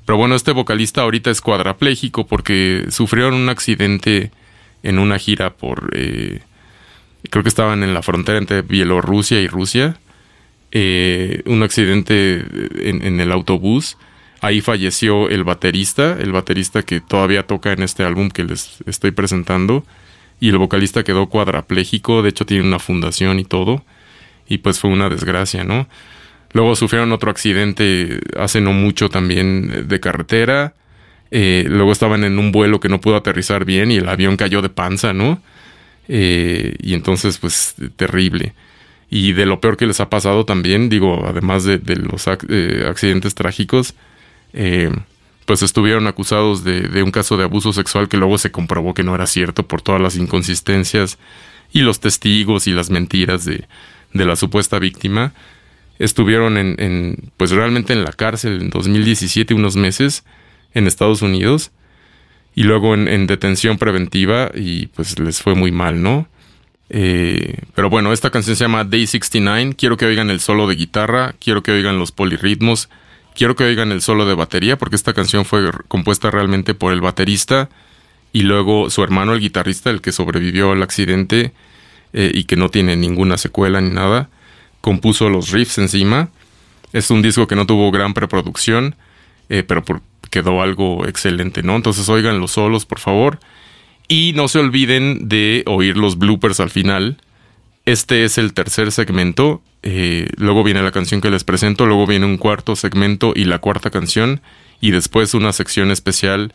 Pero 0.06 0.16
bueno, 0.16 0.36
este 0.36 0.54
vocalista 0.54 1.02
ahorita 1.02 1.32
es 1.32 1.42
cuadraplégico 1.42 2.26
porque 2.28 2.86
sufrieron 2.92 3.34
un 3.34 3.50
accidente 3.50 4.32
en 4.84 5.00
una 5.00 5.20
gira 5.20 5.50
por... 5.50 5.90
Eh, 5.94 6.40
creo 7.30 7.44
que 7.44 7.50
estaban 7.50 7.84
en 7.84 7.94
la 7.94 8.02
frontera 8.02 8.38
entre 8.38 8.62
Bielorrusia 8.62 9.40
y 9.42 9.48
Rusia. 9.48 9.98
Eh, 10.72 11.44
un 11.46 11.64
accidente 11.64 12.44
en, 12.82 13.20
el 13.20 13.32
autobús. 13.32 13.98
Ahí 14.42 14.62
falleció 14.62 15.30
el 15.30 15.44
baterista, 15.44 16.18
el 16.20 16.32
baterista 16.32 16.84
que 16.84 17.00
todavía 17.02 17.44
toca 17.44 17.72
en 17.72 17.84
este 17.84 18.04
álbum 18.04 18.30
que 18.30 18.44
les 18.44 18.78
estoy 18.86 19.12
presentando. 19.12 19.86
Y 20.40 20.50
el 20.50 20.58
vocalista 20.58 21.04
quedó 21.04 21.28
cuadraplégico, 21.28 22.22
de 22.22 22.30
hecho 22.30 22.46
tiene 22.46 22.64
una 22.64 22.80
fundación 22.80 23.40
y 23.40 23.46
todo 23.46 23.84
y 24.48 24.60
pues 24.60 24.80
fue 24.80 24.90
una 24.90 25.10
desgracia, 25.10 25.64
¿no? 25.64 25.88
Luego 26.54 26.76
sufrieron 26.76 27.12
otro 27.12 27.30
accidente 27.30 28.22
hace 28.38 28.62
no 28.62 28.74
mucho 28.74 29.10
también 29.10 29.88
de 29.88 30.00
carretera. 30.00 30.74
Eh, 31.30 31.66
luego 31.68 31.92
estaban 31.92 32.24
en 32.24 32.40
un 32.40 32.52
vuelo 32.52 32.80
que 32.80 32.88
no 32.88 33.02
pudo 33.02 33.18
aterrizar 33.18 33.66
bien 33.66 33.92
y 33.92 33.98
el 33.98 34.08
avión 34.08 34.38
cayó 34.38 34.62
de 34.62 34.70
panza, 34.70 35.14
¿no? 35.14 35.42
Eh, 36.08 36.76
y 36.82 36.94
entonces, 36.94 37.38
pues, 37.38 37.76
terrible. 37.96 38.54
Y 39.10 39.34
de 39.34 39.46
lo 39.46 39.60
peor 39.62 39.78
que 39.78 39.88
les 39.88 40.00
ha 40.00 40.10
pasado 40.10 40.46
también, 40.46 40.90
digo, 40.90 41.26
además 41.26 41.64
de, 41.64 41.80
los 41.96 42.28
eh, 42.50 42.86
accidentes 42.88 43.36
trágicos, 43.36 43.96
pues 45.46 45.62
estuvieron 45.62 46.08
acusados 46.08 46.64
de, 46.64 46.82
de, 46.82 47.04
un 47.04 47.12
caso 47.12 47.38
de 47.38 47.44
abuso 47.44 47.72
sexual 47.72 48.10
que 48.10 48.18
luego 48.18 48.38
se 48.38 48.52
comprobó 48.52 48.94
que 48.94 49.04
no 49.04 49.14
era 49.16 49.28
cierto 49.28 49.68
por 49.68 49.82
todas 49.82 50.02
las 50.02 50.16
inconsistencias 50.16 51.20
y 51.72 51.82
los 51.82 52.00
testigos 52.00 52.68
y 52.68 52.72
las 52.72 52.90
mentiras 52.90 53.46
de, 53.46 53.66
de 54.14 54.26
la 54.26 54.36
supuesta 54.36 54.80
víctima, 54.80 55.34
estuvieron 56.00 56.58
en, 56.58 56.76
en, 56.80 57.32
pues 57.38 57.52
realmente 57.52 57.94
en 57.94 58.04
la 58.04 58.12
cárcel 58.12 58.62
en 58.62 58.70
2017 58.70 59.54
unos 59.54 59.76
meses 59.76 60.24
en 60.74 60.88
Estados 60.88 61.22
Unidos 61.22 61.72
y 62.58 62.64
luego 62.64 62.96
en, 62.96 63.08
en 63.08 63.28
detención 63.28 63.78
preventiva 63.78 64.50
y 64.56 64.88
pues 64.88 65.20
les 65.20 65.44
fue 65.44 65.54
muy 65.54 65.72
mal, 65.72 66.02
¿no? 66.02 66.28
Eh, 66.90 67.60
pero 67.76 67.92
bueno, 67.92 68.12
esta 68.14 68.32
canción 68.32 68.56
se 68.56 68.64
llama 68.64 68.84
Day 68.84 69.06
69, 69.06 69.76
quiero 69.78 69.96
que 69.96 70.06
oigan 70.08 70.32
el 70.32 70.40
solo 70.40 70.66
de 70.68 70.74
guitarra, 70.74 71.36
quiero 71.40 71.62
que 71.62 71.72
oigan 71.72 72.00
los 72.00 72.12
polirritmos, 72.12 72.90
quiero 73.36 73.56
que 73.56 73.64
oigan 73.66 73.92
el 73.92 74.02
solo 74.02 74.26
de 74.26 74.34
batería 74.34 74.76
porque 74.80 74.96
esta 74.96 75.14
canción 75.14 75.46
fue 75.46 75.70
compuesta 75.88 76.32
realmente 76.32 76.74
por 76.74 76.94
el 76.94 77.02
baterista 77.02 77.70
y 78.34 78.42
luego 78.42 78.90
su 78.90 79.04
hermano 79.04 79.34
el 79.34 79.40
guitarrista, 79.40 79.92
el 79.92 80.02
que 80.02 80.12
sobrevivió 80.12 80.72
al 80.72 80.82
accidente, 80.82 81.52
eh, 82.14 82.32
y 82.34 82.46
que 82.46 82.56
no 82.56 82.70
tiene 82.70 82.96
ninguna 82.96 83.38
secuela 83.38 83.82
ni 83.82 83.92
nada. 83.92 84.30
Compuso 84.82 85.30
los 85.30 85.52
riffs 85.52 85.78
encima. 85.78 86.30
Es 86.94 87.12
un 87.12 87.22
disco 87.22 87.46
que 87.48 87.56
no 87.56 87.68
tuvo 87.68 87.92
gran 87.92 88.14
preproducción, 88.16 88.96
eh, 89.50 89.62
pero 89.62 89.84
por- 89.84 90.02
quedó 90.30 90.62
algo 90.62 91.06
excelente, 91.08 91.64
¿no? 91.64 91.76
Entonces 91.76 92.08
oigan 92.10 92.40
los 92.40 92.52
solos, 92.52 92.86
por 92.86 93.00
favor. 93.00 93.40
Y 94.08 94.34
no 94.36 94.48
se 94.48 94.60
olviden 94.60 95.28
de 95.28 95.64
oír 95.66 95.98
los 95.98 96.18
bloopers 96.18 96.60
al 96.60 96.70
final. 96.70 97.18
Este 97.86 98.24
es 98.24 98.38
el 98.38 98.54
tercer 98.54 98.92
segmento. 98.92 99.62
eh, 99.84 100.28
luego 100.38 100.64
viene 100.64 100.82
la 100.82 100.92
canción 100.92 101.22
que 101.22 101.30
les 101.30 101.44
presento. 101.44 101.86
Luego 101.86 102.08
viene 102.08 102.26
un 102.26 102.38
cuarto 102.38 102.76
segmento 102.76 103.34
y 103.36 103.46
la 103.46 103.60
cuarta 103.60 103.90
canción. 103.90 104.42
Y 104.82 104.92
después 104.92 105.34
una 105.34 105.54
sección 105.54 105.92
especial 105.92 106.54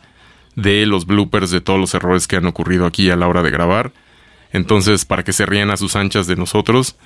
de 0.57 0.87
los 0.87 1.07
bloopers 1.07 1.51
de 1.51 1.61
todos 1.61 1.81
los 1.81 1.95
errores 1.95 2.27
que 2.27 2.37
han 2.37 2.47
ocurrido 2.47 2.87
aquí 2.87 3.11
a 3.11 3.17
la 3.17 3.29
hora 3.29 3.43
de 3.43 3.51
grabar. 3.51 3.93
Entonces, 4.53 5.05
para 5.05 5.25
que 5.25 5.33
se 5.33 5.47
rían 5.47 5.71
a 5.71 5.77
sus 5.77 5.97
anchas 5.97 6.27
de 6.27 6.37
nosotros 6.37 6.97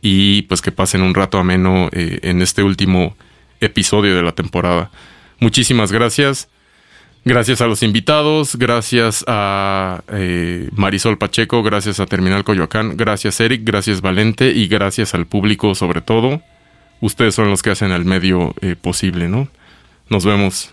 y 0.00 0.42
pues 0.42 0.60
que 0.60 0.72
pasen 0.72 1.02
un 1.02 1.14
rato 1.14 1.38
ameno 1.38 1.88
eh, 1.92 2.20
en 2.22 2.42
este 2.42 2.62
último 2.62 3.16
episodio 3.60 4.14
de 4.16 4.22
la 4.22 4.32
temporada. 4.32 4.90
Muchísimas 5.42 5.90
gracias. 5.90 6.48
Gracias 7.24 7.60
a 7.60 7.66
los 7.66 7.82
invitados, 7.82 8.54
gracias 8.54 9.24
a 9.26 10.02
eh, 10.08 10.68
Marisol 10.72 11.18
Pacheco, 11.18 11.64
gracias 11.64 11.98
a 11.98 12.06
Terminal 12.06 12.44
Coyoacán, 12.44 12.96
gracias 12.96 13.40
Eric, 13.40 13.62
gracias 13.64 14.00
Valente 14.00 14.50
y 14.50 14.68
gracias 14.68 15.14
al 15.14 15.26
público 15.26 15.74
sobre 15.74 16.00
todo. 16.00 16.42
Ustedes 17.00 17.34
son 17.34 17.50
los 17.50 17.62
que 17.62 17.70
hacen 17.70 17.90
el 17.90 18.04
medio 18.04 18.54
eh, 18.60 18.76
posible, 18.80 19.28
¿no? 19.28 19.48
Nos 20.08 20.24
vemos. 20.24 20.72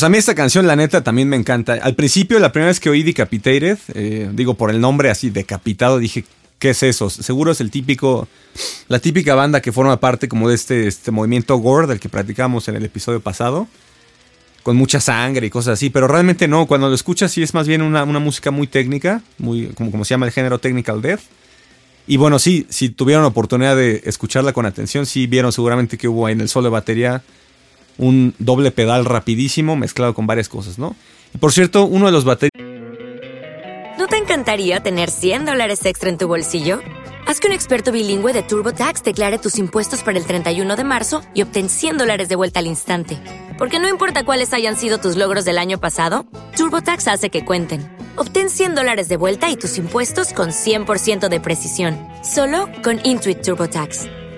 Pues 0.00 0.06
a 0.06 0.08
mí 0.08 0.16
esta 0.16 0.34
canción, 0.34 0.66
la 0.66 0.76
neta, 0.76 1.04
también 1.04 1.28
me 1.28 1.36
encanta. 1.36 1.74
Al 1.74 1.94
principio, 1.94 2.38
la 2.38 2.52
primera 2.52 2.68
vez 2.68 2.80
que 2.80 2.88
oí 2.88 3.02
Decapitated, 3.02 3.78
eh, 3.92 4.30
digo 4.32 4.54
por 4.54 4.70
el 4.70 4.80
nombre 4.80 5.10
así, 5.10 5.28
decapitado, 5.28 5.98
dije, 5.98 6.24
¿qué 6.58 6.70
es 6.70 6.82
eso? 6.82 7.10
Seguro 7.10 7.52
es 7.52 7.60
el 7.60 7.70
típico, 7.70 8.26
la 8.88 8.98
típica 8.98 9.34
banda 9.34 9.60
que 9.60 9.72
forma 9.72 10.00
parte 10.00 10.26
como 10.26 10.48
de 10.48 10.54
este, 10.54 10.86
este 10.86 11.10
movimiento 11.10 11.54
gore 11.58 11.86
del 11.86 12.00
que 12.00 12.08
platicamos 12.08 12.66
en 12.68 12.76
el 12.76 12.84
episodio 12.86 13.20
pasado. 13.20 13.68
Con 14.62 14.78
mucha 14.78 15.00
sangre 15.00 15.48
y 15.48 15.50
cosas 15.50 15.74
así, 15.74 15.90
pero 15.90 16.08
realmente 16.08 16.48
no. 16.48 16.64
Cuando 16.64 16.88
lo 16.88 16.94
escuchas, 16.94 17.30
sí 17.30 17.42
es 17.42 17.52
más 17.52 17.68
bien 17.68 17.82
una, 17.82 18.02
una 18.04 18.20
música 18.20 18.50
muy 18.50 18.68
técnica, 18.68 19.20
muy, 19.36 19.66
como, 19.74 20.02
se 20.06 20.14
llama 20.14 20.24
el 20.24 20.32
género 20.32 20.58
Technical 20.58 21.02
Death. 21.02 21.20
Y 22.06 22.16
bueno, 22.16 22.38
sí, 22.38 22.66
si 22.70 22.88
tuvieron 22.88 23.22
la 23.22 23.28
oportunidad 23.28 23.76
de 23.76 24.00
escucharla 24.06 24.54
con 24.54 24.64
atención, 24.64 25.04
sí 25.04 25.26
vieron 25.26 25.52
seguramente 25.52 25.98
que 25.98 26.08
hubo 26.08 26.26
en 26.30 26.40
el 26.40 26.48
solo 26.48 26.68
de 26.68 26.70
batería 26.70 27.22
un 28.00 28.34
doble 28.38 28.70
pedal 28.70 29.04
rapidísimo 29.04 29.76
mezclado 29.76 30.14
con 30.14 30.26
varias 30.26 30.48
cosas, 30.48 30.78
¿no? 30.78 30.96
Y 31.34 31.38
por 31.38 31.52
cierto, 31.52 31.84
uno 31.84 32.06
de 32.06 32.12
los 32.12 32.24
bateristas... 32.24 32.60
¿No 33.98 34.06
te 34.06 34.16
encantaría 34.16 34.80
tener 34.80 35.10
100 35.10 35.44
dólares 35.44 35.84
extra 35.84 36.08
en 36.08 36.16
tu 36.16 36.26
bolsillo? 36.26 36.80
Haz 37.26 37.38
que 37.38 37.46
un 37.46 37.52
experto 37.52 37.92
bilingüe 37.92 38.32
de 38.32 38.42
TurboTax 38.42 39.04
declare 39.04 39.38
tus 39.38 39.58
impuestos 39.58 40.02
para 40.02 40.18
el 40.18 40.24
31 40.24 40.74
de 40.74 40.84
marzo 40.84 41.20
y 41.34 41.42
obtén 41.42 41.68
100 41.68 41.98
dólares 41.98 42.28
de 42.28 42.36
vuelta 42.36 42.58
al 42.58 42.66
instante. 42.66 43.18
Porque 43.58 43.78
no 43.78 43.88
importa 43.88 44.24
cuáles 44.24 44.54
hayan 44.54 44.76
sido 44.76 44.98
tus 44.98 45.16
logros 45.16 45.44
del 45.44 45.58
año 45.58 45.78
pasado, 45.78 46.26
TurboTax 46.56 47.06
hace 47.08 47.28
que 47.30 47.44
cuenten. 47.44 47.86
obtén 48.16 48.48
100 48.48 48.74
dólares 48.74 49.08
de 49.08 49.16
vuelta 49.16 49.50
y 49.50 49.56
tus 49.56 49.76
impuestos 49.76 50.32
con 50.32 50.48
100% 50.50 51.28
de 51.28 51.40
precisión, 51.40 51.98
solo 52.24 52.68
con 52.82 52.98
Intuit 53.04 53.42
TurboTax. 53.42 54.06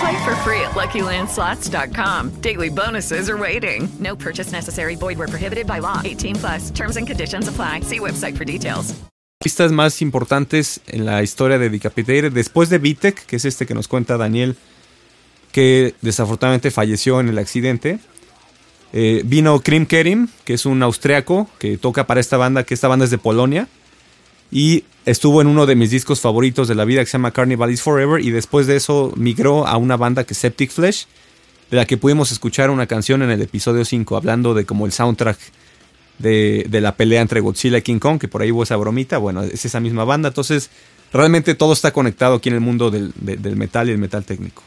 Play 0.00 0.16
for 0.24 0.34
free 0.36 0.60
at 0.62 0.72
LuckyLandSlots.com. 0.74 2.40
Daily 2.40 2.70
bonuses 2.70 3.28
are 3.28 3.36
waiting. 3.36 3.88
No 3.98 4.16
purchase 4.16 4.50
necessary. 4.52 4.96
Void 4.96 5.18
prohibited 5.18 5.66
by 5.66 5.80
law. 5.80 6.00
18 6.02 6.36
plus. 6.36 6.70
Terms 6.70 6.96
and 6.96 7.06
conditions 7.06 7.48
apply. 7.48 7.80
See 7.82 7.98
website 7.98 8.36
for 8.36 8.44
details. 8.44 8.94
Listas 9.42 9.72
más 9.72 10.02
importantes 10.02 10.80
en 10.86 11.06
la 11.06 11.22
historia 11.22 11.58
de 11.58 11.70
Decapitated, 11.70 12.30
después 12.30 12.68
de 12.68 12.76
Vitek, 12.76 13.24
que 13.24 13.36
es 13.36 13.46
este 13.46 13.64
que 13.64 13.72
nos 13.74 13.88
cuenta 13.88 14.18
Daniel, 14.18 14.54
que 15.50 15.94
desafortunadamente 16.02 16.70
falleció 16.70 17.20
en 17.20 17.28
el 17.30 17.38
accidente. 17.38 18.00
Eh, 18.92 19.22
vino 19.24 19.60
Krim 19.60 19.86
Kerim, 19.86 20.28
que 20.44 20.52
es 20.52 20.66
un 20.66 20.82
austriaco 20.82 21.48
que 21.58 21.78
toca 21.78 22.06
para 22.06 22.20
esta 22.20 22.36
banda, 22.36 22.64
que 22.64 22.74
esta 22.74 22.88
banda 22.88 23.06
es 23.06 23.10
de 23.10 23.16
Polonia. 23.16 23.66
Y 24.50 24.84
estuvo 25.06 25.40
en 25.40 25.46
uno 25.46 25.66
de 25.66 25.76
mis 25.76 25.90
discos 25.90 26.20
favoritos 26.20 26.68
de 26.68 26.74
la 26.74 26.84
vida 26.84 27.00
que 27.00 27.06
se 27.06 27.12
llama 27.12 27.30
Carnival 27.30 27.70
is 27.70 27.82
Forever. 27.82 28.24
Y 28.24 28.30
después 28.30 28.66
de 28.66 28.76
eso 28.76 29.12
migró 29.16 29.66
a 29.66 29.76
una 29.76 29.96
banda 29.96 30.24
que 30.24 30.34
es 30.34 30.38
Septic 30.38 30.70
Flesh, 30.70 31.06
de 31.70 31.76
la 31.76 31.86
que 31.86 31.96
pudimos 31.96 32.32
escuchar 32.32 32.70
una 32.70 32.86
canción 32.86 33.22
en 33.22 33.30
el 33.30 33.42
episodio 33.42 33.84
5, 33.84 34.16
hablando 34.16 34.54
de 34.54 34.64
como 34.64 34.86
el 34.86 34.92
soundtrack 34.92 35.38
de, 36.18 36.66
de 36.68 36.80
la 36.80 36.96
pelea 36.96 37.22
entre 37.22 37.40
Godzilla 37.40 37.78
y 37.78 37.82
King 37.82 37.98
Kong, 38.00 38.18
que 38.18 38.26
por 38.28 38.42
ahí 38.42 38.50
hubo 38.50 38.64
esa 38.64 38.76
bromita. 38.76 39.18
Bueno, 39.18 39.42
es 39.44 39.64
esa 39.64 39.78
misma 39.80 40.04
banda. 40.04 40.28
Entonces, 40.28 40.68
realmente 41.12 41.54
todo 41.54 41.72
está 41.72 41.92
conectado 41.92 42.34
aquí 42.36 42.48
en 42.48 42.56
el 42.56 42.60
mundo 42.60 42.90
del, 42.90 43.12
de- 43.20 43.36
del 43.36 43.54
metal 43.56 43.88
y 43.88 43.92
el 43.92 43.98
metal 43.98 44.24
técnico. 44.24 44.62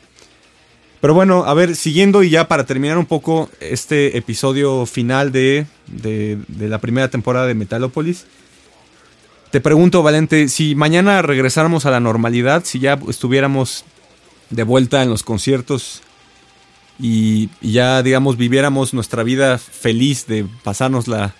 Pero 1.01 1.13
bueno, 1.13 1.43
a 1.45 1.53
ver, 1.53 1.75
siguiendo 1.75 2.23
y 2.23 2.29
ya 2.29 2.47
para 2.47 2.65
terminar 2.65 2.97
un 2.97 3.05
poco 3.05 3.49
este 3.59 4.17
episodio 4.17 4.85
final 4.85 5.33
de, 5.33 5.65
de, 5.87 6.37
de 6.47 6.69
la 6.69 6.79
primera 6.79 7.09
temporada 7.09 7.45
de 7.45 7.53
Metalopolis. 7.53 8.25
Te 9.53 9.61
pregunto, 9.61 10.01
Valente, 10.01 10.47
si 10.47 10.73
mañana 10.73 11.21
regresáramos 11.21 11.85
a 11.85 11.91
la 11.91 11.99
normalidad, 11.99 12.63
si 12.65 12.79
ya 12.79 12.97
estuviéramos 13.07 13.85
de 14.49 14.63
vuelta 14.63 15.03
en 15.03 15.11
los 15.11 15.21
conciertos 15.21 16.01
y, 16.99 17.51
ya, 17.61 18.01
digamos, 18.01 18.35
viviéramos 18.35 18.95
nuestra 18.95 19.21
vida 19.21 19.59
feliz 19.59 20.25
de 20.25 20.47
pasárnosla 20.63 21.35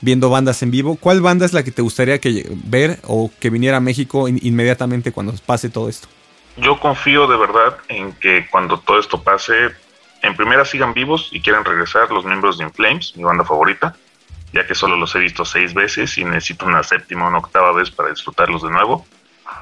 viendo 0.00 0.30
bandas 0.30 0.62
en 0.62 0.70
vivo, 0.70 0.96
¿cuál 0.96 1.20
banda 1.20 1.44
es 1.44 1.52
la 1.52 1.62
que 1.62 1.70
te 1.70 1.82
gustaría 1.82 2.18
que 2.18 2.50
ver 2.64 2.98
o 3.06 3.30
que 3.38 3.50
viniera 3.50 3.76
a 3.76 3.80
México 3.80 4.26
in- 4.26 4.40
inmediatamente 4.42 5.12
cuando 5.12 5.34
pase 5.44 5.68
todo 5.68 5.90
esto? 5.90 6.08
Yo 6.56 6.80
confío 6.80 7.26
de 7.26 7.36
verdad 7.36 7.76
en 7.88 8.14
que 8.14 8.46
cuando 8.50 8.80
todo 8.80 8.98
esto 8.98 9.22
pase, 9.22 9.52
en 10.22 10.34
primera 10.34 10.64
sigan 10.64 10.94
vivos 10.94 11.28
y 11.30 11.42
quieran 11.42 11.66
regresar 11.66 12.10
los 12.10 12.24
miembros 12.24 12.56
de 12.56 12.64
Inflames, 12.64 13.14
mi 13.18 13.22
banda 13.24 13.44
favorita, 13.44 13.94
ya 14.52 14.66
que 14.66 14.74
solo 14.74 14.96
los 14.96 15.14
he 15.14 15.18
visto 15.18 15.44
seis 15.44 15.74
veces 15.74 16.16
y 16.18 16.24
necesito 16.24 16.66
una 16.66 16.82
séptima 16.82 17.26
o 17.26 17.28
una 17.28 17.38
octava 17.38 17.72
vez 17.72 17.90
para 17.90 18.10
disfrutarlos 18.10 18.62
de 18.62 18.70
nuevo. 18.70 19.06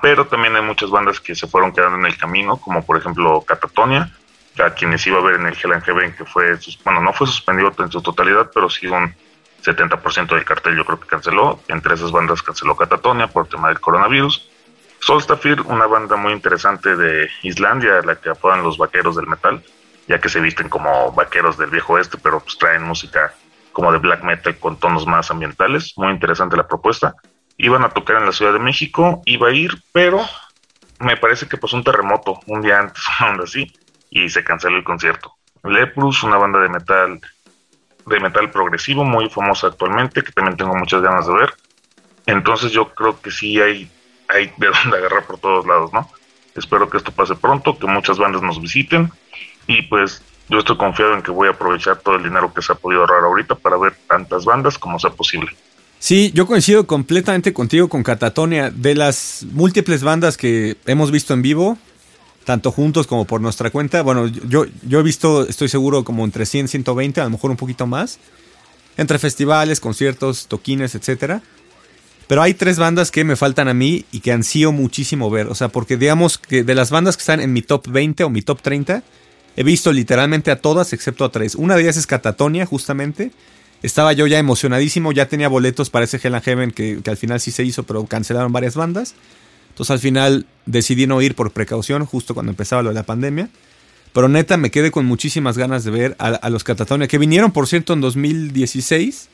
Pero 0.00 0.26
también 0.26 0.54
hay 0.56 0.62
muchas 0.62 0.90
bandas 0.90 1.20
que 1.20 1.34
se 1.34 1.46
fueron 1.46 1.72
quedando 1.72 1.98
en 1.98 2.06
el 2.06 2.16
camino, 2.16 2.56
como 2.56 2.84
por 2.84 2.96
ejemplo 2.96 3.42
Catatonia, 3.42 4.10
a 4.62 4.70
quienes 4.70 5.06
iba 5.06 5.18
a 5.18 5.22
ver 5.22 5.36
en 5.36 5.46
el 5.46 5.54
Hell 5.54 5.72
and 5.72 5.84
Heaven, 5.84 6.14
que 6.14 6.24
fue, 6.24 6.58
bueno, 6.84 7.00
no 7.00 7.12
fue 7.12 7.26
suspendido 7.26 7.72
en 7.78 7.90
su 7.90 8.02
totalidad, 8.02 8.50
pero 8.52 8.68
sí 8.68 8.86
un 8.86 9.14
70% 9.62 10.28
del 10.34 10.44
cartel 10.44 10.76
yo 10.76 10.84
creo 10.84 11.00
que 11.00 11.06
canceló. 11.06 11.60
Entre 11.68 11.94
esas 11.94 12.10
bandas 12.10 12.42
canceló 12.42 12.76
Catatonia 12.76 13.28
por 13.28 13.48
tema 13.48 13.68
del 13.68 13.80
coronavirus. 13.80 14.48
Solstafir, 15.00 15.60
una 15.62 15.86
banda 15.86 16.16
muy 16.16 16.32
interesante 16.32 16.96
de 16.96 17.30
Islandia, 17.42 18.00
la 18.04 18.16
que 18.16 18.30
apodan 18.30 18.62
los 18.62 18.78
vaqueros 18.78 19.16
del 19.16 19.26
metal, 19.26 19.62
ya 20.08 20.20
que 20.20 20.28
se 20.28 20.40
visten 20.40 20.68
como 20.68 21.12
vaqueros 21.12 21.56
del 21.56 21.70
viejo 21.70 21.94
oeste, 21.94 22.18
pero 22.20 22.40
pues 22.40 22.58
traen 22.58 22.82
música 22.82 23.32
como 23.78 23.92
de 23.92 23.98
black 23.98 24.24
metal 24.24 24.58
con 24.58 24.76
tonos 24.76 25.06
más 25.06 25.30
ambientales. 25.30 25.92
Muy 25.96 26.10
interesante 26.10 26.56
la 26.56 26.66
propuesta. 26.66 27.14
Iban 27.58 27.84
a 27.84 27.90
tocar 27.90 28.16
en 28.16 28.26
la 28.26 28.32
Ciudad 28.32 28.52
de 28.52 28.58
México, 28.58 29.22
iba 29.24 29.50
a 29.50 29.52
ir, 29.52 29.70
pero 29.92 30.20
me 30.98 31.16
parece 31.16 31.46
que 31.46 31.58
pues 31.58 31.72
un 31.74 31.84
terremoto, 31.84 32.40
un 32.46 32.60
día 32.60 32.80
antes, 32.80 33.00
una 33.20 33.30
onda 33.30 33.44
así, 33.44 33.72
y 34.10 34.28
se 34.30 34.42
canceló 34.42 34.78
el 34.78 34.82
concierto. 34.82 35.32
Leprus, 35.62 36.24
una 36.24 36.38
banda 36.38 36.58
de 36.58 36.68
metal 36.70 37.20
de 38.04 38.18
metal 38.18 38.50
progresivo 38.50 39.04
muy 39.04 39.30
famosa 39.30 39.68
actualmente, 39.68 40.24
que 40.24 40.32
también 40.32 40.56
tengo 40.56 40.74
muchas 40.74 41.00
ganas 41.00 41.28
de 41.28 41.34
ver. 41.34 41.54
Entonces 42.26 42.72
yo 42.72 42.92
creo 42.92 43.20
que 43.20 43.30
sí 43.30 43.60
hay, 43.60 43.88
hay 44.28 44.52
de 44.56 44.66
dónde 44.82 44.96
agarrar 44.96 45.22
por 45.22 45.38
todos 45.38 45.64
lados, 45.64 45.92
¿no? 45.92 46.10
Espero 46.56 46.90
que 46.90 46.96
esto 46.96 47.12
pase 47.12 47.36
pronto, 47.36 47.78
que 47.78 47.86
muchas 47.86 48.18
bandas 48.18 48.42
nos 48.42 48.60
visiten 48.60 49.12
y 49.68 49.82
pues 49.82 50.24
yo 50.48 50.58
estoy 50.58 50.76
confiado 50.76 51.14
en 51.14 51.22
que 51.22 51.30
voy 51.30 51.48
a 51.48 51.52
aprovechar 51.52 51.98
todo 51.98 52.16
el 52.16 52.22
dinero 52.22 52.52
que 52.52 52.62
se 52.62 52.72
ha 52.72 52.74
podido 52.74 53.02
ahorrar 53.02 53.24
ahorita 53.24 53.54
para 53.54 53.76
ver 53.76 53.94
tantas 54.08 54.44
bandas 54.44 54.78
como 54.78 54.98
sea 54.98 55.10
posible. 55.10 55.50
Sí, 55.98 56.30
yo 56.34 56.46
coincido 56.46 56.86
completamente 56.86 57.52
contigo 57.52 57.88
con 57.88 58.02
Catatonia. 58.02 58.70
De 58.70 58.94
las 58.94 59.44
múltiples 59.50 60.02
bandas 60.02 60.36
que 60.36 60.76
hemos 60.86 61.10
visto 61.10 61.34
en 61.34 61.42
vivo, 61.42 61.76
tanto 62.44 62.70
juntos 62.70 63.06
como 63.06 63.24
por 63.24 63.40
nuestra 63.40 63.70
cuenta, 63.70 64.02
bueno, 64.02 64.26
yo, 64.26 64.64
yo 64.86 65.00
he 65.00 65.02
visto, 65.02 65.46
estoy 65.46 65.68
seguro, 65.68 66.04
como 66.04 66.24
entre 66.24 66.46
100, 66.46 66.68
120, 66.68 67.20
a 67.20 67.24
lo 67.24 67.30
mejor 67.30 67.50
un 67.50 67.56
poquito 67.56 67.86
más, 67.86 68.18
entre 68.96 69.18
festivales, 69.18 69.80
conciertos, 69.80 70.46
toquines, 70.46 70.94
etcétera. 70.94 71.42
Pero 72.28 72.42
hay 72.42 72.54
tres 72.54 72.78
bandas 72.78 73.10
que 73.10 73.24
me 73.24 73.36
faltan 73.36 73.68
a 73.68 73.74
mí 73.74 74.04
y 74.12 74.20
que 74.20 74.32
ansío 74.32 74.70
muchísimo 74.70 75.30
ver. 75.30 75.48
O 75.48 75.54
sea, 75.54 75.68
porque 75.68 75.96
digamos 75.96 76.38
que 76.38 76.62
de 76.62 76.74
las 76.74 76.90
bandas 76.90 77.16
que 77.16 77.22
están 77.22 77.40
en 77.40 77.52
mi 77.52 77.62
top 77.62 77.88
20 77.88 78.22
o 78.22 78.30
mi 78.30 78.42
top 78.42 78.60
30, 78.60 79.02
he 79.58 79.64
visto 79.64 79.92
literalmente 79.92 80.52
a 80.52 80.60
todas 80.60 80.92
excepto 80.92 81.24
a 81.24 81.32
tres. 81.32 81.56
Una 81.56 81.74
de 81.74 81.82
ellas 81.82 81.96
es 81.96 82.06
Catatonia, 82.06 82.64
justamente. 82.64 83.32
Estaba 83.82 84.12
yo 84.12 84.28
ya 84.28 84.38
emocionadísimo, 84.38 85.10
ya 85.10 85.26
tenía 85.26 85.48
boletos 85.48 85.90
para 85.90 86.04
ese 86.04 86.20
Hell 86.22 86.36
and 86.36 86.44
Heaven 86.44 86.70
que, 86.70 87.00
al 87.04 87.16
final 87.16 87.40
sí 87.40 87.50
se 87.50 87.64
hizo, 87.64 87.82
pero 87.82 88.06
cancelaron 88.06 88.52
varias 88.52 88.76
bandas. 88.76 89.16
Entonces 89.70 89.90
al 89.90 89.98
final 89.98 90.46
decidí 90.64 91.08
no 91.08 91.20
ir 91.22 91.34
por 91.34 91.50
precaución, 91.50 92.06
justo 92.06 92.34
cuando 92.34 92.50
empezaba 92.50 92.84
lo 92.84 92.90
de 92.90 92.94
la 92.94 93.02
pandemia. 93.02 93.48
Pero 94.12 94.28
neta 94.28 94.56
me 94.58 94.70
quedé 94.70 94.92
con 94.92 95.06
muchísimas 95.06 95.58
ganas 95.58 95.82
de 95.82 95.90
ver 95.90 96.16
a, 96.20 96.28
a 96.28 96.50
los 96.50 96.62
Catatonia, 96.62 97.08
que 97.08 97.18
vinieron 97.18 97.50
por 97.50 97.66
cierto 97.66 97.94
en 97.94 98.00
2016. 98.00 99.28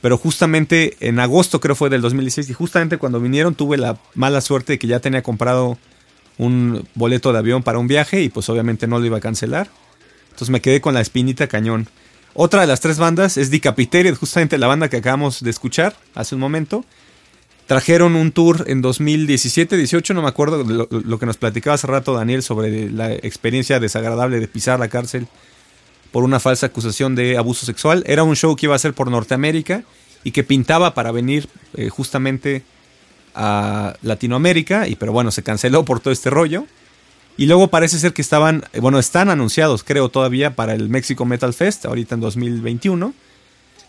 Pero 0.00 0.16
justamente 0.16 0.96
en 1.00 1.18
agosto 1.18 1.58
creo 1.58 1.74
fue 1.74 1.90
del 1.90 2.02
2016 2.02 2.50
y 2.50 2.52
justamente 2.52 2.98
cuando 2.98 3.18
vinieron 3.18 3.56
tuve 3.56 3.78
la 3.78 3.98
mala 4.14 4.40
suerte 4.40 4.74
de 4.74 4.78
que 4.78 4.86
ya 4.86 5.00
tenía 5.00 5.24
comprado 5.24 5.76
un 6.38 6.86
boleto 6.94 7.32
de 7.32 7.38
avión 7.38 7.62
para 7.62 7.78
un 7.78 7.86
viaje 7.86 8.22
y 8.22 8.28
pues 8.28 8.48
obviamente 8.48 8.86
no 8.86 8.98
lo 8.98 9.06
iba 9.06 9.18
a 9.18 9.20
cancelar. 9.20 9.68
Entonces 10.26 10.50
me 10.50 10.60
quedé 10.60 10.80
con 10.80 10.94
la 10.94 11.00
espinita 11.00 11.46
cañón. 11.46 11.88
Otra 12.34 12.62
de 12.62 12.66
las 12.66 12.80
tres 12.80 12.98
bandas 12.98 13.36
es 13.36 13.50
Decapitated, 13.50 14.16
justamente 14.16 14.58
la 14.58 14.66
banda 14.66 14.88
que 14.88 14.96
acabamos 14.96 15.42
de 15.42 15.50
escuchar 15.50 15.96
hace 16.14 16.34
un 16.34 16.40
momento. 16.40 16.84
Trajeron 17.66 18.16
un 18.16 18.32
tour 18.32 18.64
en 18.66 18.82
2017, 18.82 19.76
18, 19.76 20.12
no 20.12 20.22
me 20.22 20.28
acuerdo 20.28 20.64
lo, 20.64 20.88
lo 20.90 21.18
que 21.18 21.26
nos 21.26 21.38
platicaba 21.38 21.74
hace 21.74 21.86
rato 21.86 22.12
Daniel 22.12 22.42
sobre 22.42 22.90
la 22.90 23.12
experiencia 23.12 23.80
desagradable 23.80 24.38
de 24.38 24.48
pisar 24.48 24.78
la 24.78 24.88
cárcel 24.88 25.28
por 26.12 26.24
una 26.24 26.40
falsa 26.40 26.66
acusación 26.66 27.14
de 27.14 27.38
abuso 27.38 27.64
sexual. 27.64 28.04
Era 28.06 28.22
un 28.22 28.36
show 28.36 28.54
que 28.54 28.66
iba 28.66 28.74
a 28.74 28.78
ser 28.78 28.92
por 28.92 29.10
Norteamérica 29.10 29.82
y 30.24 30.32
que 30.32 30.44
pintaba 30.44 30.94
para 30.94 31.10
venir 31.10 31.48
eh, 31.74 31.88
justamente 31.88 32.62
a 33.34 33.94
Latinoamérica, 34.02 34.88
y 34.88 34.96
pero 34.96 35.12
bueno, 35.12 35.30
se 35.30 35.42
canceló 35.42 35.84
por 35.84 36.00
todo 36.00 36.12
este 36.12 36.30
rollo. 36.30 36.66
Y 37.36 37.46
luego 37.46 37.68
parece 37.68 37.98
ser 37.98 38.12
que 38.12 38.22
estaban, 38.22 38.64
eh, 38.72 38.80
bueno, 38.80 38.98
están 38.98 39.28
anunciados, 39.28 39.82
creo 39.82 40.08
todavía, 40.08 40.54
para 40.54 40.74
el 40.74 40.88
México 40.88 41.24
Metal 41.24 41.52
Fest, 41.52 41.84
ahorita 41.84 42.14
en 42.14 42.20
2021. 42.20 43.12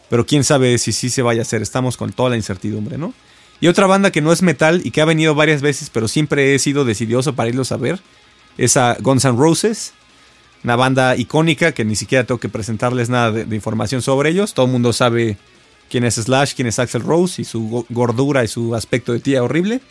Pero 0.09 0.25
quién 0.25 0.43
sabe 0.43 0.77
si 0.77 0.91
sí 0.91 1.09
se 1.09 1.21
vaya 1.21 1.41
a 1.41 1.43
hacer, 1.43 1.61
estamos 1.61 1.97
con 1.97 2.11
toda 2.11 2.31
la 2.31 2.37
incertidumbre, 2.37 2.97
¿no? 2.97 3.13
Y 3.61 3.67
otra 3.67 3.87
banda 3.87 4.11
que 4.11 4.21
no 4.21 4.31
es 4.31 4.41
metal 4.41 4.81
y 4.83 4.91
que 4.91 5.01
ha 5.01 5.05
venido 5.05 5.35
varias 5.35 5.61
veces, 5.61 5.89
pero 5.89 6.07
siempre 6.07 6.53
he 6.53 6.59
sido 6.59 6.85
decidioso 6.85 7.35
para 7.35 7.49
irlos 7.49 7.71
a 7.71 7.77
ver, 7.77 7.99
es 8.57 8.77
a 8.77 8.97
Guns 8.99 9.25
N' 9.25 9.37
Roses 9.37 9.93
una 10.65 10.75
banda 10.75 11.15
icónica 11.15 11.73
que 11.73 11.85
ni 11.85 11.95
siquiera 11.95 12.23
tengo 12.23 12.39
que 12.39 12.49
presentarles 12.49 13.07
nada 13.07 13.31
de, 13.31 13.45
de, 13.45 13.55
información 13.55 14.01
sobre 14.01 14.31
ellos. 14.31 14.55
Todo 14.55 14.65
el 14.65 14.71
mundo 14.71 14.93
sabe 14.93 15.37
quién 15.89 16.03
es 16.03 16.15
Slash, 16.15 16.53
quién 16.55 16.67
es 16.67 16.79
Axel 16.79 17.01
Rose 17.01 17.41
y 17.41 17.45
su 17.45 17.85
gordura 17.89 18.43
y 18.43 18.47
su 18.47 18.75
aspecto 18.75 19.13
de 19.13 19.19
tía 19.19 19.43
horrible. 19.43 19.81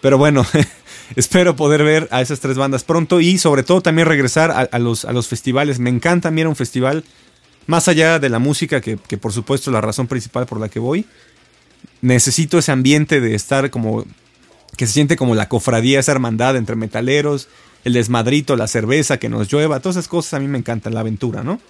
Pero 0.00 0.18
bueno, 0.18 0.46
espero 1.16 1.56
poder 1.56 1.82
ver 1.82 2.08
a 2.10 2.20
esas 2.20 2.40
tres 2.40 2.56
bandas 2.56 2.84
pronto 2.84 3.20
y 3.20 3.38
sobre 3.38 3.62
todo 3.62 3.80
también 3.80 4.08
regresar 4.08 4.68
a, 4.70 4.78
los, 4.78 5.04
a 5.04 5.12
los 5.12 5.28
festivales. 5.28 5.78
Me 5.78 5.90
encanta 5.90 6.30
mirar 6.30 6.48
un 6.48 6.56
festival, 6.56 7.04
más 7.66 7.88
allá 7.88 8.18
de 8.18 8.28
la 8.28 8.38
música, 8.38 8.80
que, 8.80 8.96
que 8.96 9.18
por 9.18 9.32
supuesto 9.32 9.70
es 9.70 9.74
la 9.74 9.80
razón 9.80 10.06
principal 10.06 10.46
por 10.46 10.60
la 10.60 10.68
que 10.68 10.78
voy. 10.78 11.06
necesito 12.02 12.58
ese 12.58 12.72
ambiente 12.72 13.20
de 13.20 13.34
estar 13.34 13.70
como 13.70 14.04
que 14.76 14.86
se 14.86 14.92
siente 14.92 15.16
como 15.16 15.34
la 15.34 15.48
cofradía, 15.48 16.00
esa 16.00 16.12
hermandad 16.12 16.56
entre 16.56 16.76
metaleros, 16.76 17.48
el 17.84 17.94
desmadrito, 17.94 18.56
la 18.56 18.66
cerveza, 18.66 19.18
que 19.18 19.28
nos 19.28 19.50
llueva, 19.50 19.80
todas 19.80 19.96
esas 19.96 20.08
cosas 20.08 20.34
a 20.34 20.38
mí 20.40 20.48
me 20.48 20.58
encantan, 20.58 20.92
la 20.94 21.00
aventura, 21.00 21.42
¿no? 21.42 21.60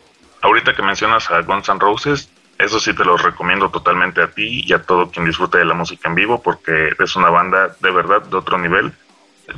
Ahorita 0.43 0.75
que 0.75 0.83
mencionas 0.83 1.31
a 1.31 1.43
Guns 1.43 1.69
N' 1.69 1.79
Roses, 1.79 2.29
eso 2.59 2.81
sí 2.81 2.95
te 2.95 3.05
lo 3.05 3.17
recomiendo 3.17 3.71
totalmente 3.71 4.23
a 4.23 4.29
ti 4.29 4.65
y 4.67 4.73
a 4.73 4.83
todo 4.83 5.11
quien 5.11 5.27
disfrute 5.27 5.59
de 5.59 5.65
la 5.65 5.75
música 5.75 6.09
en 6.09 6.15
vivo 6.15 6.43
porque 6.43 6.93
es 6.99 7.17
una 7.17 7.31
banda 7.31 7.77
de 7.81 7.91
verdad 7.91 8.23
de 8.23 8.37
otro 8.37 8.59
nivel. 8.59 8.93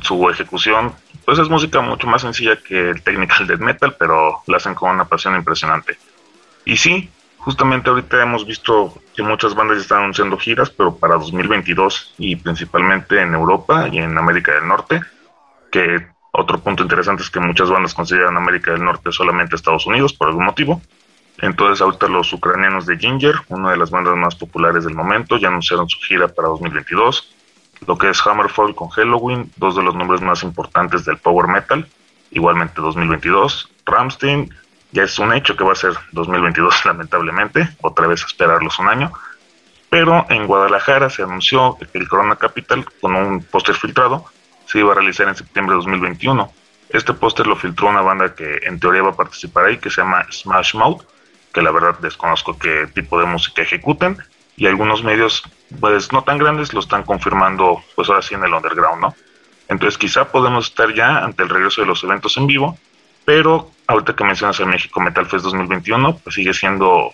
Su 0.01 0.29
ejecución, 0.29 0.93
pues 1.25 1.39
es 1.39 1.49
música 1.49 1.81
mucho 1.81 2.07
más 2.07 2.21
sencilla 2.21 2.57
que 2.57 2.89
el 2.89 3.01
technical 3.01 3.47
death 3.47 3.59
metal, 3.59 3.95
pero 3.97 4.43
la 4.47 4.57
hacen 4.57 4.75
con 4.75 4.91
una 4.91 5.05
pasión 5.05 5.35
impresionante. 5.35 5.97
Y 6.65 6.77
sí, 6.77 7.09
justamente 7.37 7.89
ahorita 7.89 8.21
hemos 8.21 8.45
visto 8.45 8.93
que 9.15 9.23
muchas 9.23 9.55
bandas 9.55 9.79
están 9.79 9.99
anunciando 9.99 10.37
giras, 10.37 10.69
pero 10.69 10.95
para 10.95 11.15
2022 11.15 12.15
y 12.17 12.35
principalmente 12.35 13.19
en 13.21 13.33
Europa 13.33 13.87
y 13.91 13.97
en 13.97 14.17
América 14.17 14.53
del 14.53 14.67
Norte, 14.67 15.01
que 15.71 16.07
otro 16.31 16.59
punto 16.59 16.83
interesante 16.83 17.23
es 17.23 17.29
que 17.29 17.39
muchas 17.39 17.69
bandas 17.69 17.93
consideran 17.93 18.37
América 18.37 18.71
del 18.71 18.83
Norte 18.83 19.11
solamente 19.11 19.55
Estados 19.55 19.87
Unidos 19.87 20.13
por 20.13 20.27
algún 20.27 20.45
motivo. 20.45 20.81
Entonces 21.41 21.81
ahorita 21.81 22.07
los 22.07 22.31
ucranianos 22.33 22.85
de 22.85 22.97
Ginger, 22.97 23.35
una 23.47 23.71
de 23.71 23.77
las 23.77 23.89
bandas 23.89 24.15
más 24.15 24.35
populares 24.35 24.83
del 24.83 24.95
momento, 24.95 25.37
ya 25.37 25.47
anunciaron 25.47 25.89
su 25.89 25.99
gira 25.99 26.27
para 26.27 26.49
2022. 26.49 27.35
Lo 27.87 27.97
que 27.97 28.09
es 28.09 28.25
Hammerfall 28.25 28.75
con 28.75 28.89
Halloween, 28.89 29.51
dos 29.55 29.75
de 29.75 29.83
los 29.83 29.95
nombres 29.95 30.21
más 30.21 30.43
importantes 30.43 31.05
del 31.05 31.17
power 31.17 31.47
metal, 31.47 31.87
igualmente 32.31 32.81
2022. 32.81 33.69
Ramstein, 33.85 34.53
ya 34.91 35.03
es 35.03 35.17
un 35.17 35.33
hecho 35.33 35.55
que 35.55 35.63
va 35.63 35.71
a 35.71 35.75
ser 35.75 35.93
2022 36.11 36.85
lamentablemente, 36.85 37.69
otra 37.81 38.07
vez 38.07 38.23
esperarlos 38.23 38.77
un 38.79 38.89
año. 38.89 39.11
Pero 39.89 40.25
en 40.29 40.45
Guadalajara 40.45 41.09
se 41.09 41.23
anunció 41.23 41.77
que 41.91 41.97
el 41.97 42.07
Corona 42.07 42.35
Capital, 42.35 42.85
con 42.99 43.15
un 43.15 43.41
póster 43.43 43.75
filtrado, 43.75 44.25
se 44.65 44.79
iba 44.79 44.91
a 44.91 44.95
realizar 44.95 45.27
en 45.27 45.35
septiembre 45.35 45.73
de 45.73 45.77
2021. 45.77 46.51
Este 46.89 47.13
póster 47.13 47.47
lo 47.47 47.55
filtró 47.55 47.87
una 47.87 48.01
banda 48.01 48.35
que 48.35 48.59
en 48.63 48.79
teoría 48.79 49.01
va 49.01 49.11
a 49.11 49.15
participar 49.15 49.65
ahí, 49.65 49.77
que 49.77 49.89
se 49.89 50.01
llama 50.01 50.25
Smash 50.29 50.75
Mouth, 50.75 51.03
que 51.53 51.61
la 51.61 51.71
verdad 51.71 51.97
desconozco 51.99 52.57
qué 52.57 52.87
tipo 52.93 53.19
de 53.19 53.25
música 53.25 53.61
ejecuten, 53.61 54.17
y 54.59 54.67
algunos 54.67 55.03
medios, 55.03 55.41
pues 55.79 56.11
no 56.11 56.23
tan 56.23 56.37
grandes, 56.37 56.73
lo 56.73 56.81
están 56.81 57.03
confirmando, 57.03 57.81
pues 57.95 58.09
ahora 58.09 58.21
sí 58.21 58.35
en 58.35 58.43
el 58.43 58.53
underground, 58.53 59.01
¿no? 59.01 59.15
Entonces 59.69 59.97
quizá 59.97 60.25
podemos 60.25 60.67
estar 60.67 60.93
ya 60.93 61.23
ante 61.23 61.43
el 61.43 61.49
regreso 61.49 61.81
de 61.81 61.87
los 61.87 62.03
eventos 62.03 62.35
en 62.37 62.47
vivo, 62.47 62.77
pero 63.23 63.71
ahorita 63.87 64.15
que 64.15 64.23
mencionas 64.23 64.59
el 64.59 64.65
México 64.65 64.99
Metal 64.99 65.25
Fest 65.25 65.45
2021, 65.45 66.17
pues 66.17 66.35
sigue 66.35 66.53
siendo 66.53 67.13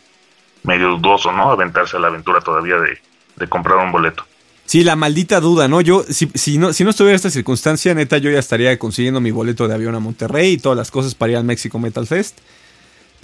medio 0.63 0.97
dudoso, 0.97 1.31
¿no? 1.31 1.51
Aventarse 1.51 1.97
a 1.97 1.99
la 1.99 2.07
aventura 2.07 2.41
todavía 2.41 2.77
de, 2.77 2.97
de 3.36 3.47
comprar 3.47 3.77
un 3.77 3.91
boleto. 3.91 4.25
Sí, 4.65 4.83
la 4.83 4.95
maldita 4.95 5.39
duda, 5.39 5.67
¿no? 5.67 5.81
Yo, 5.81 6.03
si, 6.09 6.31
si, 6.33 6.57
no, 6.57 6.73
si 6.73 6.83
no 6.83 6.89
estuviera 6.89 7.15
esta 7.15 7.29
circunstancia, 7.29 7.93
neta, 7.93 8.17
yo 8.17 8.31
ya 8.31 8.39
estaría 8.39 8.79
consiguiendo 8.79 9.21
mi 9.21 9.29
boleto 9.29 9.67
de 9.67 9.75
avión 9.75 9.93
a 9.93 9.99
Monterrey 9.99 10.53
y 10.53 10.57
todas 10.57 10.77
las 10.77 10.89
cosas 10.89 11.13
para 11.13 11.33
ir 11.33 11.38
al 11.38 11.43
México 11.43 11.77
Metal 11.77 12.07
Fest. 12.07 12.39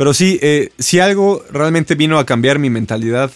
Pero 0.02 0.16
sí, 0.16 0.40
eh, 0.42 0.72
si 0.80 1.00
algo 1.00 1.46
realmente 1.52 1.94
vino 1.94 2.18
a 2.18 2.26
cambiar 2.26 2.58
mi 2.58 2.72
mentalidad, 2.72 3.30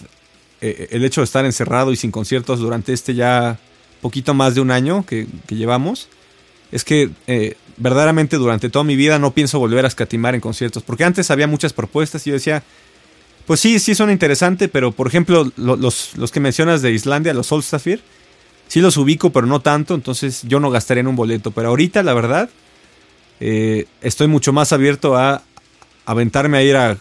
eh, 0.60 0.88
el 0.90 1.04
hecho 1.04 1.20
de 1.20 1.26
estar 1.26 1.44
encerrado 1.44 1.92
y 1.92 1.96
sin 1.96 2.10
conciertos 2.10 2.58
durante 2.58 2.92
este 2.92 3.14
ya 3.14 3.60
poquito 4.00 4.34
más 4.34 4.56
de 4.56 4.62
un 4.62 4.72
año 4.72 5.06
que, 5.06 5.28
llevamos, 5.46 6.08
es 6.72 6.82
que 6.82 7.10
eh, 7.28 7.54
verdaderamente 7.76 8.36
durante 8.36 8.68
toda 8.68 8.84
mi 8.84 8.96
vida 8.96 9.20
no 9.20 9.30
pienso 9.30 9.60
volver 9.60 9.84
a 9.84 9.86
escatimar 9.86 10.34
en 10.34 10.40
conciertos. 10.40 10.82
Porque 10.82 11.04
antes 11.04 11.30
había 11.30 11.46
muchas 11.46 11.72
propuestas 11.72 12.26
y 12.26 12.30
yo 12.30 12.34
decía, 12.34 12.64
pues 13.46 13.60
sí, 13.60 13.78
sí 13.78 13.94
son 13.94 14.10
interesantes, 14.10 14.68
pero 14.68 14.90
por 14.90 15.06
ejemplo, 15.06 15.52
los, 15.54 16.16
los, 16.16 16.30
que 16.32 16.40
mencionas 16.40 16.82
de 16.82 16.90
Islandia, 16.90 17.32
los 17.32 17.46
Solstafir, 17.46 18.00
sí 18.66 18.80
los 18.80 18.96
ubico, 18.96 19.30
pero 19.30 19.46
no 19.46 19.60
tanto, 19.60 19.94
entonces 19.94 20.42
yo 20.42 20.58
no 20.58 20.72
gastaría 20.72 21.02
en 21.02 21.06
un 21.06 21.14
boleto. 21.14 21.52
Pero 21.52 21.68
ahorita, 21.68 22.02
la 22.02 22.12
verdad, 22.12 22.50
eh, 23.38 23.86
estoy 24.00 24.26
mucho 24.26 24.52
más 24.52 24.72
abierto 24.72 25.16
a 25.16 25.44
aventarme 26.06 26.58
a 26.58 26.62
ir 26.62 26.76
a, 26.76 26.96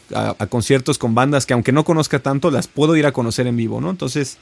conciertos 0.49 0.97
con 0.97 1.15
bandas 1.15 1.45
que 1.45 1.53
aunque 1.53 1.71
no 1.71 1.85
conozca 1.85 2.19
tanto, 2.19 2.51
las 2.51 2.67
puedo 2.67 2.95
ir 2.95 3.05
a 3.05 3.11
conocer 3.11 3.47
en 3.47 3.55
vivo, 3.55 3.79
¿no? 3.79 3.91
Entonces, 3.91 4.37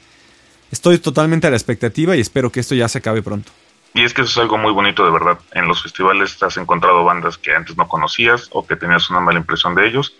estoy 0.72 0.98
totalmente 0.98 1.46
a 1.46 1.50
la 1.50 1.56
expectativa 1.56 2.16
y 2.16 2.20
espero 2.20 2.50
que 2.50 2.60
esto 2.60 2.74
ya 2.74 2.88
se 2.88 2.98
acabe 2.98 3.22
pronto. 3.22 3.52
Y 3.92 4.02
es 4.02 4.12
que 4.12 4.22
eso 4.22 4.30
es 4.30 4.38
algo 4.38 4.58
muy 4.58 4.72
bonito 4.72 5.04
de 5.04 5.12
verdad. 5.12 5.38
En 5.52 5.68
los 5.68 5.82
festivales 5.82 6.42
has 6.42 6.56
encontrado 6.56 7.04
bandas 7.04 7.38
que 7.38 7.54
antes 7.54 7.76
no 7.76 7.86
conocías 7.86 8.48
o 8.52 8.66
que 8.66 8.74
tenías 8.74 9.08
una 9.10 9.20
mala 9.20 9.38
impresión 9.38 9.74
de 9.74 9.86
ellos 9.86 10.16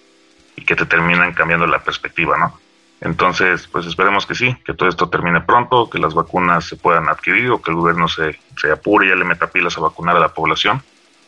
y 0.55 0.65
que 0.65 0.77
te 0.77 0.87
terminan 0.87 1.33
cambiando 1.33 1.67
la 1.67 1.83
perspectiva, 1.83 2.39
¿no? 2.39 2.61
Entonces, 3.01 3.67
pues 3.67 3.87
esperemos 3.87 4.27
que 4.27 4.35
sí, 4.35 4.55
que 4.65 4.75
todo 4.75 4.89
esto 4.89 5.09
termine 5.09 5.41
pronto, 5.41 5.91
que 5.91 5.99
las 5.99 6.15
vacunas 6.15 6.65
se 6.67 6.77
puedan 6.77 7.09
adquirir 7.09 7.51
o 7.51 7.61
que 7.61 7.71
el 7.71 7.77
gobierno 7.77 8.09
se, 8.09 8.39
se 8.57 8.71
apure 8.71 9.07
y 9.07 9.09
ya 9.11 9.17
le 9.17 9.25
meta 9.25 9.49
pilas 9.49 9.77
a 9.77 9.81
vacunar 9.81 10.17
a 10.17 10.21
la 10.21 10.33
población, 10.33 10.83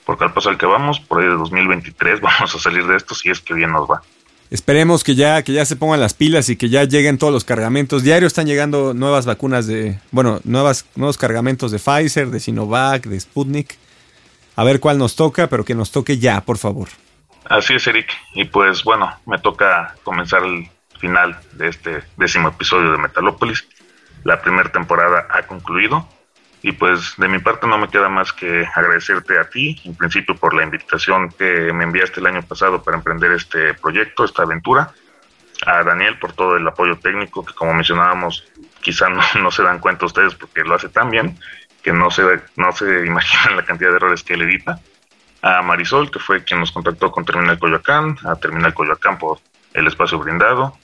porque 0.06 0.24
al 0.24 0.32
paso 0.32 0.48
al 0.48 0.56
que 0.56 0.64
vamos, 0.64 1.00
por 1.00 1.20
ahí 1.20 1.28
de 1.28 1.34
2023 1.34 2.20
vamos 2.22 2.54
a 2.54 2.58
salir 2.58 2.86
de 2.86 2.96
esto 2.96 3.14
si 3.14 3.28
es 3.28 3.40
que 3.40 3.52
bien 3.52 3.72
nos 3.72 3.90
va. 3.90 4.00
Esperemos 4.48 5.02
que 5.02 5.16
ya, 5.16 5.42
que 5.42 5.52
ya 5.52 5.64
se 5.64 5.74
pongan 5.74 5.98
las 5.98 6.14
pilas 6.14 6.48
y 6.48 6.56
que 6.56 6.68
ya 6.68 6.84
lleguen 6.84 7.18
todos 7.18 7.32
los 7.32 7.44
cargamentos. 7.44 8.04
Diario 8.04 8.28
están 8.28 8.46
llegando 8.46 8.94
nuevas 8.94 9.26
vacunas 9.26 9.66
de, 9.66 9.98
bueno, 10.12 10.40
nuevas, 10.44 10.86
nuevos 10.94 11.18
cargamentos 11.18 11.72
de 11.72 11.80
Pfizer, 11.80 12.28
de 12.30 12.38
Sinovac, 12.38 13.06
de 13.06 13.18
Sputnik. 13.18 13.76
A 14.54 14.62
ver 14.62 14.78
cuál 14.78 14.98
nos 14.98 15.16
toca, 15.16 15.48
pero 15.48 15.64
que 15.64 15.74
nos 15.74 15.90
toque 15.90 16.18
ya, 16.18 16.42
por 16.42 16.58
favor. 16.58 16.88
Así 17.48 17.74
es, 17.74 17.86
Eric. 17.88 18.08
Y 18.34 18.44
pues 18.44 18.84
bueno, 18.84 19.12
me 19.26 19.38
toca 19.38 19.96
comenzar 20.04 20.44
el 20.44 20.68
final 21.00 21.38
de 21.52 21.68
este 21.68 22.04
décimo 22.16 22.48
episodio 22.48 22.92
de 22.92 22.98
Metalópolis. 22.98 23.66
La 24.22 24.40
primera 24.40 24.70
temporada 24.70 25.26
ha 25.28 25.42
concluido. 25.42 26.08
Y 26.66 26.72
pues 26.72 27.14
de 27.16 27.28
mi 27.28 27.38
parte 27.38 27.64
no 27.68 27.78
me 27.78 27.86
queda 27.86 28.08
más 28.08 28.32
que 28.32 28.66
agradecerte 28.74 29.38
a 29.38 29.48
ti, 29.48 29.80
en 29.84 29.94
principio 29.94 30.34
por 30.34 30.52
la 30.52 30.64
invitación 30.64 31.28
que 31.28 31.72
me 31.72 31.84
enviaste 31.84 32.18
el 32.18 32.26
año 32.26 32.42
pasado 32.42 32.82
para 32.82 32.96
emprender 32.96 33.30
este 33.30 33.74
proyecto, 33.74 34.24
esta 34.24 34.42
aventura. 34.42 34.92
A 35.64 35.84
Daniel 35.84 36.18
por 36.18 36.32
todo 36.32 36.56
el 36.56 36.66
apoyo 36.66 36.98
técnico 36.98 37.44
que 37.44 37.54
como 37.54 37.72
mencionábamos 37.72 38.48
quizá 38.80 39.06
no, 39.38 39.50
se 39.52 39.62
dan 39.62 39.78
cuenta 39.78 40.06
ustedes 40.06 40.34
porque 40.34 40.64
lo 40.64 40.74
hace 40.74 40.88
tan 40.88 41.08
bien 41.08 41.38
que 41.84 41.92
no 41.92 42.10
se, 42.10 42.40
no 42.56 42.72
se 42.72 43.06
imaginan 43.06 43.58
la 43.58 43.64
cantidad 43.64 43.90
de 43.90 43.96
errores 43.98 44.24
que 44.24 44.34
él 44.34 44.42
edita 44.42 44.80
a 45.42 45.62
Marisol, 45.62 46.10
que 46.10 46.18
fue 46.18 46.42
quien 46.42 46.58
nos 46.58 46.72
contactó 46.72 47.12
con 47.12 47.24
Terminal 47.24 47.60
Coyoacán, 47.60 48.18
a 48.24 48.34
Terminal 48.34 48.74
Coyoacán 48.74 49.18
por 49.18 49.38
el 49.72 49.86
espacio 49.86 50.18
brindado, 50.18 50.76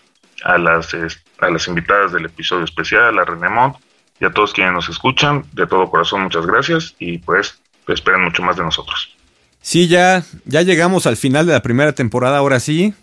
a 0.44 0.58
las, 0.58 0.94
a 0.94 1.50
las 1.50 1.66
invitadas 1.66 2.12
del 2.12 2.26
episodio 2.26 2.66
especial, 2.66 3.18
a 3.18 3.24
René 3.24 3.48
Mont, 3.48 3.78
y 4.22 4.24
a 4.24 4.30
todos 4.30 4.52
quienes 4.52 4.72
nos 4.72 4.88
escuchan, 4.88 5.44
de 5.52 5.66
todo 5.66 5.90
corazón 5.90 6.22
muchas 6.22 6.46
gracias 6.46 6.94
y 7.00 7.18
pues 7.18 7.60
esperen 7.88 8.22
mucho 8.22 8.40
más 8.44 8.56
de 8.56 8.62
nosotros. 8.62 9.16
Sí, 9.60 9.88
ya, 9.88 10.24
ya 10.44 10.62
llegamos 10.62 11.08
al 11.08 11.16
final 11.16 11.44
de 11.44 11.52
la 11.52 11.62
primera 11.62 11.92
temporada, 11.92 12.38
ahora 12.38 12.60
sí. 12.60 12.94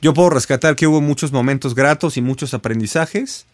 Yo 0.00 0.14
puedo 0.14 0.30
rescatar 0.30 0.74
que 0.74 0.88
hubo 0.88 1.00
muchos 1.00 1.30
momentos 1.30 1.76
gratos 1.76 2.16
y 2.16 2.22
muchos 2.22 2.54
aprendizajes. 2.54 3.46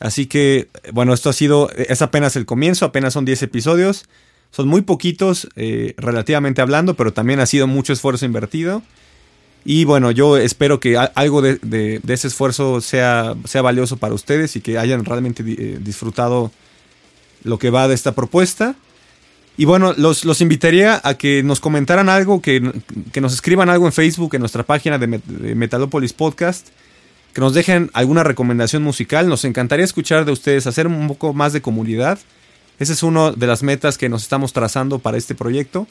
Así 0.00 0.26
que, 0.26 0.68
bueno, 0.92 1.14
esto 1.14 1.30
ha 1.30 1.32
sido, 1.32 1.70
es 1.70 2.02
apenas 2.02 2.34
el 2.34 2.44
comienzo, 2.44 2.86
apenas 2.86 3.12
son 3.12 3.24
10 3.24 3.44
episodios. 3.44 4.08
Son 4.50 4.66
muy 4.66 4.82
poquitos, 4.82 5.48
eh, 5.54 5.94
relativamente 5.96 6.60
hablando, 6.60 6.94
pero 6.94 7.12
también 7.12 7.38
ha 7.38 7.46
sido 7.46 7.68
mucho 7.68 7.92
esfuerzo 7.92 8.26
invertido. 8.26 8.82
Y 9.68 9.84
bueno, 9.84 10.12
yo 10.12 10.36
espero 10.36 10.78
que 10.78 10.96
algo 10.96 11.42
de, 11.42 12.00
ese 12.06 12.28
esfuerzo 12.28 12.80
sea, 12.80 13.34
sea, 13.46 13.62
valioso 13.62 13.96
para 13.96 14.14
ustedes 14.14 14.54
y 14.54 14.60
que 14.60 14.78
hayan 14.78 15.04
realmente 15.04 15.42
eh, 15.44 15.78
disfrutado 15.80 16.52
lo 17.42 17.58
que 17.58 17.70
va 17.70 17.88
de 17.88 17.96
esta 17.96 18.14
propuesta. 18.14 18.76
Y 19.56 19.64
bueno, 19.64 19.92
los, 19.96 20.24
los 20.24 20.40
invitaría 20.40 21.00
a 21.02 21.14
que 21.14 21.42
nos 21.42 21.58
comentaran 21.58 22.08
algo, 22.08 22.40
que, 22.40 22.62
que, 23.10 23.20
nos 23.20 23.34
escriban 23.34 23.68
algo 23.68 23.86
en 23.86 23.92
Facebook, 23.92 24.36
en 24.36 24.40
nuestra 24.40 24.62
página 24.62 24.98
de, 24.98 25.20
de 25.24 25.54
Metalopolis 25.56 26.12
Podcast, 26.12 26.68
que 27.32 27.40
nos 27.40 27.52
dejen 27.52 27.90
alguna 27.92 28.22
recomendación 28.22 28.84
musical. 28.84 29.28
Nos 29.28 29.44
encantaría 29.44 29.84
escuchar 29.84 30.26
de 30.26 30.30
ustedes, 30.30 30.68
hacer 30.68 30.86
un 30.86 31.08
poco 31.08 31.34
más 31.34 31.52
de 31.52 31.60
comunidad. 31.60 32.20
Esa 32.78 32.92
es 32.92 33.02
una 33.02 33.32
de 33.32 33.46
las 33.48 33.64
metas 33.64 33.98
que 33.98 34.08
nos 34.08 34.22
estamos 34.22 34.52
trazando 34.52 35.00
para 35.00 35.16
este 35.16 35.34
proyecto. 35.34 35.88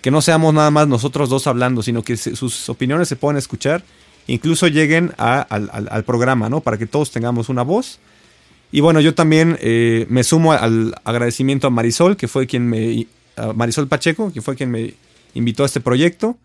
Que 0.00 0.10
no 0.10 0.20
seamos 0.20 0.52
nada 0.52 0.70
más 0.70 0.86
nosotros 0.88 1.28
dos 1.28 1.46
hablando, 1.46 1.82
sino 1.82 2.02
que 2.02 2.16
sus 2.16 2.68
opiniones 2.68 3.08
se 3.08 3.16
puedan 3.16 3.36
escuchar, 3.36 3.82
incluso 4.26 4.68
lleguen 4.68 5.12
al, 5.16 6.04
programa, 6.04 6.48
¿no? 6.48 6.60
Para 6.60 6.76
que 6.78 6.86
todos 6.86 7.10
tengamos 7.10 7.48
una 7.48 7.62
voz. 7.62 7.98
Y 8.70 8.80
bueno, 8.80 9.00
yo 9.00 9.14
también 9.14 9.56
eh, 9.60 10.06
me 10.08 10.24
sumo 10.24 10.52
al 10.52 10.94
agradecimiento 11.04 11.66
a 11.66 11.70
Marisol, 11.70 12.16
que 12.16 12.28
fue 12.28 12.46
quien 12.46 12.68
me. 12.68 13.06
Marisol 13.54 13.88
Pacheco, 13.88 14.32
que 14.32 14.42
fue 14.42 14.54
quien 14.54 14.70
me 14.70 14.94
invitó 15.34 15.62
a 15.62 15.66
este 15.66 15.80
proyecto. 15.80 16.36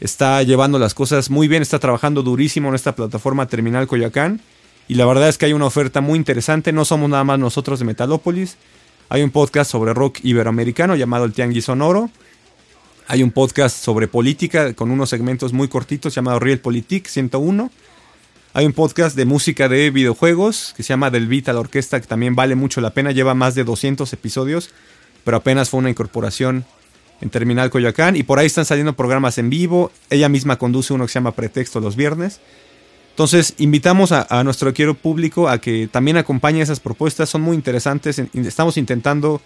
Está 0.00 0.42
llevando 0.42 0.78
las 0.78 0.94
cosas 0.94 1.30
muy 1.30 1.48
bien, 1.48 1.62
está 1.62 1.78
trabajando 1.78 2.22
durísimo 2.22 2.68
en 2.68 2.74
esta 2.74 2.94
plataforma 2.94 3.46
Terminal 3.46 3.86
Coyoacán. 3.86 4.40
Y 4.86 4.94
la 4.94 5.04
verdad 5.04 5.28
es 5.28 5.36
que 5.36 5.46
hay 5.46 5.52
una 5.52 5.66
oferta 5.66 6.00
muy 6.00 6.18
interesante. 6.18 6.72
No 6.72 6.84
somos 6.84 7.10
nada 7.10 7.24
más 7.24 7.38
nosotros 7.38 7.78
de 7.78 7.84
Metalópolis. 7.84 8.56
Hay 9.10 9.22
un 9.22 9.30
podcast 9.30 9.70
sobre 9.70 9.92
rock 9.94 10.18
iberoamericano 10.22 10.96
llamado 10.96 11.24
El 11.24 11.32
Tianguis 11.32 11.66
Sonoro. 11.66 12.10
Hay 13.10 13.22
un 13.22 13.30
podcast 13.30 13.82
sobre 13.82 14.06
política 14.06 14.74
con 14.74 14.90
unos 14.90 15.08
segmentos 15.08 15.54
muy 15.54 15.68
cortitos 15.68 16.14
llamado 16.14 16.40
Real 16.40 16.58
Politik 16.58 17.06
101. 17.06 17.70
Hay 18.52 18.66
un 18.66 18.74
podcast 18.74 19.16
de 19.16 19.24
música 19.24 19.66
de 19.66 19.90
videojuegos 19.90 20.74
que 20.76 20.82
se 20.82 20.90
llama 20.90 21.10
Del 21.10 21.26
Beat 21.26 21.48
a 21.48 21.54
la 21.54 21.60
Orquesta, 21.60 22.02
que 22.02 22.06
también 22.06 22.36
vale 22.36 22.54
mucho 22.54 22.82
la 22.82 22.90
pena. 22.90 23.10
Lleva 23.10 23.32
más 23.32 23.54
de 23.54 23.64
200 23.64 24.12
episodios, 24.12 24.68
pero 25.24 25.38
apenas 25.38 25.70
fue 25.70 25.78
una 25.78 25.88
incorporación 25.88 26.66
en 27.22 27.30
Terminal 27.30 27.70
Coyoacán. 27.70 28.14
Y 28.14 28.24
por 28.24 28.38
ahí 28.38 28.46
están 28.46 28.66
saliendo 28.66 28.92
programas 28.92 29.38
en 29.38 29.48
vivo. 29.48 29.90
Ella 30.10 30.28
misma 30.28 30.58
conduce 30.58 30.92
uno 30.92 31.06
que 31.06 31.12
se 31.12 31.14
llama 31.14 31.32
Pretexto 31.32 31.80
los 31.80 31.96
viernes. 31.96 32.40
Entonces, 33.12 33.54
invitamos 33.56 34.12
a, 34.12 34.26
a 34.28 34.44
nuestro 34.44 34.74
quiero 34.74 34.92
público 34.92 35.48
a 35.48 35.62
que 35.62 35.88
también 35.90 36.18
acompañe 36.18 36.60
esas 36.60 36.80
propuestas. 36.80 37.30
Son 37.30 37.40
muy 37.40 37.56
interesantes. 37.56 38.18
Estamos 38.34 38.76
intentando, 38.76 39.40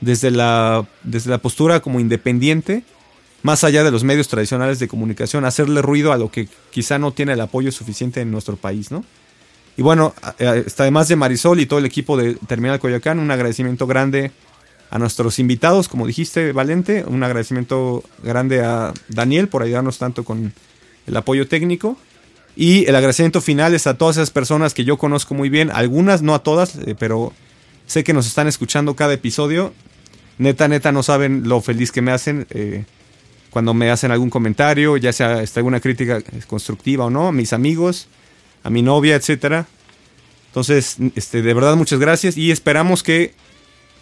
desde 0.00 0.30
la, 0.30 0.86
desde 1.02 1.30
la 1.30 1.38
postura 1.38 1.80
como 1.80 2.00
independiente, 2.00 2.84
más 3.42 3.64
allá 3.64 3.84
de 3.84 3.90
los 3.90 4.04
medios 4.04 4.28
tradicionales 4.28 4.78
de 4.78 4.88
comunicación, 4.88 5.44
hacerle 5.44 5.82
ruido 5.82 6.12
a 6.12 6.16
lo 6.16 6.30
que 6.30 6.48
quizá 6.70 6.98
no 6.98 7.12
tiene 7.12 7.32
el 7.32 7.40
apoyo 7.40 7.70
suficiente 7.72 8.20
en 8.20 8.30
nuestro 8.30 8.56
país, 8.56 8.90
¿no? 8.90 9.04
Y 9.76 9.82
bueno, 9.82 10.12
además 10.76 11.06
de 11.06 11.14
Marisol 11.14 11.60
y 11.60 11.66
todo 11.66 11.78
el 11.78 11.86
equipo 11.86 12.16
de 12.16 12.34
Terminal 12.34 12.80
Coyoacán, 12.80 13.20
un 13.20 13.30
agradecimiento 13.30 13.86
grande 13.86 14.32
a 14.90 14.98
nuestros 14.98 15.38
invitados, 15.38 15.88
como 15.88 16.04
dijiste, 16.04 16.50
Valente, 16.52 17.04
un 17.06 17.22
agradecimiento 17.22 18.02
grande 18.24 18.64
a 18.64 18.92
Daniel 19.08 19.48
por 19.48 19.62
ayudarnos 19.62 19.98
tanto 19.98 20.24
con 20.24 20.52
el 21.06 21.16
apoyo 21.16 21.46
técnico. 21.46 21.96
Y 22.56 22.86
el 22.86 22.96
agradecimiento 22.96 23.40
final 23.40 23.72
es 23.72 23.86
a 23.86 23.96
todas 23.96 24.16
esas 24.16 24.30
personas 24.30 24.74
que 24.74 24.84
yo 24.84 24.96
conozco 24.96 25.34
muy 25.34 25.48
bien, 25.48 25.70
algunas, 25.70 26.22
no 26.22 26.34
a 26.34 26.42
todas, 26.42 26.74
eh, 26.74 26.96
pero 26.98 27.32
sé 27.86 28.02
que 28.02 28.12
nos 28.12 28.26
están 28.26 28.48
escuchando 28.48 28.96
cada 28.96 29.14
episodio. 29.14 29.72
Neta, 30.38 30.68
neta, 30.68 30.92
no 30.92 31.02
saben 31.02 31.48
lo 31.48 31.60
feliz 31.60 31.92
que 31.92 32.02
me 32.02 32.12
hacen. 32.12 32.46
Eh, 32.50 32.84
cuando 33.50 33.74
me 33.74 33.90
hacen 33.90 34.10
algún 34.10 34.30
comentario, 34.30 34.96
ya 34.96 35.12
sea 35.12 35.42
está 35.42 35.60
alguna 35.60 35.80
crítica 35.80 36.20
constructiva 36.46 37.06
o 37.06 37.10
no, 37.10 37.28
a 37.28 37.32
mis 37.32 37.52
amigos, 37.52 38.08
a 38.62 38.70
mi 38.70 38.82
novia, 38.82 39.16
etcétera. 39.16 39.66
Entonces, 40.46 40.96
este, 41.14 41.42
de 41.42 41.54
verdad, 41.54 41.76
muchas 41.76 41.98
gracias 41.98 42.36
y 42.36 42.50
esperamos 42.50 43.02
que 43.02 43.34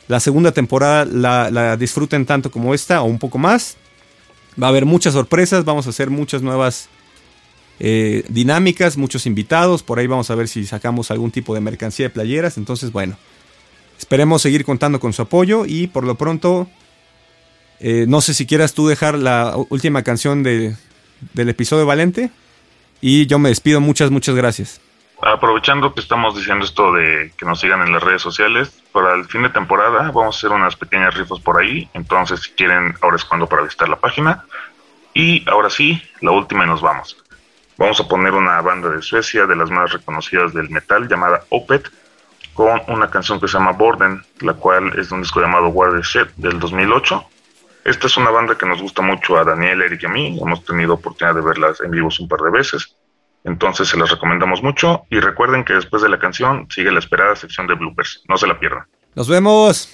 la 0.08 0.20
segunda 0.20 0.52
temporada 0.52 1.04
la, 1.04 1.76
disfruten 1.76 2.26
tanto 2.26 2.50
como 2.50 2.74
esta 2.74 3.02
o 3.02 3.04
un 3.04 3.18
poco 3.18 3.38
más. 3.38 3.76
Va 4.60 4.68
a 4.68 4.70
haber 4.70 4.86
muchas 4.86 5.14
sorpresas, 5.14 5.64
vamos 5.64 5.86
a 5.86 5.90
hacer 5.90 6.08
muchas 6.08 6.42
nuevas 6.42 6.88
eh, 7.78 8.24
dinámicas, 8.28 8.96
muchos 8.96 9.26
invitados. 9.26 9.82
Por 9.82 9.98
ahí 9.98 10.06
vamos 10.06 10.30
a 10.30 10.34
ver 10.34 10.48
si 10.48 10.64
sacamos 10.64 11.10
algún 11.10 11.30
tipo 11.30 11.54
de 11.54 11.60
mercancía 11.60 12.06
de 12.06 12.10
playeras. 12.10 12.56
Entonces, 12.56 12.92
bueno, 12.92 13.18
esperemos 13.98 14.42
seguir 14.42 14.64
contando 14.64 15.00
con 15.00 15.12
su 15.12 15.22
apoyo 15.22 15.64
y 15.66 15.86
por 15.86 16.04
lo 16.04 16.14
pronto 16.16 16.68
eh, 17.80 18.06
no 18.08 18.20
sé 18.20 18.34
si 18.34 18.46
quieras 18.46 18.74
tú 18.74 18.86
dejar 18.88 19.16
la 19.16 19.54
última 19.68 20.02
canción 20.02 20.42
del 20.42 20.76
episodio 21.34 21.86
Valente. 21.86 22.30
Y 23.00 23.26
yo 23.26 23.38
me 23.38 23.50
despido. 23.50 23.80
Muchas, 23.80 24.10
muchas 24.10 24.34
gracias. 24.34 24.80
Aprovechando 25.20 25.94
que 25.94 26.00
estamos 26.00 26.36
diciendo 26.36 26.64
esto 26.64 26.92
de 26.92 27.32
que 27.38 27.46
nos 27.46 27.60
sigan 27.60 27.80
en 27.82 27.92
las 27.92 28.02
redes 28.02 28.20
sociales, 28.20 28.82
para 28.92 29.14
el 29.14 29.24
fin 29.24 29.42
de 29.42 29.48
temporada 29.48 30.10
vamos 30.10 30.36
a 30.36 30.38
hacer 30.38 30.50
unas 30.50 30.76
pequeñas 30.76 31.14
rifas 31.14 31.40
por 31.40 31.60
ahí. 31.60 31.88
Entonces, 31.94 32.42
si 32.42 32.50
quieren, 32.52 32.94
ahora 33.00 33.16
es 33.16 33.24
cuando 33.24 33.46
para 33.46 33.62
visitar 33.62 33.88
la 33.88 33.96
página. 33.96 34.44
Y 35.14 35.48
ahora 35.48 35.70
sí, 35.70 36.02
la 36.20 36.32
última 36.32 36.64
y 36.64 36.68
nos 36.68 36.82
vamos. 36.82 37.16
Vamos 37.78 38.00
a 38.00 38.08
poner 38.08 38.32
una 38.32 38.60
banda 38.60 38.90
de 38.90 39.02
Suecia, 39.02 39.46
de 39.46 39.56
las 39.56 39.70
más 39.70 39.92
reconocidas 39.92 40.52
del 40.54 40.70
metal, 40.70 41.08
llamada 41.08 41.44
Opet, 41.50 41.90
con 42.56 42.82
una 42.88 43.08
canción 43.08 43.38
que 43.38 43.46
se 43.46 43.58
llama 43.58 43.72
Borden, 43.72 44.22
la 44.40 44.54
cual 44.54 44.98
es 44.98 45.10
de 45.10 45.14
un 45.14 45.22
disco 45.22 45.40
llamado 45.40 45.68
Watershed 45.68 46.28
del 46.36 46.58
2008 46.58 47.24
esta 47.86 48.08
es 48.08 48.16
una 48.16 48.30
banda 48.30 48.58
que 48.58 48.66
nos 48.66 48.82
gusta 48.82 49.00
mucho 49.00 49.38
a 49.38 49.44
Daniel, 49.44 49.80
Eric 49.80 50.02
y 50.02 50.06
a 50.06 50.08
mí. 50.08 50.38
Hemos 50.42 50.64
tenido 50.64 50.94
oportunidad 50.94 51.36
de 51.36 51.40
verlas 51.40 51.80
en 51.80 51.92
vivos 51.92 52.18
un 52.18 52.26
par 52.26 52.40
de 52.40 52.50
veces. 52.50 52.96
Entonces 53.44 53.86
se 53.86 53.96
las 53.96 54.10
recomendamos 54.10 54.60
mucho. 54.60 55.04
Y 55.08 55.20
recuerden 55.20 55.64
que 55.64 55.72
después 55.72 56.02
de 56.02 56.08
la 56.08 56.18
canción 56.18 56.66
sigue 56.68 56.90
la 56.90 56.98
esperada 56.98 57.36
sección 57.36 57.68
de 57.68 57.74
bloopers. 57.74 58.24
No 58.28 58.36
se 58.38 58.48
la 58.48 58.58
pierdan. 58.58 58.86
Nos 59.14 59.28
vemos. 59.28 59.88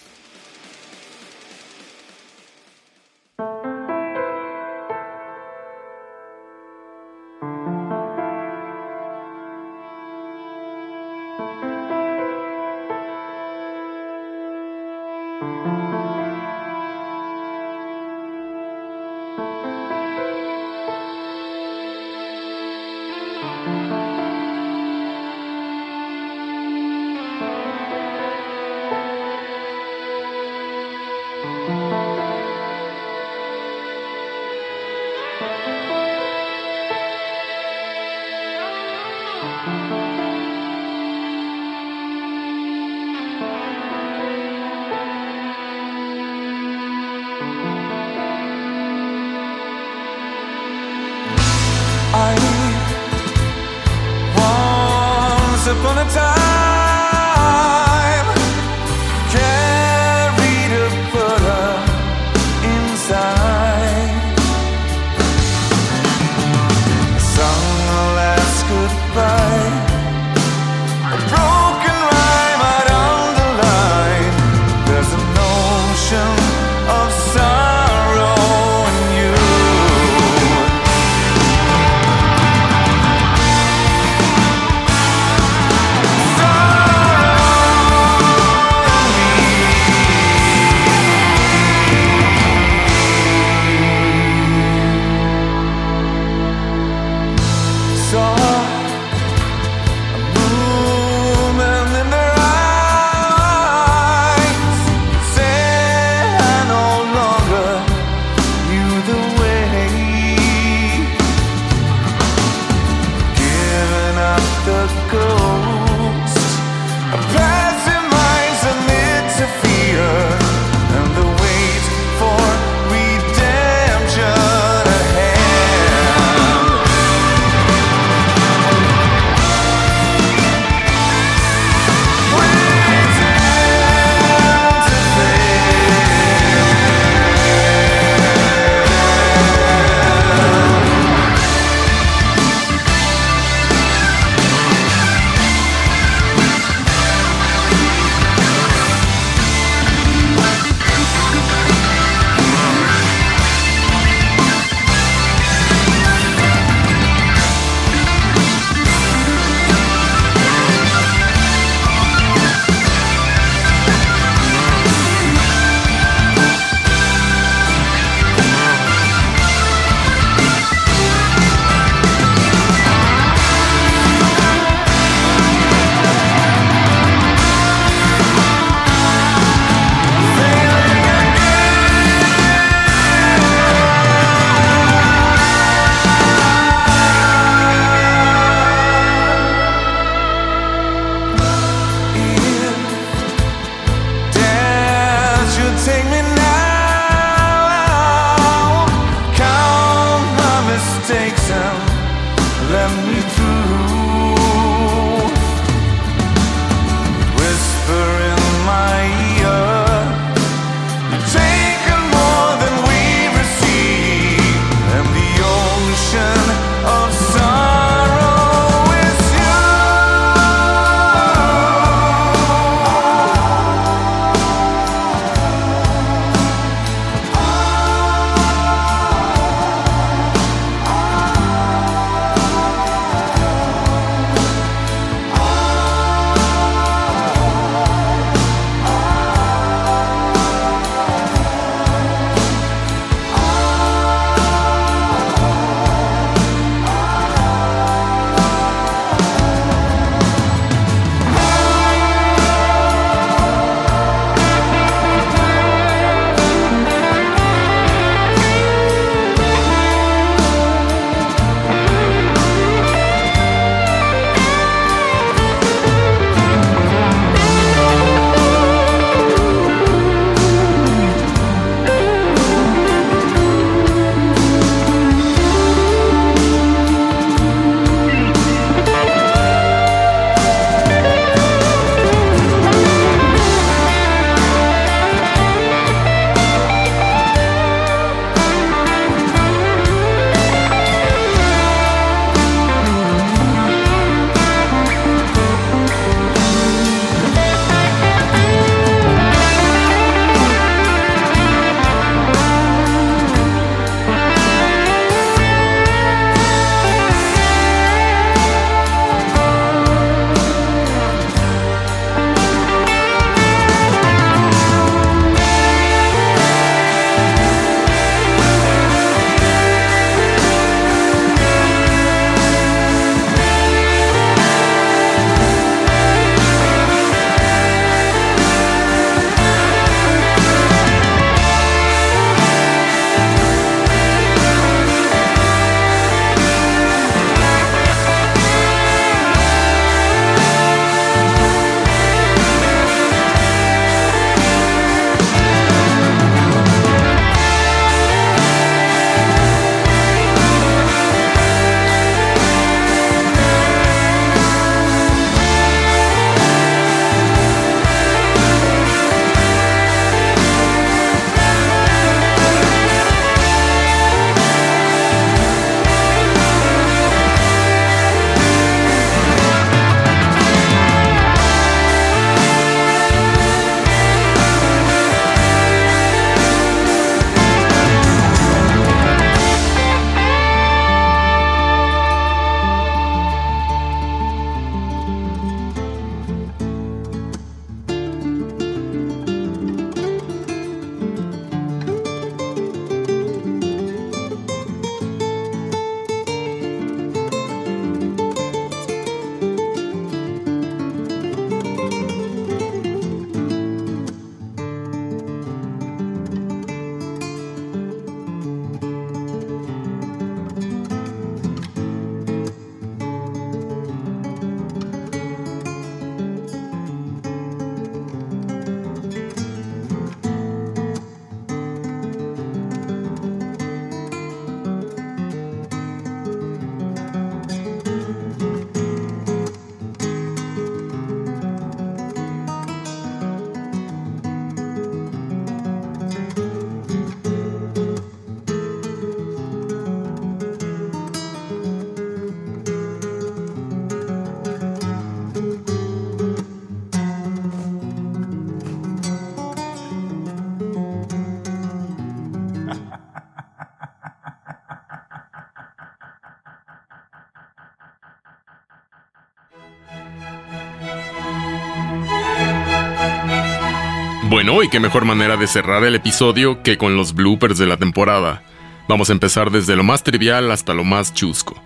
Y 464.62 464.68
qué 464.68 464.78
mejor 464.78 465.05
manera 465.05 465.36
de 465.36 465.47
cerrar 465.47 465.82
el 465.84 465.94
episodio 465.97 466.62
que 466.62 466.78
con 466.78 466.97
los 466.97 467.14
bloopers 467.14 467.59
de 467.59 467.66
la 467.66 467.76
temporada. 467.76 468.43
Vamos 468.89 469.10
a 469.10 469.12
empezar 469.12 469.51
desde 469.51 469.74
lo 469.74 469.82
más 469.82 470.05
trivial 470.05 470.51
hasta 470.52 470.72
lo 470.72 470.84
más 470.84 471.12
chusco. 471.12 471.60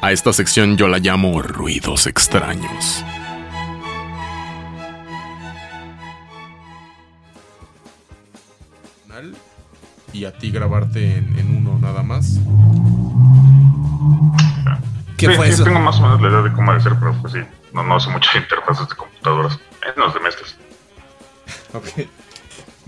A 0.00 0.12
esta 0.12 0.32
sección 0.32 0.76
yo 0.76 0.88
la 0.88 0.98
llamo 0.98 1.42
ruidos 1.42 2.06
extraños. 2.06 3.04
Y 10.12 10.24
a 10.24 10.32
ti 10.32 10.50
grabarte 10.50 11.18
en, 11.18 11.38
en 11.38 11.56
uno 11.56 11.78
nada 11.78 12.02
más. 12.02 12.40
¿Qué 15.16 15.26
sí, 15.26 15.34
fue 15.34 15.46
sí, 15.46 15.52
eso? 15.52 15.64
Tengo 15.64 15.80
más 15.80 15.98
o 15.98 16.02
menos 16.02 16.22
la 16.22 16.28
idea 16.28 16.42
de 16.42 16.52
cómo 16.52 16.70
debe 16.72 16.82
ser, 16.82 16.94
pero 16.98 17.12
pues 17.20 17.34
sí, 17.34 17.40
no, 17.74 17.82
no 17.82 18.00
sé 18.00 18.10
muchas 18.10 18.34
interfaces 18.36 18.88
de 18.88 18.96
computadoras, 18.96 19.58
menos 19.96 20.14
de 20.14 20.20
mestres. 20.20 20.56
Ok. 21.74 22.08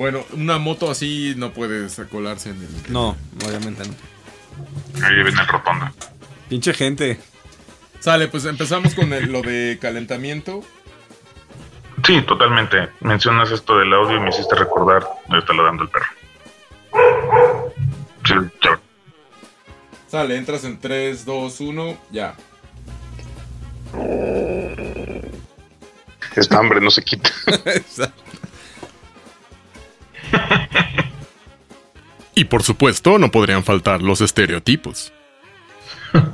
Bueno, 0.00 0.24
una 0.32 0.56
moto 0.56 0.90
así 0.90 1.34
no 1.36 1.52
puede 1.52 1.86
colarse 2.08 2.48
en 2.48 2.56
el. 2.62 2.90
No, 2.90 3.14
obviamente 3.46 3.82
no. 3.86 5.04
Ahí 5.06 5.14
viene 5.16 5.28
el 5.42 5.46
rotonda. 5.46 5.92
Pinche 6.48 6.72
gente. 6.72 7.20
Sale, 7.98 8.28
pues 8.28 8.46
empezamos 8.46 8.94
con 8.94 9.12
el- 9.12 9.30
lo 9.30 9.42
de 9.42 9.76
calentamiento. 9.78 10.62
Sí, 12.06 12.22
totalmente. 12.22 12.88
Mencionas 13.00 13.50
esto 13.50 13.76
del 13.76 13.92
audio 13.92 14.16
y 14.16 14.20
me 14.20 14.30
hiciste 14.30 14.54
recordar, 14.54 15.06
me 15.28 15.38
está 15.38 15.52
ladrando 15.52 15.82
el 15.82 15.90
perro. 15.90 16.06
Sí. 18.24 18.34
Sale, 20.08 20.34
entras 20.38 20.64
en 20.64 20.80
3, 20.80 21.26
2, 21.26 21.60
1, 21.60 21.98
ya. 22.10 22.36
Esta 26.36 26.58
hambre 26.58 26.80
no 26.80 26.90
se 26.90 27.02
quita. 27.04 27.28
Y 32.34 32.44
por 32.44 32.62
supuesto, 32.62 33.18
no 33.18 33.30
podrían 33.30 33.64
faltar 33.64 34.02
los 34.02 34.20
estereotipos. 34.20 35.12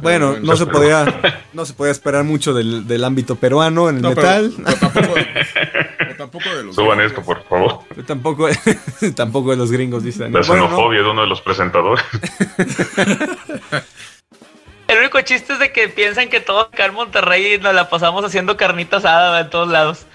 Bueno, 0.00 0.36
no 0.40 0.56
se 0.56 0.64
podía, 0.66 1.04
no 1.52 1.66
se 1.66 1.74
podía 1.74 1.92
esperar 1.92 2.24
mucho 2.24 2.54
del, 2.54 2.86
del 2.86 3.04
ámbito 3.04 3.36
peruano 3.36 3.90
en 3.90 3.96
el 3.96 4.02
No, 4.02 4.08
metal. 4.10 4.52
pero 4.56 4.78
tampoco, 4.78 5.14
pero 5.98 6.16
tampoco 6.16 6.48
de 6.56 6.64
los. 6.64 6.74
Suban 6.74 7.00
esto, 7.00 7.22
por 7.22 7.42
favor. 7.44 7.80
tampoco, 8.06 8.48
tampoco 9.16 9.50
de 9.50 9.56
los 9.56 9.70
gringos, 9.70 10.02
dicen. 10.02 10.32
La 10.32 10.40
Bueno, 10.40 10.62
no. 10.64 10.68
xenofobia 10.70 11.02
de 11.02 11.10
uno 11.10 11.20
de 11.22 11.26
los 11.28 11.40
presentadores. 11.42 12.02
El 14.88 14.98
único 14.98 15.20
chiste 15.22 15.52
es 15.54 15.58
de 15.58 15.72
que 15.72 15.88
piensan 15.88 16.28
que 16.28 16.40
todo 16.40 16.60
acá 16.60 16.86
en 16.86 16.94
Monterrey 16.94 17.58
nos 17.60 17.74
la 17.74 17.90
pasamos 17.90 18.24
haciendo 18.24 18.56
carnita 18.56 18.98
asada 18.98 19.40
en 19.40 19.50
todos 19.50 19.68
lados. 19.68 20.06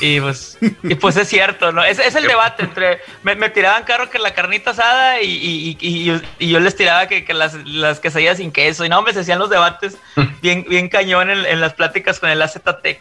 Y 0.00 0.20
pues, 0.20 0.58
y 0.82 0.94
pues 0.96 1.16
es 1.16 1.28
cierto, 1.28 1.72
¿no? 1.72 1.82
Es, 1.84 1.98
es 1.98 2.14
el 2.14 2.24
debate 2.26 2.62
entre. 2.64 3.00
Me, 3.22 3.34
me 3.36 3.48
tiraban 3.50 3.84
carro 3.84 4.10
que 4.10 4.18
la 4.18 4.34
carnita 4.34 4.70
asada 4.72 5.20
y, 5.22 5.26
y- 5.30 5.76
y- 5.80 5.88
y 5.88 6.04
yo, 6.04 6.20
y 6.38 6.48
yo 6.50 6.60
les 6.60 6.76
tiraba 6.76 7.06
que, 7.08 7.24
que 7.24 7.34
las, 7.34 7.54
las 7.66 8.00
quesadillas 8.00 8.36
sin 8.38 8.52
queso. 8.52 8.84
Y 8.84 8.88
no, 8.88 9.02
me 9.02 9.12
se 9.12 9.20
hacían 9.20 9.38
los 9.38 9.50
debates 9.50 9.96
bien, 10.42 10.64
bien 10.68 10.88
cañón 10.88 11.30
en, 11.30 11.44
en 11.46 11.60
las 11.60 11.74
pláticas 11.74 12.20
con 12.20 12.28
el 12.30 12.40
AZTEC. 12.42 13.00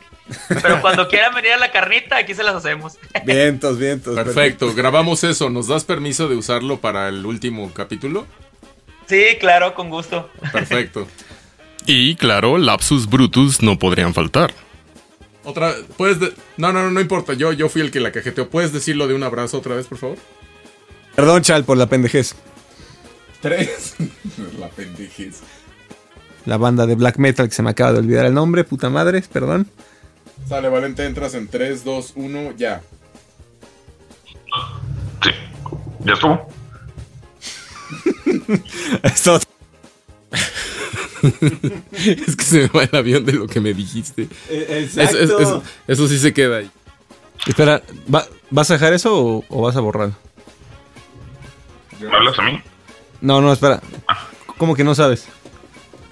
Pero 0.61 0.81
cuando 0.81 1.07
quieran 1.09 1.33
venir 1.33 1.51
a 1.53 1.57
la 1.57 1.71
carnita, 1.71 2.17
aquí 2.17 2.33
se 2.35 2.43
las 2.43 2.55
hacemos. 2.55 2.97
Vientos, 3.25 3.77
vientos. 3.77 4.15
Perfecto, 4.15 4.73
grabamos 4.73 5.23
eso. 5.23 5.49
¿Nos 5.49 5.67
das 5.67 5.83
permiso 5.83 6.27
de 6.27 6.35
usarlo 6.35 6.77
para 6.79 7.09
el 7.09 7.25
último 7.25 7.71
capítulo? 7.73 8.27
Sí, 9.07 9.23
claro, 9.39 9.73
con 9.73 9.89
gusto. 9.89 10.29
Perfecto. 10.51 11.07
Y 11.85 12.15
claro, 12.15 12.57
lapsus 12.57 13.07
brutus 13.09 13.61
no 13.61 13.79
podrían 13.79 14.13
faltar. 14.13 14.53
Otra, 15.47 15.73
puedes. 15.95 16.19
de- 16.19 16.33
No, 16.57 16.73
no, 16.73 16.83
no, 16.83 16.91
no 16.91 16.99
importa. 16.99 17.33
Yo, 17.33 17.53
yo 17.53 17.69
fui 17.69 17.79
el 17.81 17.89
que 17.89 18.01
la 18.01 18.11
cajeteó. 18.11 18.49
¿Puedes 18.49 18.73
decirlo 18.73 19.07
de 19.07 19.13
un 19.13 19.23
abrazo 19.23 19.57
otra 19.57 19.75
vez, 19.75 19.87
por 19.87 19.97
favor? 19.97 20.17
Perdón, 21.15 21.41
Chal, 21.41 21.63
por 21.63 21.77
la 21.77 21.87
pendejez. 21.87 22.35
Tres. 23.41 23.95
la 24.59 24.67
pendejez. 24.67 25.37
La 26.45 26.57
banda 26.57 26.85
de 26.85 26.95
black 26.95 27.17
metal 27.17 27.47
que 27.47 27.55
se 27.55 27.63
me 27.63 27.69
acaba 27.69 27.93
de 27.93 27.99
olvidar 27.99 28.25
el 28.25 28.33
nombre, 28.33 28.65
puta 28.65 28.89
madre, 28.89 29.23
perdón. 29.31 29.67
Sale, 30.49 30.67
Valente, 30.67 31.05
entras 31.05 31.33
en 31.33 31.47
3, 31.47 31.83
2, 31.85 32.13
1, 32.15 32.51
ya. 32.57 32.81
Sí, 35.23 35.29
ya 36.05 36.13
estuvo. 36.13 36.47
Esto- 39.03 39.39
es 41.91 42.35
que 42.35 42.43
se 42.43 42.59
me 42.61 42.67
va 42.67 42.83
el 42.83 42.95
avión 42.95 43.25
de 43.25 43.33
lo 43.33 43.47
que 43.47 43.59
me 43.59 43.73
dijiste. 43.73 44.27
Eh, 44.49 44.85
exacto. 44.87 45.63
eso 45.87 46.07
sí 46.07 46.19
se 46.19 46.33
queda 46.33 46.57
ahí. 46.57 46.71
Espera, 47.45 47.81
¿va- 48.13 48.27
¿vas 48.49 48.69
a 48.71 48.73
dejar 48.73 48.93
eso 48.93 49.15
o, 49.15 49.45
o 49.49 49.61
vas 49.61 49.75
a 49.75 49.79
borrar? 49.79 50.11
¿Me 51.99 52.07
hablas 52.15 52.37
a 52.39 52.43
mí? 52.43 52.59
No, 53.21 53.41
no, 53.41 53.51
espera. 53.51 53.81
¿Cómo 54.57 54.75
que 54.75 54.83
no 54.83 54.95
sabes? 54.95 55.25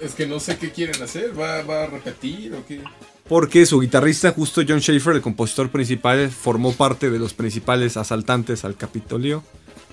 Es 0.00 0.14
que 0.14 0.26
no 0.26 0.40
sé 0.40 0.58
qué 0.58 0.70
quieren 0.72 1.00
hacer. 1.02 1.38
¿Va, 1.38 1.62
va 1.62 1.84
a 1.84 1.86
repetir 1.86 2.54
o 2.54 2.64
qué? 2.66 2.82
Porque 3.28 3.66
su 3.66 3.80
guitarrista, 3.80 4.30
justo 4.32 4.62
John 4.66 4.78
Schaefer, 4.80 5.16
el 5.16 5.22
compositor 5.22 5.70
principal, 5.70 6.30
formó 6.30 6.72
parte 6.72 7.10
de 7.10 7.18
los 7.18 7.34
principales 7.34 7.96
asaltantes 7.96 8.64
al 8.64 8.76
Capitolio 8.76 9.42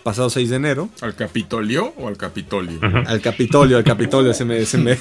pasado 0.03 0.29
6 0.29 0.49
de 0.49 0.55
enero. 0.55 0.89
¿Al 1.01 1.15
Capitolio 1.15 1.93
o 1.97 2.07
al 2.07 2.17
Capitolio? 2.17 2.79
Al 3.07 3.21
Capitolio, 3.21 3.77
al 3.77 3.83
Capitolio, 3.83 4.33
se 4.33 4.45
me, 4.45 4.65
se 4.65 4.77
me, 4.77 4.97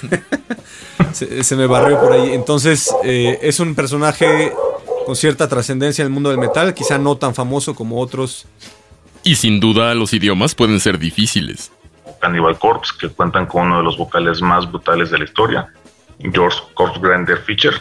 se, 1.12 1.44
se 1.44 1.56
me 1.56 1.66
barrió 1.66 2.00
por 2.00 2.12
ahí. 2.12 2.32
Entonces, 2.32 2.94
eh, 3.04 3.38
es 3.42 3.60
un 3.60 3.74
personaje 3.74 4.52
con 5.04 5.16
cierta 5.16 5.48
trascendencia 5.48 6.02
en 6.02 6.06
el 6.06 6.12
mundo 6.12 6.30
del 6.30 6.38
metal, 6.38 6.74
quizá 6.74 6.98
no 6.98 7.16
tan 7.16 7.34
famoso 7.34 7.74
como 7.74 8.00
otros. 8.00 8.46
Y 9.24 9.36
sin 9.36 9.60
duda 9.60 9.94
los 9.94 10.12
idiomas 10.12 10.54
pueden 10.54 10.80
ser 10.80 10.98
difíciles. 10.98 11.72
Cannibal 12.20 12.58
Corpse, 12.58 12.92
que 12.98 13.08
cuentan 13.08 13.46
con 13.46 13.66
uno 13.66 13.78
de 13.78 13.84
los 13.84 13.96
vocales 13.98 14.40
más 14.40 14.70
brutales 14.70 15.10
de 15.10 15.18
la 15.18 15.24
historia. 15.24 15.72
George 16.20 16.58
Corpse 16.74 17.00
Grander 17.00 17.38
Fisher. 17.38 17.74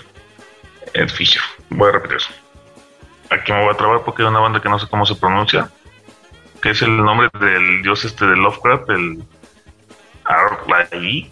Ed 0.94 1.10
Fisher. 1.10 1.42
Voy 1.70 1.90
a 1.90 1.92
repetir 1.94 2.18
eso. 2.18 2.30
Aquí 3.30 3.52
me 3.52 3.64
voy 3.64 3.74
a 3.74 3.78
trabar 3.78 4.02
porque 4.04 4.24
hay 4.24 4.28
una 4.28 4.40
banda 4.40 4.62
que 4.62 4.68
no 4.68 4.78
sé 4.80 4.88
cómo 4.90 5.06
se 5.06 5.16
pronuncia. 5.16 5.70
Que 6.62 6.72
es 6.72 6.82
el 6.82 6.96
nombre 6.98 7.30
del 7.40 7.82
dios 7.82 8.06
este 8.06 8.26
de 8.26 8.36
Lovecraft, 8.36 8.90
el 8.92 9.24
Arlai. 10.26 11.30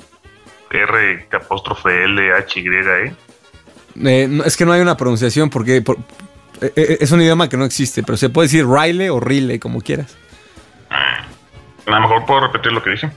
R 0.72 1.28
apóstrofe 1.34 2.04
L 2.04 2.32
H 2.34 2.60
Y 2.60 2.68
E. 2.68 3.16
Eh, 4.06 4.42
es 4.46 4.56
que 4.56 4.66
no 4.66 4.72
hay 4.72 4.82
una 4.82 4.96
pronunciación 4.96 5.50
porque 5.50 5.82
por- 5.82 5.98
eh, 6.62 6.72
eh, 6.76 6.98
es 7.02 7.12
un 7.12 7.22
idioma 7.22 7.50
que 7.50 7.58
no 7.58 7.66
existe, 7.66 8.04
pero 8.04 8.18
se 8.18 8.30
puede 8.30 8.48
decir 8.48 8.68
Riley 8.68 9.10
o 9.10 9.20
Riley, 9.20 9.58
como 9.58 9.82
quieras. 9.82 10.16
A 10.92 11.90
lo 11.92 12.00
mejor 12.02 12.24
puedo 12.28 12.42
repetir 12.42 12.72
lo 12.72 12.84
que 12.84 12.92
dije. 12.92 13.12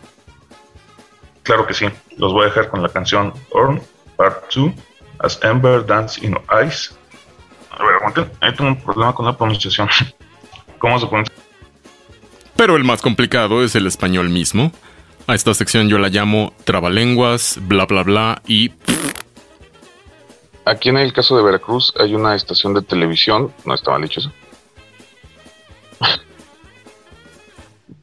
Claro 1.43 1.67
que 1.67 1.75
sí. 1.75 1.87
Los 2.17 2.33
voy 2.33 2.45
a 2.45 2.47
dejar 2.47 2.69
con 2.69 2.83
la 2.83 2.89
canción 2.89 3.35
Orn, 3.51 3.83
Part 4.17 4.45
2, 4.55 4.73
As 5.19 5.39
Ember 5.43 5.85
Dance 5.85 6.25
in 6.25 6.39
Ice. 6.67 6.95
A 7.71 7.85
ver, 7.85 7.97
aguanten. 7.97 8.31
Ahí 8.41 8.55
tengo 8.55 8.71
un 8.71 8.83
problema 8.83 9.15
con 9.15 9.27
la 9.27 9.37
pronunciación. 9.37 9.89
¿Cómo 10.79 10.99
se 10.99 11.07
pronuncia? 11.07 11.35
Pero 12.57 12.77
el 12.77 12.85
más 12.85 13.03
complicado 13.03 13.65
es 13.65 13.75
el 13.75 13.87
español 13.87 14.29
mismo. 14.31 14.73
A 15.27 15.35
esta 15.35 15.55
sección 15.55 15.89
yo 15.89 15.99
la 15.99 16.09
llamo 16.09 16.53
trabalenguas, 16.65 17.59
bla 17.63 17.87
bla 17.87 18.03
bla 18.03 18.43
y... 18.47 18.73
Aquí 20.65 20.91
en 20.91 20.99
el 20.99 21.13
caso 21.13 21.37
de 21.37 21.43
Veracruz 21.43 21.93
hay 21.99 22.15
una 22.15 22.37
estación 22.37 22.75
de 22.75 22.83
televisión. 22.83 23.53
No 23.65 23.75
está 23.75 23.91
mal 23.91 24.03
dicho 24.03 24.21
eso. 24.21 24.33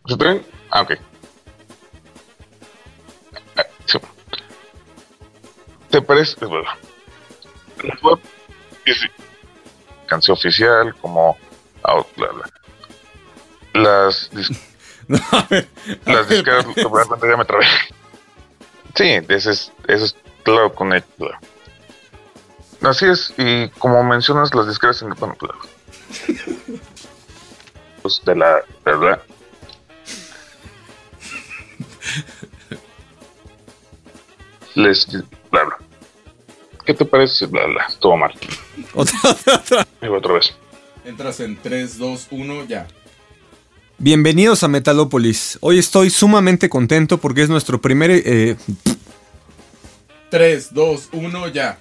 ¿Se 0.08 0.18
traen? 0.18 0.46
Ah, 0.72 0.82
ok. 0.82 0.94
Ah. 3.56 3.64
¿Te 5.90 6.02
parece? 6.02 6.36
Canción 10.06 10.38
oficial, 10.38 10.94
como. 11.02 11.38
ah, 11.84 12.04
bla, 12.18 12.28
bla. 12.32 12.59
Las. 13.84 14.32
dis- 14.32 14.58
las 16.06 16.30
disqueras. 16.30 16.66
realmente 16.66 17.28
ya 17.30 17.38
me 17.38 17.46
trabé. 17.46 17.66
Sí, 18.96 19.06
ese 19.30 19.52
es, 19.52 19.72
eso 19.88 20.06
es 20.06 20.16
claro 20.44 20.74
con 20.74 20.94
el. 20.94 21.04
bla. 21.18 21.40
Así 22.82 23.06
es, 23.06 23.34
y 23.38 23.68
como 23.80 24.04
mencionas, 24.04 24.54
las 24.56 24.68
disqueras 24.68 25.02
en 25.02 25.10
bueno, 25.12 25.36
claro. 25.36 25.60
Pues 28.02 28.22
de 28.26 28.36
la 28.36 28.62
verdad. 28.86 29.22
Les 34.76 35.08
bla 35.52 35.64
bla. 35.64 35.78
¿Qué 36.86 36.94
te 36.94 37.06
parece? 37.06 37.46
Bla 37.48 37.66
bla. 37.68 37.86
Estuvo 37.88 38.18
mal. 38.18 38.34
Otra, 38.94 39.16
otra, 39.24 39.56
otra. 39.56 39.88
Otra 40.18 40.34
vez. 40.34 40.54
Entras 41.06 41.40
en 41.40 41.58
3, 41.62 41.98
2, 41.98 42.28
1, 42.32 42.66
ya. 42.66 42.88
Bienvenidos 44.02 44.64
a 44.64 44.70
Metalópolis. 44.70 45.58
Hoy 45.60 45.78
estoy 45.78 46.10
sumamente 46.10 46.70
contento 46.70 47.18
porque 47.18 47.42
es 47.42 47.50
nuestro 47.50 47.82
primer... 47.82 48.10
eh, 48.12 48.56
3, 50.30 50.74
2, 50.74 51.10
1, 51.12 51.48
ya. 51.50 51.78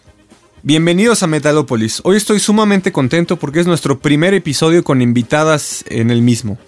Bienvenidos 0.64 1.22
a 1.22 1.28
Metalopolis. 1.28 2.00
Hoy 2.02 2.16
estoy 2.16 2.40
sumamente 2.40 2.90
contento 2.90 3.36
porque 3.36 3.60
es 3.60 3.68
nuestro 3.68 4.00
primer 4.00 4.34
episodio 4.34 4.82
con 4.82 5.00
invitadas 5.00 5.84
en 5.88 6.10
el 6.10 6.20
mismo. 6.20 6.58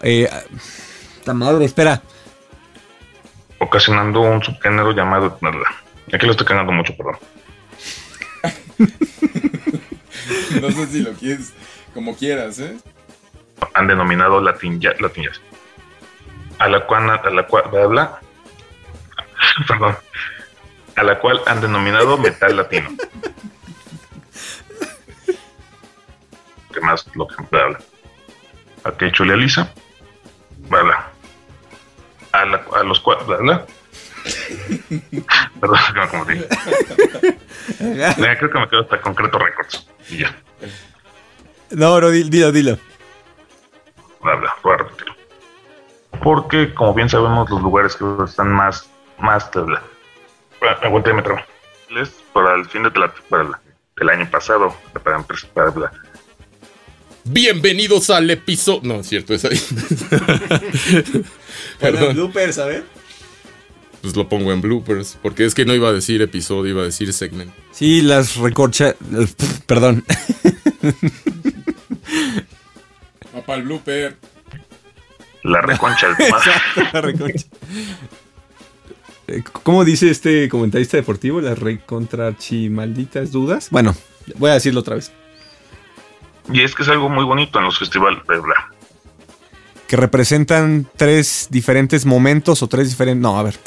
Eh, 0.00 0.30
la 1.26 1.34
madre, 1.34 1.66
espera. 1.66 2.02
Ocasionando 3.58 4.22
un 4.22 4.42
subgénero 4.42 4.92
llamado. 4.92 5.38
Aquí 6.10 6.24
lo 6.24 6.32
estoy 6.32 6.46
cagando 6.46 6.72
mucho, 6.72 6.96
perdón. 6.96 7.16
no 10.62 10.70
sé 10.70 10.86
si 10.86 11.00
lo 11.00 11.12
quieres 11.12 11.52
como 11.92 12.16
quieras, 12.16 12.58
¿eh? 12.60 12.78
Han 13.74 13.86
denominado 13.86 14.40
Latin 14.40 14.80
Jazz. 14.80 15.00
Latin 15.00 15.24
jazz. 15.24 15.40
A 16.58 16.68
la 16.68 16.86
cual. 16.86 17.10
A 17.10 17.30
la 17.30 17.46
cual. 17.46 17.64
Habla. 17.76 18.20
Perdón. 19.68 19.96
A 20.96 21.02
la 21.02 21.18
cual 21.18 21.40
han 21.46 21.60
denominado 21.60 22.18
metal 22.18 22.56
latino. 22.56 22.90
¿Qué 26.72 26.80
más? 26.80 27.06
Lo 27.14 27.26
que 27.26 27.36
habla. 27.56 27.78
A 28.84 28.92
que 28.92 29.10
Chulia 29.12 29.36
Lisa. 29.36 29.72
Bla, 30.68 31.10
A, 32.32 32.44
la, 32.44 32.64
a 32.76 32.82
los 32.84 33.00
cuales. 33.00 33.26
Bla, 33.26 33.66
Perdón, 35.60 35.78
que 35.94 36.00
me 36.00 36.08
confundí. 36.08 36.44
Creo 37.78 38.50
que 38.50 38.58
me 38.58 38.68
quedo 38.68 38.82
hasta 38.82 39.00
concreto 39.00 39.38
Records. 39.38 39.86
Y 40.10 40.18
ya. 40.18 40.36
No, 41.70 42.00
no, 42.00 42.10
dilo, 42.10 42.52
dilo. 42.52 42.78
Bla, 44.22 44.36
bla, 44.36 44.54
voy 44.62 44.74
a 44.74 44.76
repetirlo. 44.78 45.14
Porque, 46.22 46.74
como 46.74 46.92
bien 46.94 47.08
sabemos, 47.08 47.48
los 47.48 47.62
lugares 47.62 47.96
que 47.96 48.04
están 48.24 48.52
más. 48.52 48.88
más 49.18 49.50
bla. 49.52 49.82
Aguante 50.82 51.12
metro. 51.12 51.36
Para 52.32 52.54
el 52.54 52.66
fin 52.66 52.82
de 52.82 52.90
la, 52.98 53.12
para 53.28 53.42
el, 53.44 53.50
del 53.96 54.08
año 54.10 54.30
pasado. 54.30 54.74
Para, 54.92 55.24
para, 55.54 55.70
bla. 55.70 55.92
Bienvenidos 57.24 58.10
al 58.10 58.30
episodio. 58.30 58.80
No, 58.82 59.00
es 59.00 59.08
cierto, 59.08 59.32
es 59.34 59.44
ahí. 59.44 59.60
Perdón. 61.80 62.14
bloopers, 62.14 62.58
a 62.58 62.66
ver. 62.66 62.84
Pues 64.02 64.16
lo 64.16 64.28
pongo 64.28 64.52
en 64.52 64.60
bloopers. 64.60 65.18
Porque 65.22 65.46
es 65.46 65.54
que 65.54 65.64
no 65.64 65.74
iba 65.74 65.88
a 65.88 65.92
decir 65.92 66.20
episodio, 66.20 66.72
iba 66.72 66.82
a 66.82 66.86
decir 66.86 67.12
segmento. 67.12 67.54
Sí, 67.72 68.02
las 68.02 68.36
recorcha. 68.36 68.94
Perdón. 69.66 70.04
Papá, 73.40 73.54
el 73.54 73.62
blooper. 73.62 74.18
La 75.44 75.62
reconcha 75.62 76.08
del 76.08 76.28
Exacto, 76.28 76.82
la 76.92 77.00
reconcha. 77.00 77.46
¿Cómo 79.62 79.86
dice 79.86 80.10
este 80.10 80.46
comentarista 80.50 80.98
deportivo? 80.98 81.40
Las 81.40 81.58
recontra 81.58 82.34
malditas 82.68 83.32
dudas. 83.32 83.68
Bueno, 83.70 83.96
voy 84.36 84.50
a 84.50 84.54
decirlo 84.54 84.80
otra 84.80 84.96
vez. 84.96 85.10
Y 86.52 86.60
es 86.60 86.74
que 86.74 86.82
es 86.82 86.88
algo 86.90 87.08
muy 87.08 87.24
bonito 87.24 87.58
en 87.58 87.64
los 87.64 87.78
festivales, 87.78 88.20
bla. 88.26 88.74
Que 89.86 89.96
representan 89.96 90.86
tres 90.96 91.48
diferentes 91.50 92.04
momentos 92.04 92.62
o 92.62 92.68
tres 92.68 92.90
diferentes. 92.90 93.22
No, 93.22 93.38
a 93.38 93.42
ver. 93.42 93.58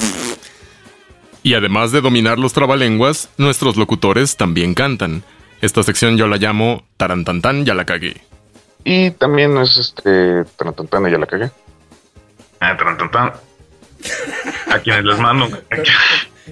Y 1.42 1.54
además 1.54 1.90
de 1.90 2.00
dominar 2.00 2.38
los 2.38 2.52
trabalenguas, 2.52 3.28
nuestros 3.38 3.76
locutores 3.76 4.36
también 4.36 4.74
cantan. 4.74 5.24
Esta 5.60 5.82
sección 5.82 6.16
yo 6.16 6.28
la 6.28 6.36
llamo 6.36 6.86
Tarantantan, 6.96 7.64
ya 7.64 7.74
la 7.74 7.84
cagué. 7.84 8.22
Y 8.84 9.10
también 9.12 9.56
es 9.58 9.78
este 9.78 10.44
Tarantantan, 10.56 11.10
ya 11.10 11.18
la 11.18 11.26
cagué. 11.26 11.50
Ah, 12.60 12.76
Tarantantan. 12.76 13.32
A 14.70 14.78
quienes 14.78 15.04
les 15.04 15.18
mando. 15.18 15.48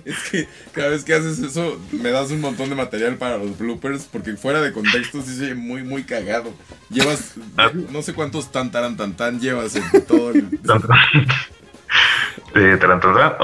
Es 0.06 0.30
que 0.30 0.48
cada 0.72 0.88
vez 0.88 1.04
que 1.04 1.12
haces 1.12 1.38
eso 1.38 1.78
me 1.92 2.10
das 2.10 2.30
un 2.30 2.40
montón 2.40 2.70
de 2.70 2.74
material 2.74 3.16
para 3.16 3.36
los 3.36 3.58
bloopers 3.58 4.08
porque 4.10 4.38
fuera 4.38 4.62
de 4.62 4.72
contexto 4.72 5.20
sí 5.20 5.36
se 5.36 5.54
muy 5.54 5.82
muy 5.82 6.04
cagado. 6.04 6.54
Llevas 6.88 7.34
ah. 7.58 7.70
no 7.74 8.00
sé 8.00 8.14
cuántos 8.14 8.50
tan 8.50 8.70
tan 8.70 8.96
tan 8.96 9.14
tan 9.14 9.38
llevas 9.38 9.76
en 9.76 10.06
todo 10.06 10.30
el 10.30 10.48
de 12.54 12.76
tarantantán 12.78 13.34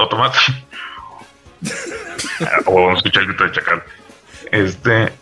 o 2.65 2.93
escuchar 2.93 3.21
el 3.21 3.27
grito 3.27 3.43
de 3.43 3.51
chacal. 3.51 3.83
Este 4.51 5.13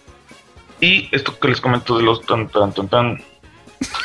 y 0.79 1.13
esto 1.13 1.37
que 1.37 1.49
les 1.49 1.59
comento 1.59 1.97
de 1.97 2.03
los 2.03 2.25
tan 2.25 2.47
tan 2.47 2.73
tan 2.73 2.87
tan 2.87 3.21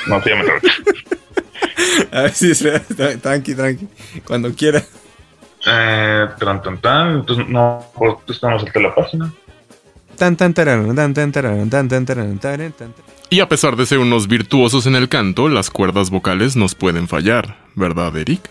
no 0.07 0.23
se 0.23 0.31
llama 0.31 0.45
A 2.13 2.23
ver 2.23 2.33
si 2.33 2.51
es. 2.51 2.65
Tranqui, 3.23 3.55
tranqui. 3.55 3.89
Cuando 4.27 4.53
quiera. 4.55 4.83
Eh, 5.67 6.27
tan, 6.39 6.63
tan, 6.63 6.79
tan. 6.79 7.17
Entonces, 7.21 7.49
no, 7.49 7.85
pues, 7.95 8.15
pues, 8.27 8.37
estamos 8.37 8.63
hasta 8.63 8.81
la 8.81 8.95
página. 8.95 9.33
Tan, 10.17 10.37
tan, 10.37 10.55
tararán, 10.55 10.95
tan, 10.95 11.15
tan, 11.15 11.33
tararán, 11.33 11.71
tan, 11.71 11.89
tan, 11.89 12.05
tararán, 12.05 12.39
tan, 12.39 12.73
tan. 12.75 12.93
Y 13.31 13.41
a 13.41 13.49
pesar 13.49 13.77
de 13.77 13.87
ser 13.87 13.99
unos 13.99 14.29
virtuosos 14.29 14.87
en 14.87 14.95
el 14.95 15.09
canto, 15.09 15.49
las 15.49 15.71
cuerdas 15.71 16.11
vocales 16.11 16.55
nos 16.55 16.75
pueden 16.75 17.09
fallar, 17.09 17.57
¿verdad, 17.75 18.15
Eric? 18.17 18.43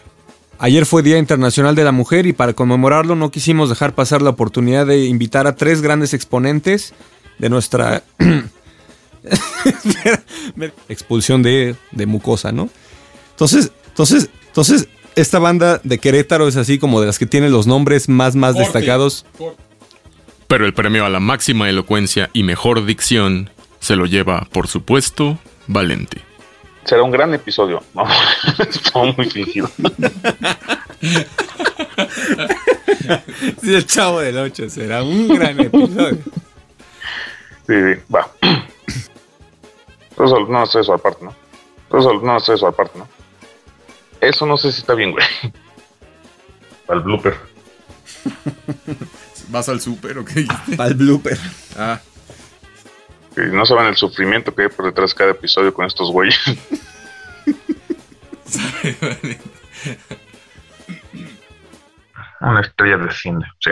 Ayer 0.57 0.85
fue 0.85 1.03
Día 1.03 1.17
Internacional 1.17 1.75
de 1.75 1.83
la 1.83 1.91
Mujer 1.91 2.25
y 2.25 2.33
para 2.33 2.53
conmemorarlo 2.53 3.15
no 3.15 3.31
quisimos 3.31 3.69
dejar 3.69 3.93
pasar 3.93 4.21
la 4.21 4.31
oportunidad 4.31 4.85
de 4.85 5.05
invitar 5.05 5.47
a 5.47 5.55
tres 5.55 5.81
grandes 5.81 6.13
exponentes 6.13 6.93
de 7.39 7.49
nuestra 7.49 8.03
expulsión 10.89 11.43
de, 11.43 11.75
de 11.91 12.05
mucosa, 12.05 12.51
¿no? 12.51 12.69
Entonces, 13.31 13.71
entonces, 13.87 14.29
entonces, 14.47 14.87
esta 15.15 15.39
banda 15.39 15.81
de 15.83 15.99
Querétaro 15.99 16.47
es 16.47 16.55
así 16.55 16.79
como 16.79 17.01
de 17.01 17.07
las 17.07 17.19
que 17.19 17.25
tiene 17.25 17.49
los 17.49 17.67
nombres 17.67 18.09
más, 18.09 18.35
más 18.35 18.55
destacados. 18.55 19.25
Pero 20.47 20.65
el 20.65 20.73
premio 20.73 21.05
a 21.05 21.09
la 21.09 21.19
máxima 21.19 21.69
elocuencia 21.69 22.29
y 22.33 22.43
mejor 22.43 22.85
dicción 22.85 23.49
se 23.79 23.95
lo 23.95 24.05
lleva, 24.05 24.47
por 24.51 24.67
supuesto, 24.67 25.39
Valente. 25.67 26.21
Será 26.83 27.03
un 27.03 27.11
gran 27.11 27.33
episodio. 27.33 27.83
No, 27.93 28.05
muy 29.17 29.29
fingido. 29.29 29.69
sí, 33.61 33.73
el 33.73 33.85
chavo 33.85 34.19
del 34.19 34.37
8 34.37 34.69
será 34.69 35.03
un 35.03 35.27
gran 35.27 35.59
episodio. 35.59 36.17
Sí, 37.67 37.73
sí, 37.73 38.01
va. 38.13 38.31
Eso, 40.23 40.39
no, 40.47 40.63
eso 40.63 40.93
aparte, 40.93 41.25
¿no? 41.25 41.35
Eso, 41.97 42.13
no, 42.13 42.37
eso 42.37 42.67
aparte, 42.67 42.99
¿no? 42.99 43.07
Eso 44.19 44.45
no 44.45 44.57
sé 44.57 44.71
si 44.71 44.81
está 44.81 44.93
bien, 44.93 45.11
güey. 45.11 45.25
Al 46.87 47.01
blooper. 47.01 47.35
¿Vas 49.49 49.67
al 49.69 49.81
super 49.81 50.17
o 50.19 50.25
qué? 50.25 50.47
Al 50.77 50.93
blooper. 50.93 51.37
Ah. 51.77 51.99
Y 53.35 53.41
no 53.53 53.65
saben 53.65 53.87
el 53.87 53.95
sufrimiento 53.95 54.53
que 54.53 54.63
hay 54.63 54.69
por 54.69 54.85
detrás 54.85 55.11
de 55.11 55.15
cada 55.15 55.31
episodio 55.31 55.73
con 55.73 55.85
estos 55.85 56.11
güeyes. 56.11 56.37
Una 62.41 62.61
estrella 62.61 62.97
desciende, 62.97 63.45
sí. 63.59 63.71